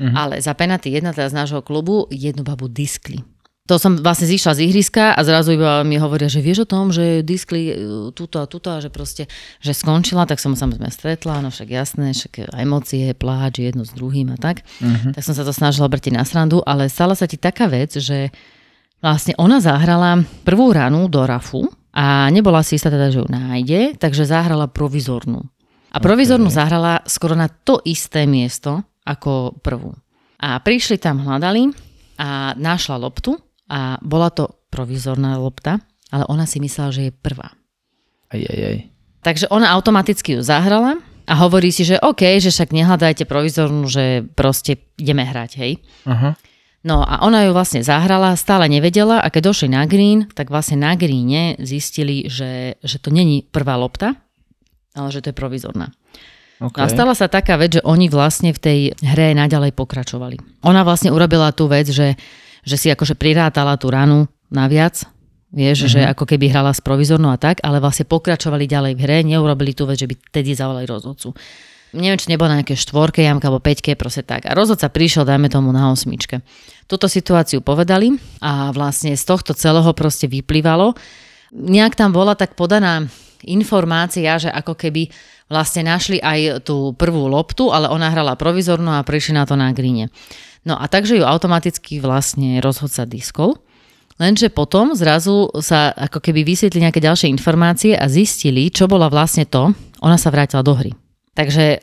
Mhm. 0.00 0.16
Ale 0.16 0.34
za 0.40 0.56
penalty 0.56 0.88
1, 0.88 1.12
teda 1.12 1.28
z 1.28 1.36
nášho 1.36 1.60
klubu, 1.60 2.08
jednu 2.08 2.40
babu 2.40 2.72
diskli. 2.72 3.20
To 3.68 3.78
som 3.78 3.94
vlastne 4.02 4.26
zišla 4.26 4.58
z 4.58 4.66
ihriska 4.66 5.14
a 5.14 5.20
zrazu 5.22 5.54
iba 5.54 5.86
mi 5.86 5.94
hovoria, 5.94 6.26
že 6.26 6.42
vieš 6.42 6.66
o 6.66 6.70
tom, 6.74 6.90
že 6.90 7.22
diskli 7.22 7.70
e, 7.70 7.74
túto 8.10 8.42
a 8.42 8.50
túto 8.50 8.66
a 8.74 8.82
že 8.82 8.90
proste, 8.90 9.30
že 9.62 9.70
skončila, 9.70 10.26
tak 10.26 10.42
som 10.42 10.58
sa 10.58 10.66
samozrejme 10.66 10.90
stretla, 10.90 11.38
no 11.38 11.54
však 11.54 11.70
jasné, 11.70 12.10
však 12.10 12.50
emócie, 12.58 13.14
pláč 13.14 13.62
jedno 13.62 13.86
s 13.86 13.94
druhým 13.94 14.34
a 14.34 14.36
tak. 14.40 14.66
Mhm. 14.82 15.14
Tak 15.14 15.22
som 15.22 15.38
sa 15.38 15.46
to 15.46 15.54
snažila 15.54 15.86
brtiť 15.86 16.18
na 16.18 16.26
srandu, 16.26 16.58
ale 16.66 16.90
stala 16.90 17.14
sa 17.14 17.30
ti 17.30 17.38
taká 17.38 17.70
vec, 17.70 17.94
že 17.94 18.34
vlastne 18.98 19.38
ona 19.38 19.62
zahrala 19.62 20.18
prvú 20.42 20.74
ranu 20.74 21.06
do 21.06 21.22
rafu 21.22 21.70
a 21.94 22.26
nebola 22.34 22.66
si 22.66 22.74
istá 22.74 22.90
teda, 22.90 23.14
že 23.14 23.22
ju 23.22 23.26
nájde, 23.30 24.02
takže 24.02 24.26
zahrala 24.26 24.66
provizornú. 24.66 25.46
A 25.94 25.98
provizornú 26.02 26.50
zahrala 26.50 27.06
skoro 27.06 27.38
na 27.38 27.46
to 27.46 27.78
isté 27.86 28.26
miesto 28.26 28.82
ako 29.10 29.58
prvú. 29.58 29.90
A 30.38 30.62
prišli 30.62 30.96
tam, 31.02 31.20
hľadali 31.20 31.74
a 32.22 32.54
našla 32.54 32.96
loptu 32.96 33.34
a 33.66 33.98
bola 34.00 34.30
to 34.30 34.48
provizorná 34.70 35.36
lopta, 35.36 35.82
ale 36.14 36.24
ona 36.30 36.46
si 36.46 36.62
myslela, 36.62 36.94
že 36.94 37.02
je 37.10 37.12
prvá. 37.12 37.50
Aj, 38.30 38.40
aj, 38.40 38.60
aj. 38.62 38.78
Takže 39.20 39.46
ona 39.50 39.74
automaticky 39.74 40.38
ju 40.38 40.40
zahrala 40.40 41.02
a 41.26 41.34
hovorí 41.36 41.68
si, 41.74 41.84
že 41.84 42.00
OK, 42.00 42.40
že 42.40 42.54
však 42.54 42.72
nehľadajte 42.72 43.28
provizornú, 43.28 43.84
že 43.90 44.24
proste 44.32 44.80
ideme 44.96 45.26
hrať, 45.26 45.50
hej. 45.60 45.72
Aha. 46.08 46.38
No 46.80 47.04
a 47.04 47.20
ona 47.28 47.44
ju 47.44 47.52
vlastne 47.52 47.84
zahrala, 47.84 48.32
stále 48.40 48.64
nevedela 48.64 49.20
a 49.20 49.28
keď 49.28 49.52
došli 49.52 49.68
na 49.76 49.84
green, 49.84 50.24
tak 50.32 50.48
vlastne 50.48 50.80
na 50.80 50.96
greene 50.96 51.60
zistili, 51.60 52.24
že, 52.24 52.80
že 52.80 52.96
to 52.96 53.12
není 53.12 53.44
prvá 53.44 53.76
lopta, 53.76 54.16
ale 54.96 55.12
že 55.12 55.20
to 55.20 55.28
je 55.30 55.36
provizorná. 55.36 55.92
OK. 56.60 56.76
No 56.76 56.84
a 56.84 56.92
stala 56.92 57.16
sa 57.16 57.26
taká 57.26 57.56
vec, 57.56 57.80
že 57.80 57.82
oni 57.82 58.12
vlastne 58.12 58.52
v 58.52 58.60
tej 58.60 58.78
hre 59.00 59.32
naďalej 59.32 59.72
pokračovali. 59.72 60.60
Ona 60.68 60.84
vlastne 60.84 61.08
urobila 61.08 61.48
tú 61.56 61.72
vec, 61.72 61.88
že, 61.88 62.20
že 62.60 62.76
si 62.76 62.92
akože 62.92 63.16
prirátala 63.16 63.80
tú 63.80 63.88
ranu 63.88 64.28
naviac, 64.52 65.08
vieš, 65.48 65.88
mm-hmm. 65.88 65.94
že 65.96 66.00
ako 66.12 66.24
keby 66.28 66.52
hrala 66.52 66.76
s 66.76 66.84
provizornou 66.84 67.32
a 67.32 67.40
tak, 67.40 67.64
ale 67.64 67.80
vlastne 67.80 68.04
pokračovali 68.04 68.68
ďalej 68.68 68.92
v 68.92 69.00
hre, 69.00 69.18
neurobili 69.24 69.72
tú 69.72 69.88
vec, 69.88 69.96
že 69.96 70.06
by 70.06 70.14
tedy 70.28 70.52
zavolali 70.52 70.84
rozhodcu. 70.84 71.32
Neviem, 71.90 72.22
či 72.22 72.30
nebola 72.30 72.54
na 72.54 72.62
nejaké 72.62 72.78
štvorke, 72.78 73.18
jamka 73.18 73.50
alebo 73.50 73.58
peťke, 73.58 73.98
proste 73.98 74.22
tak. 74.22 74.46
A 74.46 74.54
rozhodca 74.54 74.86
prišiel, 74.86 75.26
dajme 75.26 75.50
tomu 75.50 75.74
na 75.74 75.90
osmičke. 75.90 76.38
Túto 76.86 77.10
situáciu 77.10 77.66
povedali 77.66 78.14
a 78.38 78.70
vlastne 78.70 79.10
z 79.18 79.24
tohto 79.26 79.58
celého 79.58 79.90
proste 79.90 80.30
vyplývalo. 80.30 80.94
Nejak 81.50 81.98
tam 81.98 82.14
bola 82.14 82.38
tak 82.38 82.54
podaná 82.54 83.10
informácia, 83.42 84.38
že 84.38 84.54
ako 84.54 84.78
keby 84.78 85.10
vlastne 85.50 85.82
našli 85.84 86.22
aj 86.22 86.62
tú 86.62 86.94
prvú 86.94 87.26
loptu, 87.26 87.74
ale 87.74 87.90
ona 87.90 88.08
hrala 88.08 88.38
provizornú 88.38 88.94
a 88.94 89.02
prišli 89.02 89.34
na 89.34 89.44
to 89.44 89.58
na 89.58 89.74
gríne. 89.74 90.08
No 90.62 90.78
a 90.78 90.86
takže 90.86 91.18
ju 91.18 91.24
automaticky 91.26 91.98
vlastne 91.98 92.62
rozhodca 92.62 93.02
diskol. 93.04 93.58
Lenže 94.20 94.52
potom 94.52 94.92
zrazu 94.92 95.48
sa 95.64 95.90
ako 95.96 96.20
keby 96.20 96.44
vysvetli 96.44 96.84
nejaké 96.84 97.00
ďalšie 97.00 97.32
informácie 97.32 97.96
a 97.96 98.04
zistili, 98.06 98.68
čo 98.68 98.84
bola 98.84 99.08
vlastne 99.08 99.48
to. 99.48 99.72
Ona 100.04 100.20
sa 100.20 100.28
vrátila 100.28 100.60
do 100.60 100.76
hry. 100.76 100.92
Takže 101.32 101.64
e, 101.64 101.78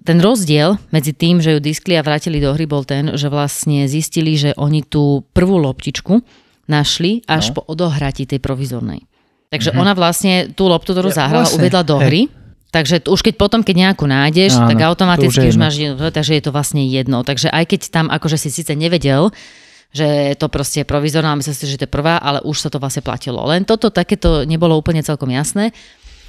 ten 0.00 0.16
rozdiel 0.16 0.80
medzi 0.88 1.12
tým, 1.12 1.44
že 1.44 1.52
ju 1.52 1.60
diskli 1.60 2.00
a 2.00 2.06
vrátili 2.06 2.40
do 2.40 2.56
hry 2.56 2.64
bol 2.64 2.88
ten, 2.88 3.12
že 3.20 3.28
vlastne 3.28 3.84
zistili, 3.84 4.40
že 4.40 4.56
oni 4.56 4.80
tú 4.80 5.28
prvú 5.36 5.60
loptičku 5.60 6.24
našli 6.72 7.20
až 7.28 7.52
no. 7.52 7.60
po 7.60 7.62
odohratí 7.68 8.24
tej 8.24 8.40
provizornej. 8.40 9.04
Takže 9.52 9.72
mm-hmm. 9.72 9.82
ona 9.84 9.92
vlastne 9.92 10.34
tú 10.52 10.72
loptu, 10.72 10.96
ktorú 10.96 11.12
zahrala, 11.12 11.44
vlastne, 11.44 11.60
uvedla 11.60 11.82
do 11.84 11.96
hej. 12.00 12.04
hry. 12.08 12.22
Takže 12.68 13.08
už 13.08 13.20
keď 13.24 13.34
potom, 13.40 13.64
keď 13.64 13.90
nejakú 13.90 14.04
nájdeš, 14.04 14.60
Áno, 14.60 14.68
tak 14.68 14.76
to 14.76 14.84
už 14.84 14.88
automaticky 14.92 15.48
už 15.48 15.56
jedno. 15.56 15.62
máš, 15.64 15.76
takže 16.12 16.32
je 16.36 16.42
to 16.44 16.52
vlastne 16.52 16.82
jedno. 16.84 17.24
Takže 17.24 17.48
aj 17.48 17.64
keď 17.64 17.80
tam 17.88 18.06
akože 18.12 18.36
si 18.36 18.52
síce 18.52 18.76
nevedel, 18.76 19.32
že 19.88 20.36
to 20.36 20.52
proste 20.52 20.84
je 20.84 20.86
provizorná, 20.86 21.32
myslel 21.32 21.56
si, 21.56 21.64
že 21.64 21.80
to 21.80 21.88
je 21.88 21.92
prvá, 21.96 22.20
ale 22.20 22.44
už 22.44 22.60
sa 22.60 22.68
to 22.68 22.76
vlastne 22.76 23.00
platilo. 23.00 23.40
Len 23.48 23.64
toto 23.64 23.88
takéto 23.88 24.44
nebolo 24.44 24.76
úplne 24.76 25.00
celkom 25.00 25.32
jasné. 25.32 25.72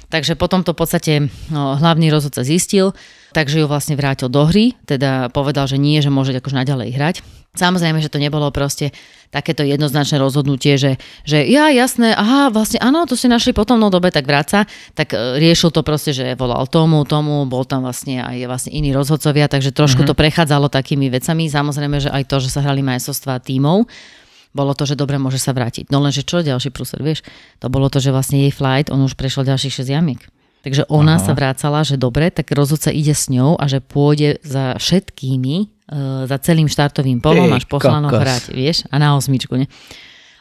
Takže 0.08 0.34
potom 0.34 0.64
to 0.64 0.72
v 0.72 0.80
podstate 0.80 1.12
no, 1.52 1.76
hlavný 1.76 2.08
rozhodca 2.08 2.40
zistil, 2.42 2.96
takže 3.32 3.62
ju 3.62 3.66
vlastne 3.66 3.94
vrátil 3.94 4.28
do 4.28 4.42
hry, 4.46 4.74
teda 4.86 5.30
povedal, 5.30 5.66
že 5.70 5.78
nie, 5.78 5.98
že 6.02 6.10
môže 6.10 6.34
akože 6.34 6.56
naďalej 6.56 6.88
hrať. 6.94 7.16
Samozrejme, 7.50 7.98
že 7.98 8.06
to 8.06 8.22
nebolo 8.22 8.46
proste 8.54 8.94
takéto 9.34 9.66
jednoznačné 9.66 10.22
rozhodnutie, 10.22 10.78
že, 10.78 11.02
že 11.26 11.42
ja 11.50 11.66
jasné, 11.74 12.14
aha, 12.14 12.46
vlastne 12.54 12.78
áno, 12.78 13.02
to 13.10 13.18
si 13.18 13.26
našli 13.26 13.50
potom, 13.50 13.74
no 13.74 13.90
dobe, 13.90 14.14
tak 14.14 14.22
vráca, 14.22 14.70
tak 14.94 15.10
e, 15.10 15.42
riešil 15.42 15.74
to 15.74 15.82
proste, 15.82 16.14
že 16.14 16.38
volal 16.38 16.62
tomu, 16.70 17.02
tomu, 17.02 17.42
bol 17.50 17.66
tam 17.66 17.82
vlastne 17.82 18.22
aj 18.22 18.46
vlastne 18.46 18.70
iní 18.70 18.94
rozhodcovia, 18.94 19.50
takže 19.50 19.74
trošku 19.74 20.06
mm-hmm. 20.06 20.14
to 20.14 20.20
prechádzalo 20.22 20.70
takými 20.70 21.10
vecami. 21.10 21.50
Samozrejme, 21.50 21.98
že 21.98 22.10
aj 22.14 22.30
to, 22.30 22.38
že 22.38 22.54
sa 22.54 22.62
hrali 22.62 22.86
majstrovstvá 22.86 23.42
tímov, 23.42 23.82
bolo 24.50 24.74
to, 24.74 24.86
že 24.86 24.98
dobre, 24.98 25.18
môže 25.18 25.42
sa 25.42 25.50
vrátiť. 25.50 25.90
No 25.90 25.98
lenže 26.02 26.26
čo 26.26 26.42
ďalší 26.42 26.70
prúser, 26.70 27.02
vieš? 27.02 27.26
To 27.62 27.70
bolo 27.70 27.90
to, 27.90 28.02
že 28.02 28.14
vlastne 28.14 28.46
jej 28.46 28.54
flight, 28.54 28.94
on 28.94 29.02
už 29.02 29.14
prešiel 29.18 29.46
ďalších 29.46 29.82
6 29.82 29.90
jamiek. 29.90 30.22
Takže 30.60 30.84
ona 30.92 31.16
Aha. 31.16 31.24
sa 31.24 31.32
vrácala, 31.32 31.80
že 31.82 31.96
dobre, 31.96 32.28
tak 32.28 32.52
rozhodca 32.52 32.92
ide 32.92 33.16
s 33.16 33.32
ňou 33.32 33.56
a 33.56 33.64
že 33.64 33.80
pôjde 33.80 34.40
za 34.44 34.76
všetkými, 34.76 35.54
uh, 35.88 36.28
za 36.28 36.36
celým 36.44 36.68
štartovým 36.68 37.24
polom 37.24 37.48
Ty 37.48 37.56
až 37.56 37.64
po 37.64 37.80
chlanoch 37.80 38.12
kokos. 38.12 38.24
hrať, 38.24 38.42
vieš? 38.52 38.84
A 38.92 39.00
na 39.00 39.16
osmičku, 39.16 39.56
ne? 39.56 39.66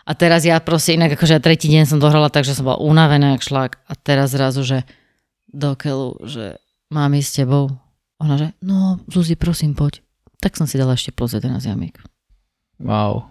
A 0.03 0.11
teraz 0.17 0.43
ja 0.43 0.59
proste 0.59 0.97
inak, 0.97 1.15
akože 1.15 1.37
ja 1.37 1.41
tretí 1.41 1.71
deň 1.71 1.85
som 1.87 1.99
dohrala 2.01 2.27
tak, 2.27 2.43
že 2.43 2.57
som 2.57 2.67
bola 2.67 2.81
unavená 2.81 3.37
jak 3.37 3.45
šlak 3.45 3.71
a 3.87 3.93
teraz 3.95 4.33
zrazu, 4.35 4.65
že 4.65 4.83
do 5.47 5.77
keľu, 5.77 6.19
že 6.25 6.59
mám 6.91 7.13
ísť 7.15 7.29
s 7.29 7.37
tebou. 7.45 7.71
Ona, 8.19 8.35
že 8.35 8.47
no, 8.59 8.99
Zuzi, 9.07 9.39
prosím, 9.39 9.77
poď. 9.77 10.03
Tak 10.43 10.57
som 10.57 10.67
si 10.67 10.75
dala 10.81 10.97
ešte 10.97 11.15
plus 11.15 11.37
11 11.37 11.61
jamiek. 11.63 11.95
Wow. 12.81 13.29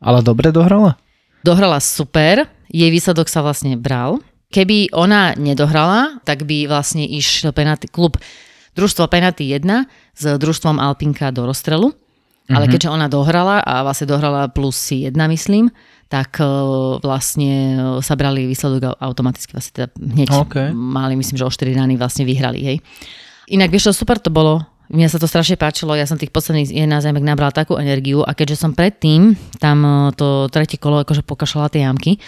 Ale 0.00 0.24
dobre 0.24 0.54
dohrala? 0.54 0.96
dohrala 1.42 1.80
super, 1.80 2.46
jej 2.70 2.90
výsledok 2.92 3.26
sa 3.28 3.40
vlastne 3.42 3.74
bral. 3.76 4.20
Keby 4.50 4.90
ona 4.90 5.38
nedohrala, 5.38 6.18
tak 6.26 6.42
by 6.42 6.66
vlastne 6.66 7.06
išiel 7.06 7.54
penalty, 7.54 7.86
klub 7.86 8.18
družstvo 8.74 9.06
Penaty 9.06 9.46
1 9.46 9.86
s 10.14 10.24
družstvom 10.38 10.78
Alpinka 10.78 11.30
do 11.30 11.46
rozstrelu. 11.46 11.94
Ale 12.50 12.66
Mhm. 12.66 12.72
keďže 12.74 12.90
ona 12.90 13.06
dohrala 13.06 13.62
a 13.62 13.86
vlastne 13.86 14.10
dohrala 14.10 14.50
plus 14.50 14.74
si 14.74 15.06
1, 15.06 15.14
myslím, 15.30 15.70
tak 16.10 16.42
eh, 16.42 16.46
vlastne 16.98 17.52
eh, 17.78 18.02
sa 18.02 18.18
brali 18.18 18.50
výsledok 18.50 18.98
automaticky 18.98 19.54
vlastne 19.54 19.72
teda 19.78 19.88
hneď 19.94 20.28
OK. 20.34 20.56
mali, 20.74 21.14
myslím, 21.14 21.38
že 21.38 21.46
o 21.46 21.52
4 21.54 21.70
rány 21.78 21.94
vlastne 21.94 22.26
vyhrali, 22.26 22.58
hej. 22.66 22.76
Inak 23.54 23.70
vieš, 23.70 23.94
super 23.94 24.18
to 24.18 24.34
bolo, 24.34 24.66
mne 24.90 25.06
sa 25.06 25.16
to 25.16 25.30
strašne 25.30 25.54
páčilo, 25.54 25.94
ja 25.94 26.04
som 26.04 26.18
tých 26.18 26.34
posledných 26.34 26.74
11 26.74 27.06
jamek 27.06 27.22
nabrala 27.22 27.54
takú 27.54 27.78
energiu 27.78 28.20
a 28.20 28.34
keďže 28.34 28.58
som 28.58 28.74
predtým 28.74 29.38
tam 29.62 29.78
eh, 29.80 29.94
to 30.12 30.50
tretie 30.50 30.76
kolo 30.76 31.00
akože 31.00 31.22
pokašľala 31.22 31.70
tie 31.70 31.86
jamky, 31.86 32.18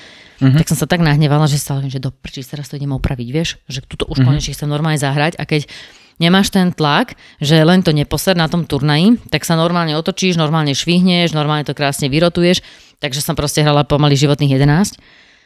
Mhm. 0.42 0.58
tak 0.58 0.66
som 0.66 0.74
sa 0.74 0.90
tak 0.90 0.98
nahnevala, 0.98 1.46
že 1.46 1.54
stále, 1.54 1.86
že 1.86 2.02
do 2.02 2.10
prčí, 2.10 2.42
teraz 2.42 2.66
to 2.66 2.74
idem 2.74 2.90
opraviť, 2.90 3.28
vieš, 3.30 3.62
že 3.70 3.78
tuto 3.78 4.10
už 4.10 4.22
Mhm. 4.22 4.26
konečne 4.26 4.54
chcem 4.54 4.66
normálne 4.66 4.98
zahrať 4.98 5.38
a 5.38 5.46
keď 5.46 5.70
nemáš 6.18 6.50
ten 6.50 6.70
tlak, 6.70 7.14
že 7.38 7.62
len 7.62 7.78
to 7.82 7.94
neposer 7.94 8.34
na 8.34 8.50
tom 8.50 8.66
turnaji, 8.66 9.22
tak 9.30 9.46
sa 9.46 9.54
normálne 9.54 9.94
otočíš, 9.94 10.34
normálne 10.34 10.74
švihneš, 10.74 11.30
normálne 11.30 11.62
to 11.62 11.74
krásne 11.74 12.10
vyrotuješ, 12.10 12.58
takže 12.98 13.22
som 13.22 13.34
proste 13.34 13.62
hrala 13.62 13.82
pomaly 13.82 14.14
životných 14.14 14.50
11. 14.52 14.98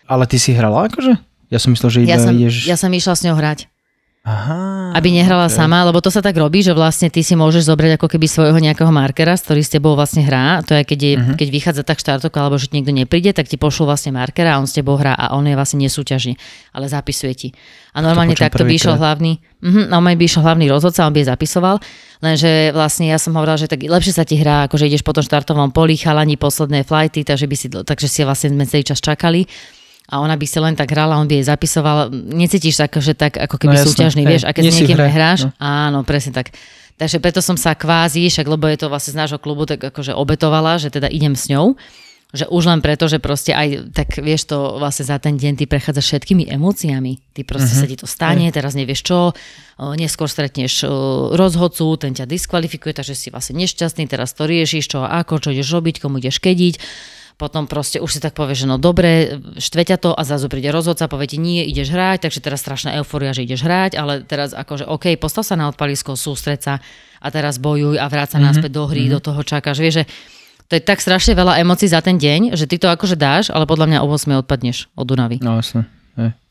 Ale 0.09 0.25
ty 0.25 0.41
si 0.41 0.57
hrala 0.57 0.89
akože? 0.89 1.17
Ja 1.49 1.61
som 1.61 1.77
myslel, 1.77 1.91
že 1.93 1.99
iba 2.03 2.11
Ja 2.11 2.19
som, 2.19 2.33
ideš... 2.33 2.65
ja 2.65 2.77
som 2.77 2.89
išla 2.89 3.15
s 3.15 3.23
ňou 3.25 3.37
hrať. 3.37 3.69
Aha, 4.27 4.91
Aby 4.91 5.15
nehrala 5.15 5.47
ok. 5.47 5.55
sama, 5.55 5.87
lebo 5.87 6.03
to 6.03 6.11
sa 6.11 6.19
tak 6.19 6.35
robí, 6.35 6.59
že 6.59 6.75
vlastne 6.75 7.07
ty 7.07 7.23
si 7.23 7.39
môžeš 7.39 7.71
zobrať 7.71 7.95
ako 7.95 8.11
keby 8.11 8.27
svojho 8.27 8.59
nejakého 8.59 8.91
markera, 8.91 9.39
s 9.39 9.47
ktorý 9.47 9.63
s 9.63 9.71
tebou 9.71 9.95
vlastne 9.95 10.27
hrá. 10.27 10.67
To 10.67 10.75
je, 10.75 10.83
keď, 10.83 10.99
je, 10.99 11.13
uh-huh. 11.15 11.37
keď 11.39 11.49
vychádza 11.55 11.83
tak 11.87 12.03
štartovka, 12.03 12.43
alebo 12.43 12.59
že 12.59 12.75
niekto 12.75 12.91
nepríde, 12.91 13.31
tak 13.31 13.47
ti 13.47 13.55
pošlú 13.55 13.87
vlastne 13.87 14.11
markera 14.11 14.59
a 14.59 14.61
on 14.61 14.67
s 14.67 14.75
tebou 14.75 14.99
hrá 14.99 15.15
a 15.15 15.39
on 15.39 15.47
je 15.47 15.55
vlastne 15.55 15.79
nesúťažne, 15.79 16.35
ale 16.75 16.91
zapisuje 16.91 17.33
ti. 17.39 17.49
A 17.95 18.03
normálne 18.03 18.35
počujem 18.35 18.51
takto 18.51 18.67
by 18.67 18.75
išiel 18.75 18.99
hlavný, 18.99 19.39
uh-huh, 19.63 19.87
normálne 19.87 20.19
by 20.19 20.27
išiel 20.27 20.43
hlavný 20.43 20.67
rozhodca, 20.75 21.07
on 21.07 21.15
by 21.15 21.23
je 21.23 21.31
zapisoval, 21.31 21.77
lenže 22.19 22.75
vlastne 22.75 23.07
ja 23.07 23.23
som 23.23 23.31
hovorila, 23.39 23.63
že 23.63 23.71
tak 23.71 23.87
lepšie 23.87 24.11
sa 24.11 24.27
ti 24.27 24.43
hrá, 24.43 24.67
akože 24.67 24.91
ideš 24.91 25.07
po 25.07 25.15
tom 25.15 25.23
štartovom 25.23 25.71
poli, 25.71 25.95
chalani 25.95 26.35
posledné 26.35 26.83
flighty, 26.83 27.23
takže, 27.23 27.47
by 27.47 27.55
si, 27.55 27.71
takže 27.71 28.11
si 28.11 28.27
vlastne 28.27 28.59
sme 28.59 28.67
celý 28.67 28.83
čas 28.83 28.99
čakali 28.99 29.47
a 30.07 30.23
ona 30.23 30.39
by 30.39 30.47
si 30.47 30.59
len 30.59 30.75
tak 30.75 30.91
hrala, 30.91 31.19
on 31.19 31.27
by 31.27 31.43
jej 31.43 31.47
zapisoval. 31.51 32.11
Necítiš 32.13 32.79
sa 32.79 32.87
akože 32.87 33.13
tak, 33.15 33.37
ako 33.37 33.59
keby 33.59 33.75
No 33.75 33.83
súťažný, 33.83 34.23
hej, 34.23 34.31
vieš, 34.31 34.43
a 34.47 34.55
keď 34.55 34.63
s 34.67 34.75
niekým 34.79 34.99
hráš, 35.03 35.41
no. 35.47 35.51
áno, 35.59 35.99
presne 36.07 36.31
tak. 36.31 36.55
Takže 36.97 37.21
preto 37.21 37.45
som 37.45 37.59
sa 37.59 37.77
kvázi, 37.77 38.25
však 38.31 38.47
lebo 38.47 38.65
je 38.71 38.79
to 38.81 38.87
vlastne 38.89 39.13
z 39.13 39.21
nášho 39.21 39.37
klubu, 39.37 39.67
tak 39.69 39.83
akože 39.83 40.17
obetovala, 40.17 40.81
že 40.81 40.89
teda 40.89 41.11
idem 41.11 41.35
s 41.37 41.51
ňou. 41.51 41.77
Že 42.35 42.51
už 42.51 42.63
len 42.67 42.81
preto, 42.83 43.07
že 43.07 43.23
proste 43.23 43.55
aj, 43.55 43.95
tak 43.95 44.19
vieš 44.19 44.51
to 44.51 44.83
vlastne 44.83 45.07
za 45.07 45.15
ten 45.23 45.39
deň 45.39 45.63
ty 45.63 45.65
prechádzaš 45.71 46.07
všetkými 46.11 46.51
emóciami. 46.51 47.23
Ty 47.31 47.47
proste 47.47 47.71
Mhm. 47.71 47.79
sa 47.79 47.87
ti 47.87 47.97
to 47.97 48.07
stane, 48.11 48.51
teraz 48.51 48.75
nevieš 48.75 49.01
čo, 49.07 49.19
neskôr 49.95 50.27
stretneš 50.27 50.83
rozhodcu, 51.39 51.87
ten 52.01 52.13
ťa 52.19 52.27
diskvalifikuje, 52.27 52.93
takže 52.97 53.15
si 53.15 53.29
vlastne 53.31 53.63
nešťastný, 53.63 54.11
teraz 54.11 54.35
to 54.35 54.43
riešiš, 54.43 54.85
čo 54.91 55.07
a 55.07 55.23
ako, 55.23 55.39
čo 55.39 55.49
ideš 55.55 55.71
robiť, 55.71 56.03
komu 56.03 56.19
ideš 56.19 56.43
kediť. 56.43 56.75
Potom 57.37 57.69
proste 57.69 58.01
už 58.01 58.17
si 58.17 58.21
tak 58.25 58.33
povieš, 58.33 58.65
že 58.65 58.67
no 58.69 58.81
dobre, 58.81 59.37
štveťa 59.61 59.97
to 60.01 60.17
a 60.17 60.25
zrazu 60.25 60.49
príde 60.49 60.73
rozhodca, 60.73 61.05
povie 61.05 61.37
ti 61.37 61.39
nie, 61.39 61.69
ideš 61.69 61.93
hrať, 61.93 62.25
takže 62.25 62.41
teraz 62.41 62.65
strašná 62.65 62.97
euforia, 62.97 63.37
že 63.37 63.45
ideš 63.45 63.61
hrať, 63.61 63.93
ale 63.93 64.25
teraz 64.25 64.57
akože 64.57 64.89
OK, 64.89 65.21
postav 65.21 65.45
sa 65.45 65.53
na 65.53 65.69
odpalisko, 65.69 66.17
sústreď 66.17 66.61
sa 66.65 66.75
a 67.21 67.29
teraz 67.29 67.61
bojuj 67.61 68.01
a 68.01 68.09
vráť 68.09 68.37
sa 68.37 68.39
mm-hmm. 68.41 68.49
naspäť 68.57 68.73
do 68.73 68.89
hry, 68.89 69.05
mm-hmm. 69.05 69.17
do 69.17 69.21
toho 69.21 69.41
čakáš. 69.45 69.77
Vieš, 69.85 69.95
že 70.01 70.05
to 70.67 70.81
je 70.81 70.83
tak 70.83 71.05
strašne 71.05 71.37
veľa 71.37 71.61
emócií 71.61 71.93
za 71.93 72.01
ten 72.01 72.17
deň, 72.17 72.57
že 72.57 72.65
ty 72.65 72.81
to 72.81 72.89
akože 72.89 73.21
dáš, 73.21 73.53
ale 73.53 73.69
podľa 73.69 73.87
mňa 73.93 73.99
o 74.01 74.09
8 74.09 74.33
odpadneš 74.41 74.89
od 74.97 75.05
Dunavy. 75.05 75.37
No 75.45 75.61
jasne. 75.61 75.85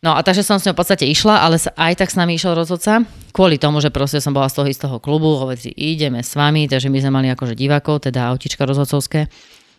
No 0.05 0.13
a 0.13 0.21
takže 0.21 0.45
som 0.45 0.61
s 0.61 0.69
ňou 0.69 0.77
v 0.77 0.81
podstate 0.85 1.09
išla, 1.09 1.41
ale 1.41 1.57
aj 1.57 1.97
tak 1.97 2.13
s 2.13 2.15
nami 2.15 2.37
išiel 2.37 2.53
rozhodca, 2.53 3.01
kvôli 3.33 3.57
tomu, 3.57 3.81
že 3.81 3.89
proste 3.89 4.21
som 4.21 4.29
bola 4.29 4.45
z 4.45 4.61
toho 4.61 4.69
istého 4.69 4.97
klubu, 5.01 5.41
hovorí 5.41 5.73
ideme 5.73 6.21
s 6.21 6.37
vami, 6.37 6.69
takže 6.69 6.93
my 6.93 7.01
sme 7.01 7.11
mali 7.11 7.27
akože 7.33 7.57
divákov, 7.57 8.05
teda 8.05 8.29
autička 8.29 8.61
rozhodcovské, 8.69 9.25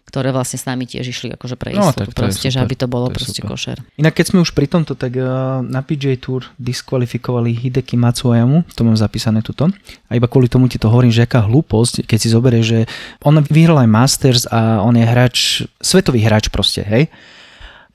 ktoré 0.07 0.31
vlastne 0.31 0.57
s 0.57 0.64
nami 0.64 0.87
tiež 0.87 1.03
išli 1.03 1.35
akože 1.35 1.59
pre 1.59 1.75
No, 1.75 1.90
istotu, 1.90 2.07
tak 2.07 2.14
to 2.14 2.21
proste, 2.23 2.49
že 2.49 2.62
aby 2.62 2.79
to 2.79 2.87
bolo 2.87 3.11
to 3.11 3.19
proste 3.19 3.42
super. 3.42 3.59
košer. 3.59 3.83
Inak 3.99 4.14
keď 4.14 4.25
sme 4.31 4.38
už 4.47 4.55
pri 4.55 4.71
tomto, 4.71 4.95
tak 4.95 5.19
uh, 5.19 5.61
na 5.61 5.83
PJ 5.83 6.23
Tour 6.23 6.47
diskvalifikovali 6.57 7.51
Hideki 7.53 7.99
Matsuoyamu, 7.99 8.62
to 8.71 8.87
mám 8.87 8.95
zapísané 8.95 9.42
tuto. 9.42 9.66
A 10.07 10.12
iba 10.14 10.31
kvôli 10.31 10.47
tomu 10.47 10.71
ti 10.71 10.79
to 10.79 10.87
hovorím, 10.87 11.11
že 11.11 11.27
aká 11.27 11.42
hlúposť, 11.42 12.07
keď 12.07 12.19
si 12.23 12.29
zoberieš, 12.31 12.64
že 12.64 12.81
on 13.27 13.42
vyhral 13.42 13.83
aj 13.83 13.90
Masters 13.90 14.42
a 14.47 14.79
on 14.81 14.95
je 14.95 15.03
hráč, 15.03 15.37
svetový 15.83 16.23
hráč 16.23 16.49
proste, 16.55 16.87
hej. 16.87 17.11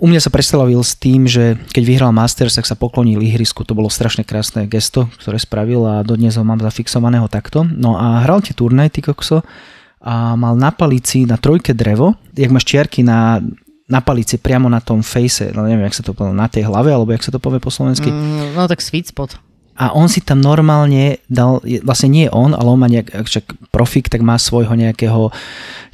U 0.02 0.10
mňa 0.10 0.18
sa 0.18 0.34
predstavil 0.34 0.82
s 0.82 0.98
tým, 0.98 1.30
že 1.30 1.62
keď 1.78 1.84
vyhral 1.86 2.10
Masters, 2.10 2.58
tak 2.58 2.66
sa 2.66 2.74
poklonil 2.74 3.22
ihrisku. 3.22 3.62
To 3.62 3.78
bolo 3.78 3.86
strašne 3.86 4.26
krásne 4.26 4.66
gesto, 4.66 5.06
ktoré 5.22 5.38
spravil 5.38 5.86
a 5.86 6.02
dodnes 6.02 6.34
ho 6.36 6.44
mám 6.44 6.58
zafixovaného 6.58 7.30
takto. 7.30 7.70
No 7.70 8.02
a 8.02 8.26
hral 8.26 8.42
tie 8.42 8.58
turnaj, 8.58 8.98
ty 8.98 9.06
kokso, 9.06 9.46
a 10.02 10.34
mal 10.34 10.58
na 10.58 10.74
palici 10.74 11.30
na 11.30 11.38
trojke 11.38 11.78
drevo, 11.78 12.18
jak 12.34 12.50
máš 12.50 12.66
čiarky 12.66 13.06
na, 13.06 13.38
na 13.86 14.02
palici 14.02 14.42
priamo 14.42 14.66
na 14.66 14.82
tom 14.82 15.06
face, 15.06 15.54
no 15.54 15.70
neviem, 15.70 15.86
jak 15.86 16.02
sa 16.02 16.04
to 16.04 16.18
povie, 16.18 16.34
na 16.34 16.50
tej 16.50 16.66
hlave, 16.66 16.90
alebo 16.90 17.14
jak 17.14 17.22
sa 17.22 17.30
to 17.30 17.38
povie 17.38 17.62
po 17.62 17.70
slovensky. 17.70 18.10
Mm, 18.10 18.58
no 18.58 18.66
tak 18.66 18.82
sweet 18.82 19.14
spot. 19.14 19.38
A 19.78 19.98
on 19.98 20.12
si 20.12 20.22
tam 20.22 20.44
normálne 20.44 21.18
dal, 21.26 21.64
vlastne 21.82 22.12
nie 22.12 22.28
on, 22.30 22.54
ale 22.54 22.68
on 22.70 22.80
má 22.82 22.86
nejak, 22.92 23.24
však 23.26 23.72
profik, 23.74 24.12
tak 24.12 24.22
má 24.22 24.38
svojho 24.38 24.78
nejakého 24.78 25.32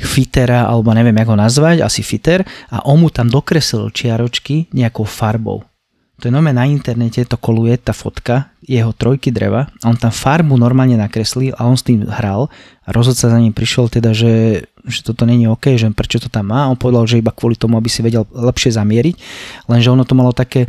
fitera, 0.01 0.67
alebo 0.67 0.91
neviem, 0.91 1.15
jak 1.15 1.29
ho 1.29 1.37
nazvať, 1.37 1.77
asi 1.85 2.01
fiter, 2.03 2.43
a 2.67 2.83
on 2.83 2.99
mu 2.99 3.07
tam 3.13 3.31
dokreslil 3.31 3.93
čiaročky 3.93 4.67
nejakou 4.75 5.07
farbou. 5.07 5.63
To 6.17 6.25
je 6.25 6.33
normálne 6.33 6.57
na 6.57 6.65
internete, 6.65 7.21
to 7.29 7.37
koluje 7.37 7.77
tá 7.77 7.93
fotka 7.93 8.49
jeho 8.65 8.89
trojky 8.89 9.29
dreva 9.29 9.69
a 9.85 9.93
on 9.93 9.97
tam 10.01 10.09
farbu 10.09 10.57
normálne 10.57 10.97
nakreslil 10.97 11.53
a 11.53 11.69
on 11.69 11.77
s 11.77 11.85
tým 11.85 12.09
hral 12.09 12.49
a 12.81 12.89
rozhodca 12.89 13.29
za 13.29 13.37
ním 13.37 13.53
prišiel 13.53 13.85
teda, 13.85 14.17
že, 14.17 14.65
že 14.81 14.99
toto 15.05 15.29
není 15.29 15.45
OK, 15.45 15.77
že 15.77 15.85
prečo 15.93 16.17
to 16.17 16.25
tam 16.25 16.49
má. 16.49 16.65
On 16.65 16.73
povedal, 16.73 17.05
že 17.05 17.21
iba 17.21 17.29
kvôli 17.29 17.53
tomu, 17.53 17.77
aby 17.77 17.85
si 17.85 18.01
vedel 18.01 18.25
lepšie 18.33 18.73
zamieriť, 18.73 19.15
lenže 19.69 19.93
ono 19.93 20.09
to 20.09 20.17
malo 20.17 20.33
také, 20.33 20.65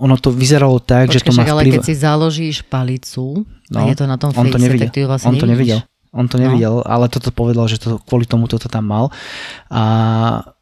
ono 0.00 0.16
to 0.16 0.32
vyzeralo 0.32 0.80
tak, 0.80 1.12
že 1.12 1.20
to 1.20 1.36
má 1.36 1.44
však, 1.44 1.52
ale 1.52 1.62
vplyv... 1.68 1.72
keď 1.76 1.84
si 1.84 1.94
založíš 2.00 2.56
palicu, 2.64 3.44
no, 3.68 3.78
a 3.84 3.92
je 3.92 3.96
to 3.98 4.08
na 4.08 4.16
tom 4.16 4.32
on 4.32 4.48
face, 4.48 4.56
to 4.56 4.58
nevidel. 4.58 4.88
tak 4.88 4.94
ty 4.96 5.00
ju 5.04 5.06
vlastne 5.12 5.28
on 5.28 5.36
to 5.36 5.44
nevidel. 5.44 5.78
on 6.16 6.26
to 6.32 6.36
nevidel, 6.40 6.80
ale 6.88 7.12
toto 7.12 7.28
povedal, 7.28 7.68
že 7.68 7.76
to, 7.76 8.00
kvôli 8.08 8.24
tomu 8.24 8.48
toto 8.48 8.72
tam 8.72 8.88
mal. 8.88 9.12
A 9.68 9.84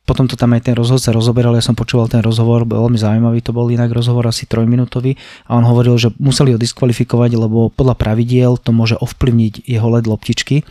potom 0.06 0.30
to 0.30 0.38
tam 0.38 0.54
aj 0.54 0.70
ten 0.70 0.74
rozhovor 0.78 1.02
sa 1.02 1.10
rozoberal, 1.10 1.58
ja 1.58 1.66
som 1.66 1.74
počúval 1.74 2.06
ten 2.06 2.22
rozhovor, 2.22 2.62
veľmi 2.62 2.94
zaujímavý, 2.94 3.42
to 3.42 3.50
bol 3.50 3.66
inak 3.66 3.90
rozhovor 3.90 4.30
asi 4.30 4.46
trojminútový 4.46 5.18
a 5.50 5.58
on 5.58 5.66
hovoril, 5.66 5.98
že 5.98 6.14
museli 6.22 6.54
ho 6.54 6.58
diskvalifikovať, 6.62 7.34
lebo 7.34 7.74
podľa 7.74 7.98
pravidiel 7.98 8.54
to 8.62 8.70
môže 8.70 8.94
ovplyvniť 9.02 9.66
jeho 9.66 9.88
led 9.90 10.06
loptičky. 10.06 10.62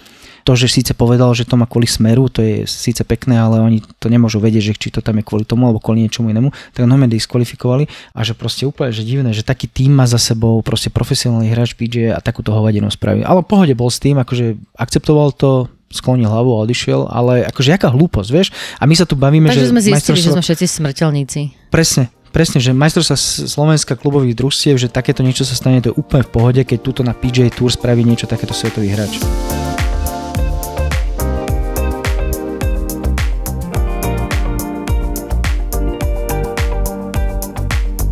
To, 0.46 0.54
že 0.54 0.70
síce 0.70 0.94
povedal, 0.94 1.34
že 1.34 1.42
to 1.42 1.58
má 1.58 1.66
kvôli 1.66 1.90
smeru, 1.90 2.30
to 2.30 2.46
je 2.46 2.70
síce 2.70 3.02
pekné, 3.02 3.34
ale 3.34 3.58
oni 3.58 3.82
to 3.98 4.14
nemôžu 4.14 4.38
vedieť, 4.38 4.72
že 4.72 4.74
či 4.78 4.88
to 4.94 5.02
tam 5.02 5.18
je 5.18 5.26
kvôli 5.26 5.42
tomu 5.42 5.66
alebo 5.66 5.82
kvôli 5.82 6.06
niečomu 6.06 6.30
inému, 6.30 6.54
tak 6.70 6.86
ho 6.86 6.90
diskvalifikovali 7.10 7.90
a 8.14 8.22
že 8.22 8.38
proste 8.38 8.70
úplne 8.70 8.94
že 8.94 9.02
divné, 9.02 9.34
že 9.34 9.42
taký 9.42 9.66
tým 9.66 9.98
má 9.98 10.06
za 10.06 10.22
sebou 10.22 10.62
proste 10.62 10.94
profesionálny 10.94 11.50
hráč 11.50 11.74
PJ 11.74 12.14
a 12.14 12.22
takúto 12.22 12.54
hovadinu 12.54 12.94
spraví. 12.94 13.26
Ale 13.26 13.42
v 13.42 13.50
pohode 13.50 13.74
bol 13.74 13.90
s 13.90 13.98
tým, 13.98 14.22
akože 14.22 14.78
akceptoval 14.78 15.34
to, 15.34 15.66
sklonil 15.96 16.28
hlavu 16.28 16.52
a 16.52 16.68
odišiel, 16.68 17.08
ale 17.08 17.48
akože 17.48 17.72
jaká 17.72 17.90
hlúposť, 17.90 18.30
vieš? 18.30 18.48
A 18.78 18.84
my 18.84 18.96
sa 19.00 19.08
tu 19.08 19.16
bavíme, 19.16 19.48
Takže 19.48 19.66
že... 19.66 19.72
sme 19.72 19.82
zistili, 19.82 19.96
majstrovstvo- 19.96 20.28
že 20.28 20.36
sme 20.36 20.44
všetci 20.44 20.66
smrteľníci. 20.68 21.40
Presne, 21.72 22.12
presne, 22.36 22.60
že 22.60 22.76
majstrovstva 22.76 23.16
Slovenska 23.48 23.96
klubových 23.96 24.36
družstiev, 24.36 24.76
že 24.76 24.92
takéto 24.92 25.24
niečo 25.24 25.48
sa 25.48 25.56
stane, 25.56 25.80
to 25.80 25.90
je 25.90 25.96
úplne 25.96 26.28
v 26.28 26.32
pohode, 26.36 26.62
keď 26.68 26.78
túto 26.84 27.02
na 27.02 27.16
PJ 27.16 27.56
Tour 27.56 27.72
spraví 27.72 28.04
niečo 28.04 28.28
takéto 28.28 28.52
svetový 28.52 28.92
hráč. 28.92 29.24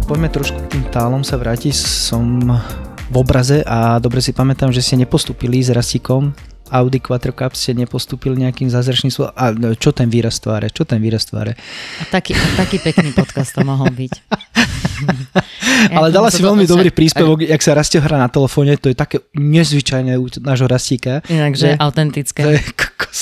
Poďme 0.04 0.30
trošku 0.30 0.60
k 0.70 0.78
tým 0.78 0.84
tálom 0.94 1.26
sa 1.26 1.42
vrátiť. 1.42 1.74
Som 1.74 2.46
v 3.10 3.16
obraze 3.18 3.66
a 3.66 3.98
dobre 3.98 4.22
si 4.22 4.30
pamätám, 4.30 4.70
že 4.70 4.86
ste 4.86 4.94
nepostupili 4.94 5.58
s 5.58 5.74
Rastíkom 5.74 6.53
Audi 6.74 6.98
Quattro 6.98 7.30
Cup 7.38 7.54
ste 7.54 7.78
nepostúpili 7.78 8.42
nejakým 8.42 8.66
zázračným 8.74 9.14
spôsobom. 9.14 9.38
A 9.38 9.54
no, 9.54 9.78
čo 9.78 9.94
ten 9.94 10.10
výraz 10.10 10.42
tváre? 10.42 10.74
Čo 10.74 10.90
ten 10.90 10.98
výraz 10.98 11.30
tváre? 11.30 11.54
A 12.02 12.04
taký, 12.10 12.34
a 12.34 12.48
taký 12.58 12.82
pekný 12.82 13.14
podcast 13.14 13.54
to 13.54 13.62
mohol 13.62 13.94
byť. 13.94 14.14
Ale 15.90 16.10
dala 16.10 16.28
si 16.28 16.40
veľmi 16.40 16.64
dobrý 16.64 16.90
príspevok, 16.90 17.42
jak 17.42 17.60
sa 17.60 17.74
Rastio 17.74 18.00
hrá 18.00 18.18
na 18.18 18.28
telefóne, 18.28 18.76
to 18.76 18.88
je 18.88 18.96
také 18.96 19.22
nezvyčajné 19.34 20.16
u 20.16 20.28
nášho 20.40 20.66
Rastíka. 20.66 21.22
Inak, 21.28 21.54
že 21.54 21.62
že- 21.66 21.78
autentické. 21.78 22.42
To 22.42 22.52
je 22.52 22.62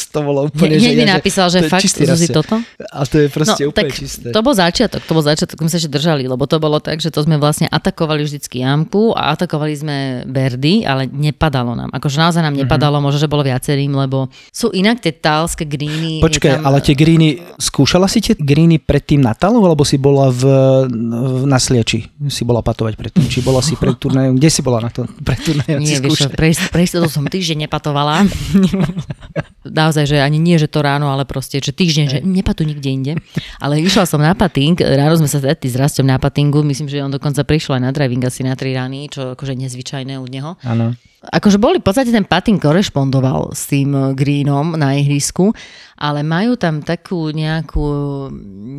to 0.07 0.19
bolo 0.21 0.47
úplne, 0.47 0.75
že, 0.75 0.91
mi 0.91 1.03
napísal, 1.03 1.47
že, 1.47 1.61
to 1.61 1.67
fakt 1.67 1.83
Zuzi 1.83 2.27
toto? 2.27 2.59
A 2.85 3.03
to 3.03 3.15
je 3.17 3.27
proste 3.27 3.61
No, 3.61 3.71
úplne 3.71 3.87
tak 3.87 3.95
čisté. 3.97 4.27
to 4.29 4.39
bol 4.39 4.51
začiatok, 4.51 4.99
to 4.99 5.11
bol 5.11 5.21
začiatok, 5.21 5.55
my 5.57 5.67
sa 5.67 5.77
ešte 5.77 5.87
držali, 5.89 6.23
lebo 6.25 6.43
to 6.43 6.57
bolo 6.57 6.79
tak, 6.79 6.97
že 6.97 7.07
to 7.07 7.21
sme 7.21 7.35
vlastne 7.35 7.67
atakovali 7.67 8.23
vždycky 8.23 8.59
jamku 8.61 9.11
a 9.11 9.31
atakovali 9.31 9.73
sme 9.73 9.95
Berdy, 10.25 10.83
ale 10.83 11.05
nepadalo 11.05 11.71
nám. 11.73 11.91
Akože 11.91 12.17
naozaj 12.17 12.39
Mhm. 12.39 12.45
nám 12.45 12.55
nepadalo, 12.57 12.97
možno, 12.97 13.19
že 13.19 13.27
bolo 13.27 13.43
viacerým, 13.43 13.91
lebo 13.93 14.17
sú 14.47 14.71
inak 14.71 14.99
tie 14.99 15.11
tálske 15.11 15.63
greeny. 15.65 16.19
Počkaj, 16.19 16.51
tam- 16.53 16.63
ale 16.65 16.77
tie 16.79 16.95
greeny, 16.95 17.29
skúšala 17.57 18.07
si 18.07 18.19
tie 18.21 18.33
greeny 18.33 18.79
predtým 18.79 19.19
na 19.19 19.31
talu, 19.33 19.59
alebo 19.61 19.83
si 19.83 19.95
bola 19.95 20.27
v, 20.27 20.43
v 20.87 21.43
na 21.45 21.59
Sliači? 21.61 22.09
Si 22.33 22.41
bola 22.41 22.65
patovať 22.65 22.97
predtým? 22.97 23.29
Či 23.29 23.45
bola 23.45 23.61
si 23.61 23.77
pred 23.77 23.93
turnajom? 23.93 24.33
Kde 24.41 24.49
si 24.49 24.65
bola 24.65 24.81
na 24.81 24.89
to? 24.89 25.05
Pred 25.05 25.39
turnajom 25.45 25.77
Nie, 25.77 26.01
vieš, 26.01 26.25
pre, 26.33 26.49
pre 26.57 26.83
som 26.89 27.21
týždeň 27.29 27.69
nepatovala. 27.69 28.25
Naozaj, 29.61 30.09
že 30.09 30.17
ani 30.17 30.41
nie, 30.41 30.57
že 30.57 30.65
to 30.65 30.81
ráno, 30.81 31.13
ale 31.13 31.21
proste, 31.29 31.61
že 31.61 31.69
týždeň, 31.69 32.05
že 32.09 32.17
nepatu 32.25 32.65
nikde 32.65 32.89
inde. 32.89 33.13
Ale 33.61 33.77
išla 33.77 34.09
som 34.09 34.17
na 34.17 34.33
pating, 34.33 34.73
ráno 34.73 35.13
sme 35.21 35.29
sa 35.29 35.37
stretli 35.37 35.69
s 35.69 35.77
Rastom 35.77 36.09
na 36.09 36.17
patingu, 36.17 36.65
myslím, 36.65 36.89
že 36.89 37.05
on 37.05 37.13
dokonca 37.13 37.45
prišiel 37.45 37.77
aj 37.77 37.83
na 37.85 37.91
driving 37.93 38.25
asi 38.25 38.41
na 38.41 38.57
tri 38.57 38.73
rány, 38.73 39.13
čo 39.13 39.37
akože 39.37 39.53
nezvyčajné 39.53 40.17
u 40.17 40.25
neho. 40.25 40.57
Áno. 40.65 40.97
Akože 41.21 41.61
boli, 41.61 41.77
v 41.77 41.85
podstate 41.85 42.09
ten 42.09 42.25
pating 42.25 42.57
korešpondoval 42.57 43.53
s 43.53 43.69
tým 43.69 44.17
greenom 44.17 44.73
na 44.73 44.97
ihrisku, 44.97 45.53
ale 46.01 46.25
majú 46.25 46.57
tam 46.57 46.81
takú 46.81 47.29
nejakú, 47.29 47.85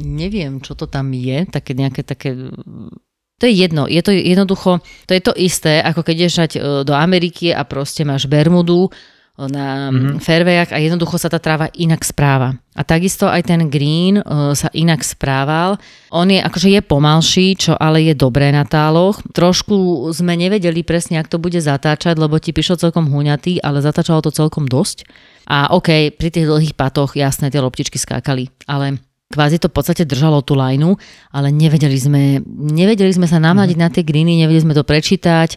neviem, 0.02 0.58
čo 0.58 0.74
to 0.74 0.90
tam 0.90 1.14
je, 1.14 1.46
také 1.46 1.78
nejaké 1.78 2.02
také 2.02 2.34
to 3.42 3.50
je 3.50 3.58
jedno, 3.58 3.90
je 3.90 3.98
to 4.06 4.14
jednoducho, 4.14 4.78
to 5.10 5.18
je 5.18 5.22
to 5.22 5.34
isté, 5.34 5.82
ako 5.82 6.06
keď 6.06 6.16
e, 6.22 6.26
do 6.86 6.94
Ameriky 6.94 7.50
a 7.50 7.66
proste 7.66 8.06
máš 8.06 8.30
Bermudu 8.30 8.86
na 9.40 9.88
mm-hmm. 9.88 10.20
fairwayach 10.20 10.70
a 10.76 10.78
jednoducho 10.78 11.16
sa 11.16 11.32
tá 11.32 11.40
tráva 11.40 11.72
inak 11.72 12.04
správa. 12.04 12.52
A 12.76 12.84
takisto 12.84 13.24
aj 13.24 13.48
ten 13.48 13.64
green 13.72 14.20
uh, 14.20 14.52
sa 14.52 14.68
inak 14.76 15.00
správal. 15.00 15.80
On 16.12 16.28
je, 16.28 16.36
akože 16.36 16.68
je 16.68 16.80
pomalší, 16.84 17.56
čo 17.56 17.72
ale 17.72 18.04
je 18.04 18.12
dobré 18.12 18.52
na 18.52 18.68
táloch. 18.68 19.24
Trošku 19.32 20.04
sme 20.12 20.36
nevedeli 20.36 20.84
presne, 20.84 21.16
ak 21.16 21.32
to 21.32 21.40
bude 21.40 21.56
zatáčať, 21.56 22.20
lebo 22.20 22.36
ti 22.36 22.52
prišiel 22.52 22.76
celkom 22.76 23.08
huňatý, 23.08 23.56
ale 23.64 23.80
zatáčalo 23.80 24.20
to 24.20 24.28
celkom 24.28 24.68
dosť. 24.68 25.08
A 25.48 25.72
OK, 25.72 26.12
pri 26.12 26.28
tých 26.28 26.46
dlhých 26.48 26.76
patoch, 26.76 27.16
jasné, 27.16 27.48
tie 27.48 27.64
loptičky 27.64 27.96
skákali, 27.96 28.52
ale 28.68 29.00
kvázi 29.32 29.56
to 29.56 29.72
v 29.72 29.76
podstate 29.80 30.04
držalo 30.04 30.44
tú 30.44 30.52
lajnu, 30.52 30.92
ale 31.32 31.48
nevedeli 31.48 31.96
sme, 31.96 32.44
nevedeli 32.52 33.08
sme 33.16 33.24
sa 33.24 33.40
navnadiť 33.40 33.78
na 33.80 33.88
tie 33.88 34.04
greeny, 34.04 34.44
nevedeli 34.44 34.60
sme 34.60 34.76
to 34.76 34.84
prečítať. 34.84 35.56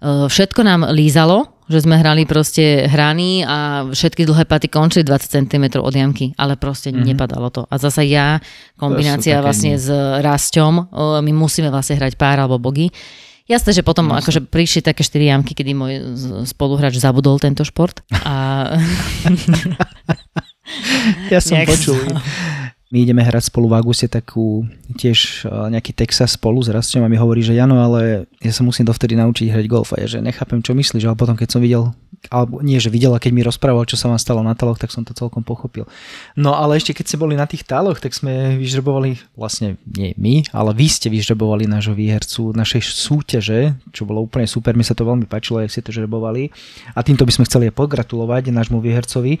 Uh, 0.00 0.26
Všetko 0.32 0.64
nám 0.64 0.88
lízalo, 0.96 1.61
že 1.72 1.80
sme 1.80 1.96
hrali 1.96 2.28
proste 2.28 2.84
hraní 2.84 3.40
a 3.48 3.88
všetky 3.88 4.28
dlhé 4.28 4.44
paty 4.44 4.68
končili 4.68 5.02
20 5.08 5.48
cm 5.48 5.64
od 5.80 5.94
jamky, 5.96 6.36
ale 6.36 6.60
proste 6.60 6.92
mm-hmm. 6.92 7.08
nepadalo 7.08 7.48
to. 7.48 7.64
A 7.72 7.80
zase 7.80 8.04
ja, 8.04 8.36
kombinácia 8.76 9.40
vlastne 9.40 9.74
nie. 9.74 9.80
s 9.80 9.88
Rasťom, 10.20 10.92
my 11.24 11.32
musíme 11.32 11.72
vlastne 11.72 11.96
hrať 11.96 12.20
pár 12.20 12.44
alebo 12.44 12.60
bogy. 12.60 12.92
Jasné, 13.48 13.74
že 13.74 13.82
potom 13.82 14.06
akože 14.12 14.44
prišli 14.46 14.86
také 14.86 15.02
4 15.02 15.32
jamky, 15.32 15.52
kedy 15.56 15.72
môj 15.74 15.92
spoluhráč 16.46 17.00
zabudol 17.00 17.42
tento 17.42 17.66
šport. 17.66 18.04
A 18.22 18.68
Ja 21.32 21.42
som 21.42 21.58
Nejak 21.58 21.68
počul. 21.74 21.98
My 22.92 23.08
ideme 23.08 23.24
hrať 23.24 23.48
spolu 23.48 23.72
v 23.72 23.80
auguste 23.80 24.04
takú 24.04 24.68
tiež 25.00 25.48
eh, 25.48 25.72
nejaký 25.72 25.96
Texas 25.96 26.36
spolu 26.36 26.60
s 26.60 26.68
Rastom 26.68 27.00
a 27.00 27.08
mi 27.08 27.16
hovorí, 27.16 27.40
že 27.40 27.56
Jano, 27.56 27.80
ale 27.80 28.28
ja 28.44 28.52
sa 28.52 28.60
musím 28.60 28.84
dovtedy 28.84 29.16
naučiť 29.16 29.48
hrať 29.48 29.64
golf. 29.64 29.96
A 29.96 30.04
ja, 30.04 30.06
že 30.06 30.20
nechápem, 30.20 30.60
čo 30.60 30.76
myslíš, 30.76 31.08
ale 31.08 31.16
potom 31.16 31.32
keď 31.32 31.48
som 31.56 31.64
videl, 31.64 31.96
alebo 32.28 32.60
nie, 32.60 32.76
že 32.76 32.92
videl, 32.92 33.16
a 33.16 33.22
keď 33.22 33.32
mi 33.32 33.40
rozprával, 33.40 33.88
čo 33.88 33.96
sa 33.96 34.12
vám 34.12 34.20
stalo 34.20 34.44
na 34.44 34.52
taloch, 34.52 34.76
tak 34.76 34.92
som 34.92 35.08
to 35.08 35.16
celkom 35.16 35.40
pochopil. 35.40 35.88
No 36.36 36.52
ale 36.52 36.76
ešte 36.76 36.92
keď 36.92 37.04
ste 37.08 37.16
boli 37.16 37.32
na 37.32 37.48
tých 37.48 37.64
taloch, 37.64 37.96
tak 37.96 38.12
sme 38.12 38.60
vyžrebovali, 38.60 39.16
vlastne 39.40 39.80
nie 39.88 40.12
my, 40.20 40.52
ale 40.52 40.76
vy 40.76 40.86
ste 40.92 41.08
vyžrebovali 41.08 41.64
nášho 41.64 41.96
výhercu 41.96 42.52
našej 42.52 42.92
súťaže, 42.92 43.72
čo 43.96 44.04
bolo 44.04 44.20
úplne 44.20 44.44
super, 44.44 44.76
mi 44.76 44.84
sa 44.84 44.92
to 44.92 45.08
veľmi 45.08 45.24
páčilo, 45.24 45.64
jak 45.64 45.72
ste 45.72 45.80
to 45.80 45.96
žrebovali. 45.96 46.52
A 46.92 47.00
týmto 47.00 47.24
by 47.24 47.32
sme 47.32 47.48
chceli 47.48 47.72
pogratulovať 47.72 48.52
nášmu 48.52 48.84
výhercovi. 48.84 49.40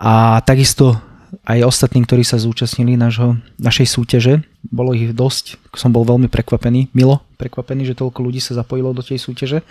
A 0.00 0.44
takisto 0.44 1.00
aj 1.46 1.62
ostatným, 1.62 2.04
ktorí 2.04 2.22
sa 2.22 2.36
zúčastnili 2.36 2.94
nášho, 2.94 3.38
našej 3.56 3.86
súťaže. 3.86 4.34
Bolo 4.66 4.92
ich 4.92 5.14
dosť. 5.14 5.56
Som 5.72 5.94
bol 5.94 6.04
veľmi 6.04 6.26
prekvapený, 6.26 6.90
milo 6.92 7.22
prekvapený, 7.38 7.88
že 7.88 7.94
toľko 7.96 8.20
ľudí 8.20 8.38
sa 8.38 8.52
zapojilo 8.54 8.92
do 8.92 9.00
tej 9.00 9.16
súťaže. 9.16 9.64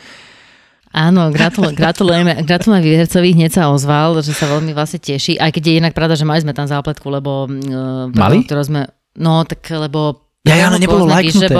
Áno, 0.89 1.29
gratul- 1.29 1.69
gratulujeme, 1.79 2.41
gratulujeme 2.41 2.81
výhercovi, 2.81 3.37
hneď 3.37 3.51
sa 3.61 3.63
ozval, 3.69 4.17
že 4.25 4.33
sa 4.33 4.49
veľmi 4.49 4.73
vlastne 4.73 4.97
teší, 4.97 5.37
aj 5.37 5.53
keď 5.53 5.63
je 5.69 5.73
inak 5.77 5.93
pravda, 5.93 6.17
že 6.17 6.25
mali 6.25 6.41
sme 6.41 6.55
tam 6.57 6.65
zápletku, 6.65 7.05
lebo... 7.13 7.45
Uh, 7.45 8.09
Mali? 8.09 8.41
Ktorú 8.41 8.61
sme, 8.65 8.89
no 9.13 9.45
tak, 9.45 9.61
lebo... 9.69 10.25
Ja, 10.47 10.55
ja, 10.55 10.71
ale 10.71 10.81
nebolo 10.81 11.05
lajknuté. 11.05 11.51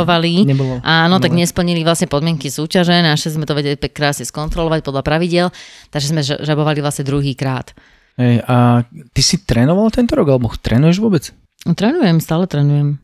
Nebolo- 0.47 0.81
Áno, 0.81 1.21
tak 1.21 1.35
nebolo. 1.35 1.45
nesplnili 1.45 1.83
vlastne 1.85 2.09
podmienky 2.09 2.49
súťaže, 2.49 2.95
naše 3.05 3.29
sme 3.29 3.45
to 3.45 3.53
vedeli 3.53 3.77
krásne 3.77 4.25
skontrolovať 4.25 4.81
podľa 4.81 5.03
pravidel, 5.05 5.47
takže 5.93 6.07
sme 6.09 6.21
ž- 6.25 6.41
žrebovali 6.41 6.79
vlastne 6.81 7.05
druhý 7.05 7.37
krát. 7.37 7.75
Ej, 8.17 8.41
a 8.47 8.83
ty 9.13 9.21
si 9.21 9.37
trénoval 9.43 9.91
tento 9.93 10.17
rok, 10.17 10.31
alebo 10.31 10.49
trénuješ 10.51 10.97
vôbec? 11.03 11.29
Trénujem, 11.63 12.17
stále 12.23 12.47
trénujem. 12.47 12.97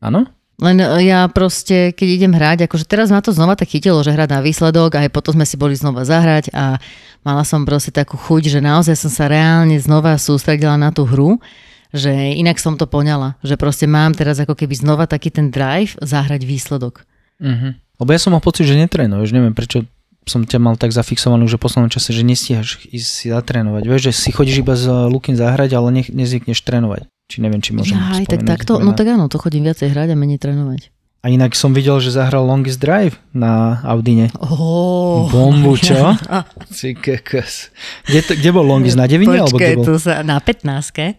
Áno? 0.00 0.26
Len 0.58 0.76
e, 0.82 1.06
ja 1.06 1.30
proste, 1.30 1.94
keď 1.94 2.08
idem 2.08 2.32
hrať, 2.34 2.66
akože 2.66 2.84
teraz 2.84 3.14
ma 3.14 3.22
to 3.22 3.30
znova 3.30 3.54
tak 3.54 3.70
chytilo, 3.70 4.02
že 4.02 4.10
hrať 4.10 4.28
na 4.34 4.40
výsledok, 4.42 4.98
aj 4.98 5.14
potom 5.14 5.38
sme 5.38 5.46
si 5.46 5.54
boli 5.54 5.78
znova 5.78 6.02
zahrať 6.02 6.50
a 6.50 6.82
mala 7.22 7.46
som 7.46 7.62
proste 7.62 7.94
takú 7.94 8.18
chuť, 8.18 8.58
že 8.58 8.60
naozaj 8.60 8.98
som 8.98 9.10
sa 9.12 9.30
reálne 9.30 9.78
znova 9.78 10.18
sústredila 10.18 10.74
na 10.74 10.90
tú 10.90 11.06
hru, 11.06 11.38
že 11.94 12.10
inak 12.36 12.60
som 12.60 12.76
to 12.76 12.84
poňala, 12.84 13.40
že 13.40 13.56
proste 13.56 13.88
mám 13.88 14.12
teraz 14.12 14.42
ako 14.42 14.52
keby 14.58 14.74
znova 14.76 15.08
taký 15.08 15.32
ten 15.32 15.48
drive 15.48 15.96
zahrať 16.02 16.44
výsledok. 16.44 17.06
Uh-huh. 17.38 17.72
Lebo 17.72 18.10
ja 18.12 18.20
som 18.20 18.34
mal 18.34 18.44
pocit, 18.44 18.68
že 18.68 18.76
netrénuješ. 18.76 19.32
Neviem, 19.32 19.56
prečo 19.56 19.88
som 20.28 20.44
ťa 20.44 20.58
mal 20.58 20.74
tak 20.74 20.92
zafixovanú, 20.92 21.44
že 21.44 21.56
v 21.56 21.64
poslednom 21.64 21.88
čase, 21.88 22.12
že 22.12 22.22
nestíhaš 22.22 22.84
ísť 22.84 23.08
si 23.08 23.26
zatrénovať. 23.28 23.82
Vieš, 23.82 24.02
že 24.04 24.12
si 24.12 24.30
chodíš 24.30 24.60
iba 24.60 24.76
z 24.76 24.86
Lukin 25.08 25.34
zahrať, 25.34 25.72
ale 25.72 25.88
ne, 25.90 26.02
nezvykneš 26.04 26.60
trénovať. 26.60 27.08
Či 27.26 27.36
neviem, 27.40 27.58
či 27.58 27.72
môžem 27.72 27.96
aj 27.96 28.24
tak 28.26 28.40
takto, 28.42 28.76
tvoje 28.76 28.84
no 28.84 28.92
na- 28.92 28.96
tak 28.96 29.06
áno, 29.08 29.24
to 29.26 29.36
chodím 29.36 29.64
viacej 29.64 29.88
hrať 29.88 30.08
a 30.12 30.16
menej 30.16 30.38
trénovať. 30.38 30.92
A 31.18 31.28
inak 31.28 31.52
som 31.52 31.74
videl, 31.74 31.98
že 31.98 32.14
zahral 32.14 32.46
Longest 32.46 32.78
Drive 32.78 33.18
na 33.34 33.82
Audine. 33.82 34.30
Oh, 34.38 35.26
Bombu, 35.34 35.74
čo? 35.74 36.14
Ty 36.70 36.88
kokos. 36.94 37.74
Kde, 38.06 38.20
to, 38.22 38.32
kde 38.32 38.50
bol 38.54 38.62
Longest? 38.62 38.94
Na 38.94 39.04
devine? 39.04 39.34
alebo 39.36 39.50
Počkaj, 39.50 39.66
kde 39.66 39.76
bol? 39.76 39.84
tu 39.84 39.94
sa 39.98 40.22
na 40.22 40.38
15 40.38 41.18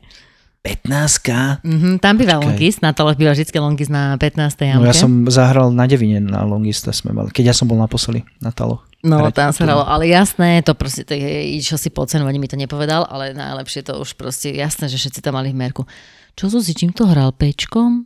15 0.60 1.64
Mhm, 1.64 2.00
tam 2.00 2.14
býva 2.16 2.36
Počkaj. 2.36 2.48
longis, 2.52 2.76
na 2.84 2.92
tole 2.92 3.16
býva 3.16 3.32
vždy 3.32 3.48
longis 3.56 3.88
na 3.88 4.16
15. 4.18 4.60
jamke. 4.68 4.76
No 4.78 4.88
ja 4.88 4.96
som 4.96 5.12
zahral 5.26 5.72
na 5.72 5.88
devine 5.88 6.20
na 6.20 6.44
Longista 6.44 6.92
sme 6.92 7.16
mali, 7.16 7.32
keď 7.32 7.52
ja 7.52 7.56
som 7.56 7.64
bol 7.64 7.78
naposledy 7.78 8.28
na 8.40 8.52
taloch. 8.52 8.84
No, 9.00 9.24
hrať 9.24 9.36
tam 9.36 9.52
sa 9.56 9.64
hralo, 9.64 9.88
ale 9.88 10.12
jasné, 10.12 10.60
to 10.60 10.76
proste, 10.76 11.08
to 11.08 11.16
je, 11.16 11.56
išiel 11.56 11.80
si 11.80 11.88
po 11.88 12.04
cenu, 12.04 12.28
ani 12.28 12.36
mi 12.36 12.52
to 12.52 12.60
nepovedal, 12.60 13.08
ale 13.08 13.32
najlepšie 13.32 13.88
to 13.88 13.96
už 13.96 14.20
proste, 14.20 14.52
jasné, 14.52 14.92
že 14.92 15.00
všetci 15.00 15.24
tam 15.24 15.40
mali 15.40 15.56
v 15.56 15.60
merku. 15.60 15.88
Čo 16.36 16.52
si 16.60 16.76
čím 16.76 16.92
to 16.92 17.08
hral? 17.08 17.32
Pečkom? 17.32 18.04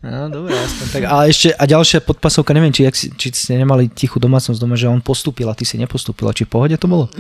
No, 0.05 0.29
dobre, 0.29 0.53
aspoň 0.53 0.86
tak. 0.93 1.01
A 1.09 1.25
ešte, 1.25 1.49
a 1.49 1.63
ďalšia 1.65 1.97
podpasovka, 2.05 2.53
neviem, 2.53 2.69
či, 2.69 2.86
jak 2.86 2.93
si, 2.93 3.09
či 3.17 3.33
ste 3.33 3.57
nemali 3.57 3.89
tichú 3.89 4.21
domácnosť 4.21 4.61
doma, 4.61 4.77
že 4.77 4.86
on 4.86 5.01
postúpil 5.01 5.49
a 5.49 5.57
ty 5.57 5.65
si 5.65 5.81
nepostúpila. 5.81 6.29
Či 6.29 6.45
v 6.45 6.51
pohode 6.53 6.77
to 6.77 6.86
bolo? 6.86 7.09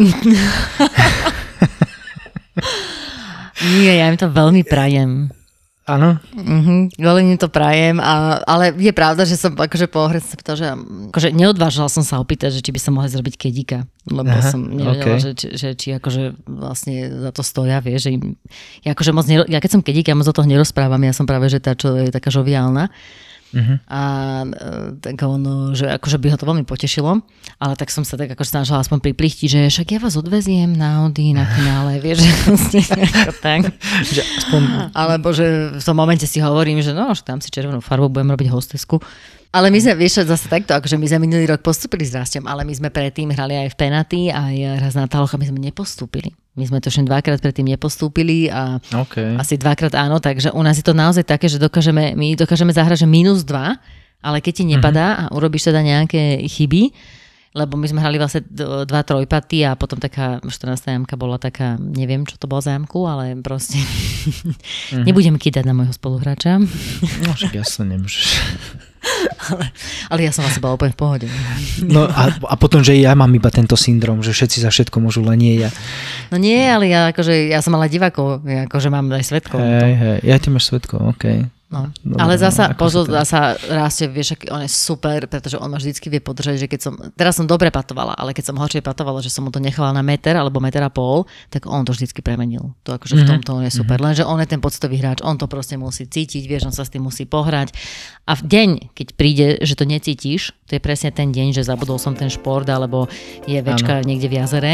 Nie, 3.81 3.97
ja 3.97 4.05
im 4.05 4.17
to 4.19 4.29
veľmi 4.29 4.61
prajem. 4.67 5.33
Áno. 5.85 6.17
Mhm, 6.33 6.97
veľmi 6.97 7.37
to 7.37 7.45
prajem, 7.45 8.01
a, 8.01 8.41
ale 8.41 8.73
je 8.73 8.89
pravda, 8.89 9.21
že 9.21 9.37
som 9.37 9.53
akože 9.53 9.85
po 9.85 10.09
hre 10.09 10.17
sa 10.17 10.33
pýtal, 10.33 10.57
že 10.57 10.65
akože 11.13 11.29
neodvážila 11.29 11.85
som 11.93 12.01
sa 12.01 12.17
opýtať, 12.17 12.57
že 12.57 12.65
či 12.65 12.73
by 12.73 12.79
som 12.81 12.97
mohla 12.97 13.05
zrobiť 13.05 13.37
kedika, 13.37 13.85
lebo 14.09 14.33
Aha, 14.33 14.49
som 14.49 14.65
nevedela, 14.65 15.13
okej. 15.13 15.17
že, 15.21 15.31
či, 15.37 15.47
že 15.53 15.69
či 15.77 15.93
akože 15.93 16.41
vlastne 16.49 17.29
za 17.29 17.29
to 17.29 17.45
stoja, 17.45 17.85
vie, 17.85 18.01
že 18.01 18.17
im, 18.17 18.33
ja 18.81 18.97
akože 18.97 19.13
moc, 19.13 19.29
nero, 19.29 19.45
ja 19.45 19.61
keď 19.61 19.77
som 19.77 19.85
kedík, 19.85 20.09
ja 20.09 20.17
moc 20.17 20.25
o 20.25 20.33
toho 20.33 20.49
nerozprávam, 20.49 21.05
ja 21.05 21.13
som 21.13 21.29
práve, 21.29 21.53
že 21.53 21.61
tá, 21.61 21.77
čo 21.77 21.93
je 21.93 22.09
taká 22.09 22.33
žoviálna, 22.33 22.89
Mhm. 23.55 23.75
a 23.87 24.01
e, 24.43 24.49
tak 24.99 25.15
ono, 25.23 25.71
že 25.71 25.87
akože 25.87 26.19
by 26.19 26.27
ho 26.35 26.37
to 26.37 26.43
veľmi 26.43 26.67
potešilo, 26.67 27.23
ale 27.55 27.73
tak 27.79 27.87
som 27.87 28.03
sa 28.03 28.19
tak 28.19 28.35
akože 28.35 28.51
snažila 28.51 28.83
aspoň 28.83 28.99
priplichtiť, 28.99 29.47
že 29.47 29.61
však 29.71 29.95
ja 29.95 29.99
vás 30.03 30.19
odveziem 30.19 30.75
na 30.75 31.07
Audi 31.07 31.31
na 31.31 31.47
finále, 31.47 31.97
vieš, 32.03 32.27
že 32.27 32.31
vlastne 32.43 32.81
tak. 33.39 33.61
Že 34.11 34.21
aspoň, 34.43 34.61
Alebo 34.91 35.31
že 35.31 35.71
v 35.79 35.83
tom 35.83 35.95
momente 35.95 36.27
si 36.27 36.43
hovorím, 36.43 36.83
že 36.83 36.91
no, 36.91 37.15
že 37.15 37.23
tam 37.23 37.39
si 37.39 37.47
červenú 37.47 37.79
farbu, 37.79 38.11
budem 38.11 38.35
robiť 38.35 38.51
hostesku. 38.51 38.99
Ale 39.55 39.71
my 39.71 39.79
sme, 39.79 39.95
vieš, 39.95 40.27
zase 40.27 40.51
takto, 40.51 40.75
akože 40.75 40.99
my 40.99 41.07
sme 41.07 41.31
minulý 41.31 41.47
rok 41.47 41.63
postupili 41.63 42.03
s 42.03 42.11
Rastom, 42.11 42.43
ale 42.43 42.67
my 42.67 42.75
sme 42.75 42.91
predtým 42.91 43.31
hrali 43.31 43.55
aj 43.55 43.71
v 43.71 43.79
Penaty, 43.79 44.21
aj 44.27 44.83
raz 44.83 44.99
na 44.99 45.07
Taloch 45.07 45.31
a 45.31 45.39
my 45.39 45.47
sme 45.47 45.63
nepostúpili. 45.63 46.35
My 46.55 46.63
sme 46.63 46.79
to 46.79 46.87
už 46.87 47.03
dvakrát 47.03 47.43
predtým 47.43 47.67
nepostúpili 47.67 48.47
a 48.47 48.79
OK. 48.95 49.35
asi 49.35 49.59
dvakrát 49.59 49.91
áno, 49.99 50.23
takže 50.23 50.55
u 50.55 50.63
nás 50.63 50.79
je 50.79 50.85
to 50.87 50.95
naozaj 50.95 51.27
také, 51.27 51.51
že 51.51 51.59
dokážeme, 51.59 52.15
my 52.15 52.39
dokážeme 52.39 52.71
zahrať, 52.71 53.03
že 53.03 53.07
minus 53.11 53.43
dva, 53.43 53.75
ale 54.23 54.39
keď 54.39 54.53
ti 54.55 54.63
nepadá 54.63 55.07
a 55.19 55.23
urobíš 55.35 55.67
teda 55.67 55.83
nejaké 55.83 56.47
chyby, 56.47 56.95
lebo 57.55 57.79
my 57.79 57.87
sme 57.87 58.03
hrali 58.03 58.19
vlastne 58.19 58.43
dva 58.83 59.01
trojpaty 59.03 59.63
a 59.63 59.79
potom 59.79 59.95
taká 59.95 60.43
14. 60.43 60.75
jamka 60.75 61.15
bola 61.15 61.39
taká, 61.39 61.79
neviem, 61.79 62.27
čo 62.27 62.35
to 62.35 62.51
bolo 62.51 62.59
za 62.59 62.75
jamku, 62.75 63.07
ale 63.07 63.35
proste 63.39 63.79
nebudem 65.07 65.39
kýdať 65.39 65.63
na 65.63 65.71
môjho 65.71 65.95
spoluhráča, 65.95 66.59
No, 67.23 67.31
však 67.31 67.55
jasne 67.55 67.95
nemôžeš. 67.95 68.27
ale 70.11 70.19
ja 70.25 70.31
som 70.31 70.43
asi 70.43 70.59
bola 70.59 70.75
úplne 70.75 70.93
v 70.93 70.99
pohode. 70.99 71.27
No 71.85 72.05
a, 72.05 72.33
a 72.35 72.55
potom, 72.59 72.83
že 72.83 72.97
ja 72.97 73.15
mám 73.15 73.31
iba 73.33 73.47
tento 73.49 73.79
syndrom, 73.79 74.21
že 74.21 74.35
všetci 74.35 74.61
za 74.65 74.69
všetko 74.69 74.97
môžu, 74.99 75.23
len 75.23 75.39
nie 75.39 75.55
ja. 75.61 75.69
No 76.29 76.37
nie, 76.41 76.59
ale 76.59 76.91
ja, 76.91 77.09
akože, 77.15 77.49
ja 77.49 77.63
som 77.63 77.73
mala 77.73 77.87
divákov, 77.87 78.43
ja 78.45 78.67
akože 78.67 78.89
mám 78.91 79.09
aj 79.13 79.23
svetkov. 79.25 79.61
Hej, 79.61 79.93
hej, 79.95 80.17
ja 80.27 80.35
ty 80.41 80.47
máš 80.51 80.69
svetko, 80.69 81.15
OK. 81.15 81.54
No. 81.65 81.89
Dobre, 82.05 82.21
ale 82.21 82.33
zasa, 82.37 82.71
no, 82.71 82.77
pozor, 82.77 83.09
to- 83.09 83.17
zasa 83.17 83.57
rastie, 83.73 84.05
vieš, 84.05 84.37
aký 84.37 84.53
on 84.53 84.61
je 84.61 84.69
super, 84.69 85.25
pretože 85.25 85.57
on 85.57 85.65
ma 85.65 85.81
vždycky 85.81 86.13
vie 86.13 86.21
podržať, 86.21 86.61
že 86.61 86.67
keď 86.69 86.79
som, 86.79 86.93
teraz 87.17 87.41
som 87.41 87.49
dobre 87.49 87.73
patovala, 87.73 88.13
ale 88.13 88.37
keď 88.37 88.53
som 88.53 88.55
horšie 88.61 88.85
patovala, 88.85 89.17
že 89.25 89.33
som 89.33 89.41
mu 89.41 89.49
to 89.49 89.57
nechala 89.57 89.89
na 89.89 90.05
meter 90.05 90.37
alebo 90.37 90.61
meter 90.61 90.85
a 90.85 90.93
pol, 90.93 91.25
tak 91.49 91.65
on 91.65 91.81
to 91.81 91.97
vždycky 91.97 92.21
premenil. 92.21 92.77
To 92.85 93.01
akože 93.01 93.17
v 93.17 93.25
tomto 93.25 93.57
on 93.57 93.65
je 93.65 93.73
super. 93.73 93.97
Lenže 93.97 94.29
on 94.29 94.37
je 94.37 94.47
ten 94.47 94.61
poctový 94.61 95.01
hráč, 95.01 95.25
on 95.25 95.41
to 95.41 95.49
proste 95.49 95.73
musí 95.73 96.05
cítiť, 96.05 96.45
vieš, 96.45 96.69
on 96.69 96.75
sa 96.77 96.85
s 96.85 96.93
tým 96.93 97.01
musí 97.01 97.25
pohrať. 97.25 97.73
A 98.29 98.37
v 98.37 98.45
deň, 98.45 98.69
keď 98.93 99.07
príde, 99.17 99.47
že 99.65 99.73
to 99.73 99.89
necítiš, 99.89 100.53
to 100.69 100.77
je 100.77 100.81
presne 100.81 101.09
ten 101.09 101.33
deň, 101.33 101.57
že 101.57 101.65
zabudol 101.65 101.97
som 101.97 102.13
ten 102.13 102.29
šport, 102.29 102.69
alebo 102.69 103.09
je 103.49 103.57
večka 103.65 104.05
niekde 104.05 104.29
v 104.29 104.37
jazere, 104.37 104.73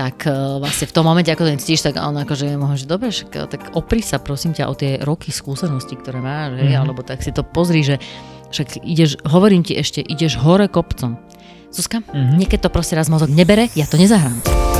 tak 0.00 0.24
uh, 0.24 0.56
vlastne 0.56 0.88
v 0.88 0.96
tom 0.96 1.04
momente, 1.04 1.28
ako 1.28 1.44
to 1.44 1.52
necítiš, 1.52 1.84
tak 1.84 2.00
on 2.00 2.16
akože 2.16 2.56
môže, 2.56 2.84
že 2.84 2.86
dobre, 2.88 3.12
eh, 3.12 3.44
tak 3.44 3.76
opri 3.76 4.00
sa 4.00 4.16
prosím 4.16 4.56
ťa 4.56 4.72
o 4.72 4.74
tie 4.74 4.96
roky 5.04 5.28
skúsenosti, 5.28 6.00
ktoré 6.00 6.24
máš, 6.24 6.56
hej, 6.56 6.72
alebo 6.72 7.04
tak 7.04 7.20
si 7.20 7.28
to 7.28 7.44
pozri, 7.44 7.84
že 7.84 8.00
však 8.48 8.80
ideš, 8.80 9.20
hovorím 9.28 9.60
ti 9.60 9.76
ešte, 9.76 10.00
ideš 10.00 10.40
hore 10.40 10.72
kopcom. 10.72 11.20
Zuzka, 11.68 12.00
mm-hmm. 12.00 12.40
niekedy 12.40 12.64
to 12.64 12.72
proste 12.72 12.96
raz 12.96 13.12
mozog 13.12 13.28
nebere, 13.28 13.68
ja 13.76 13.84
to 13.84 14.00
nezahrám. 14.00 14.79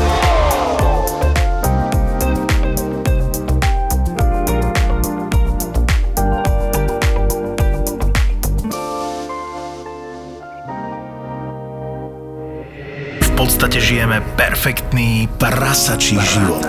Podstate 13.40 13.80
žijeme 13.80 14.20
perfektný 14.36 15.24
prasačí 15.40 16.20
život. 16.20 16.68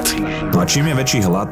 No 0.55 0.63
a 0.63 0.65
čím 0.65 0.87
je 0.87 0.95
väčší 0.95 1.19
hlad, 1.27 1.51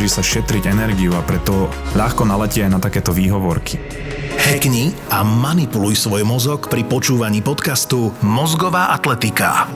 snaží 0.01 0.17
sa 0.17 0.25
šetriť 0.25 0.65
energiu 0.73 1.13
a 1.13 1.21
preto 1.21 1.69
ľahko 1.93 2.25
naletí 2.25 2.65
aj 2.65 2.73
na 2.73 2.81
takéto 2.81 3.13
výhovorky. 3.13 3.77
Hackni 4.33 4.97
a 5.13 5.21
manipuluj 5.21 5.93
svoj 5.93 6.25
mozog 6.25 6.73
pri 6.73 6.81
počúvaní 6.89 7.45
podcastu 7.45 8.09
Mozgová 8.25 8.97
atletika. 8.97 9.69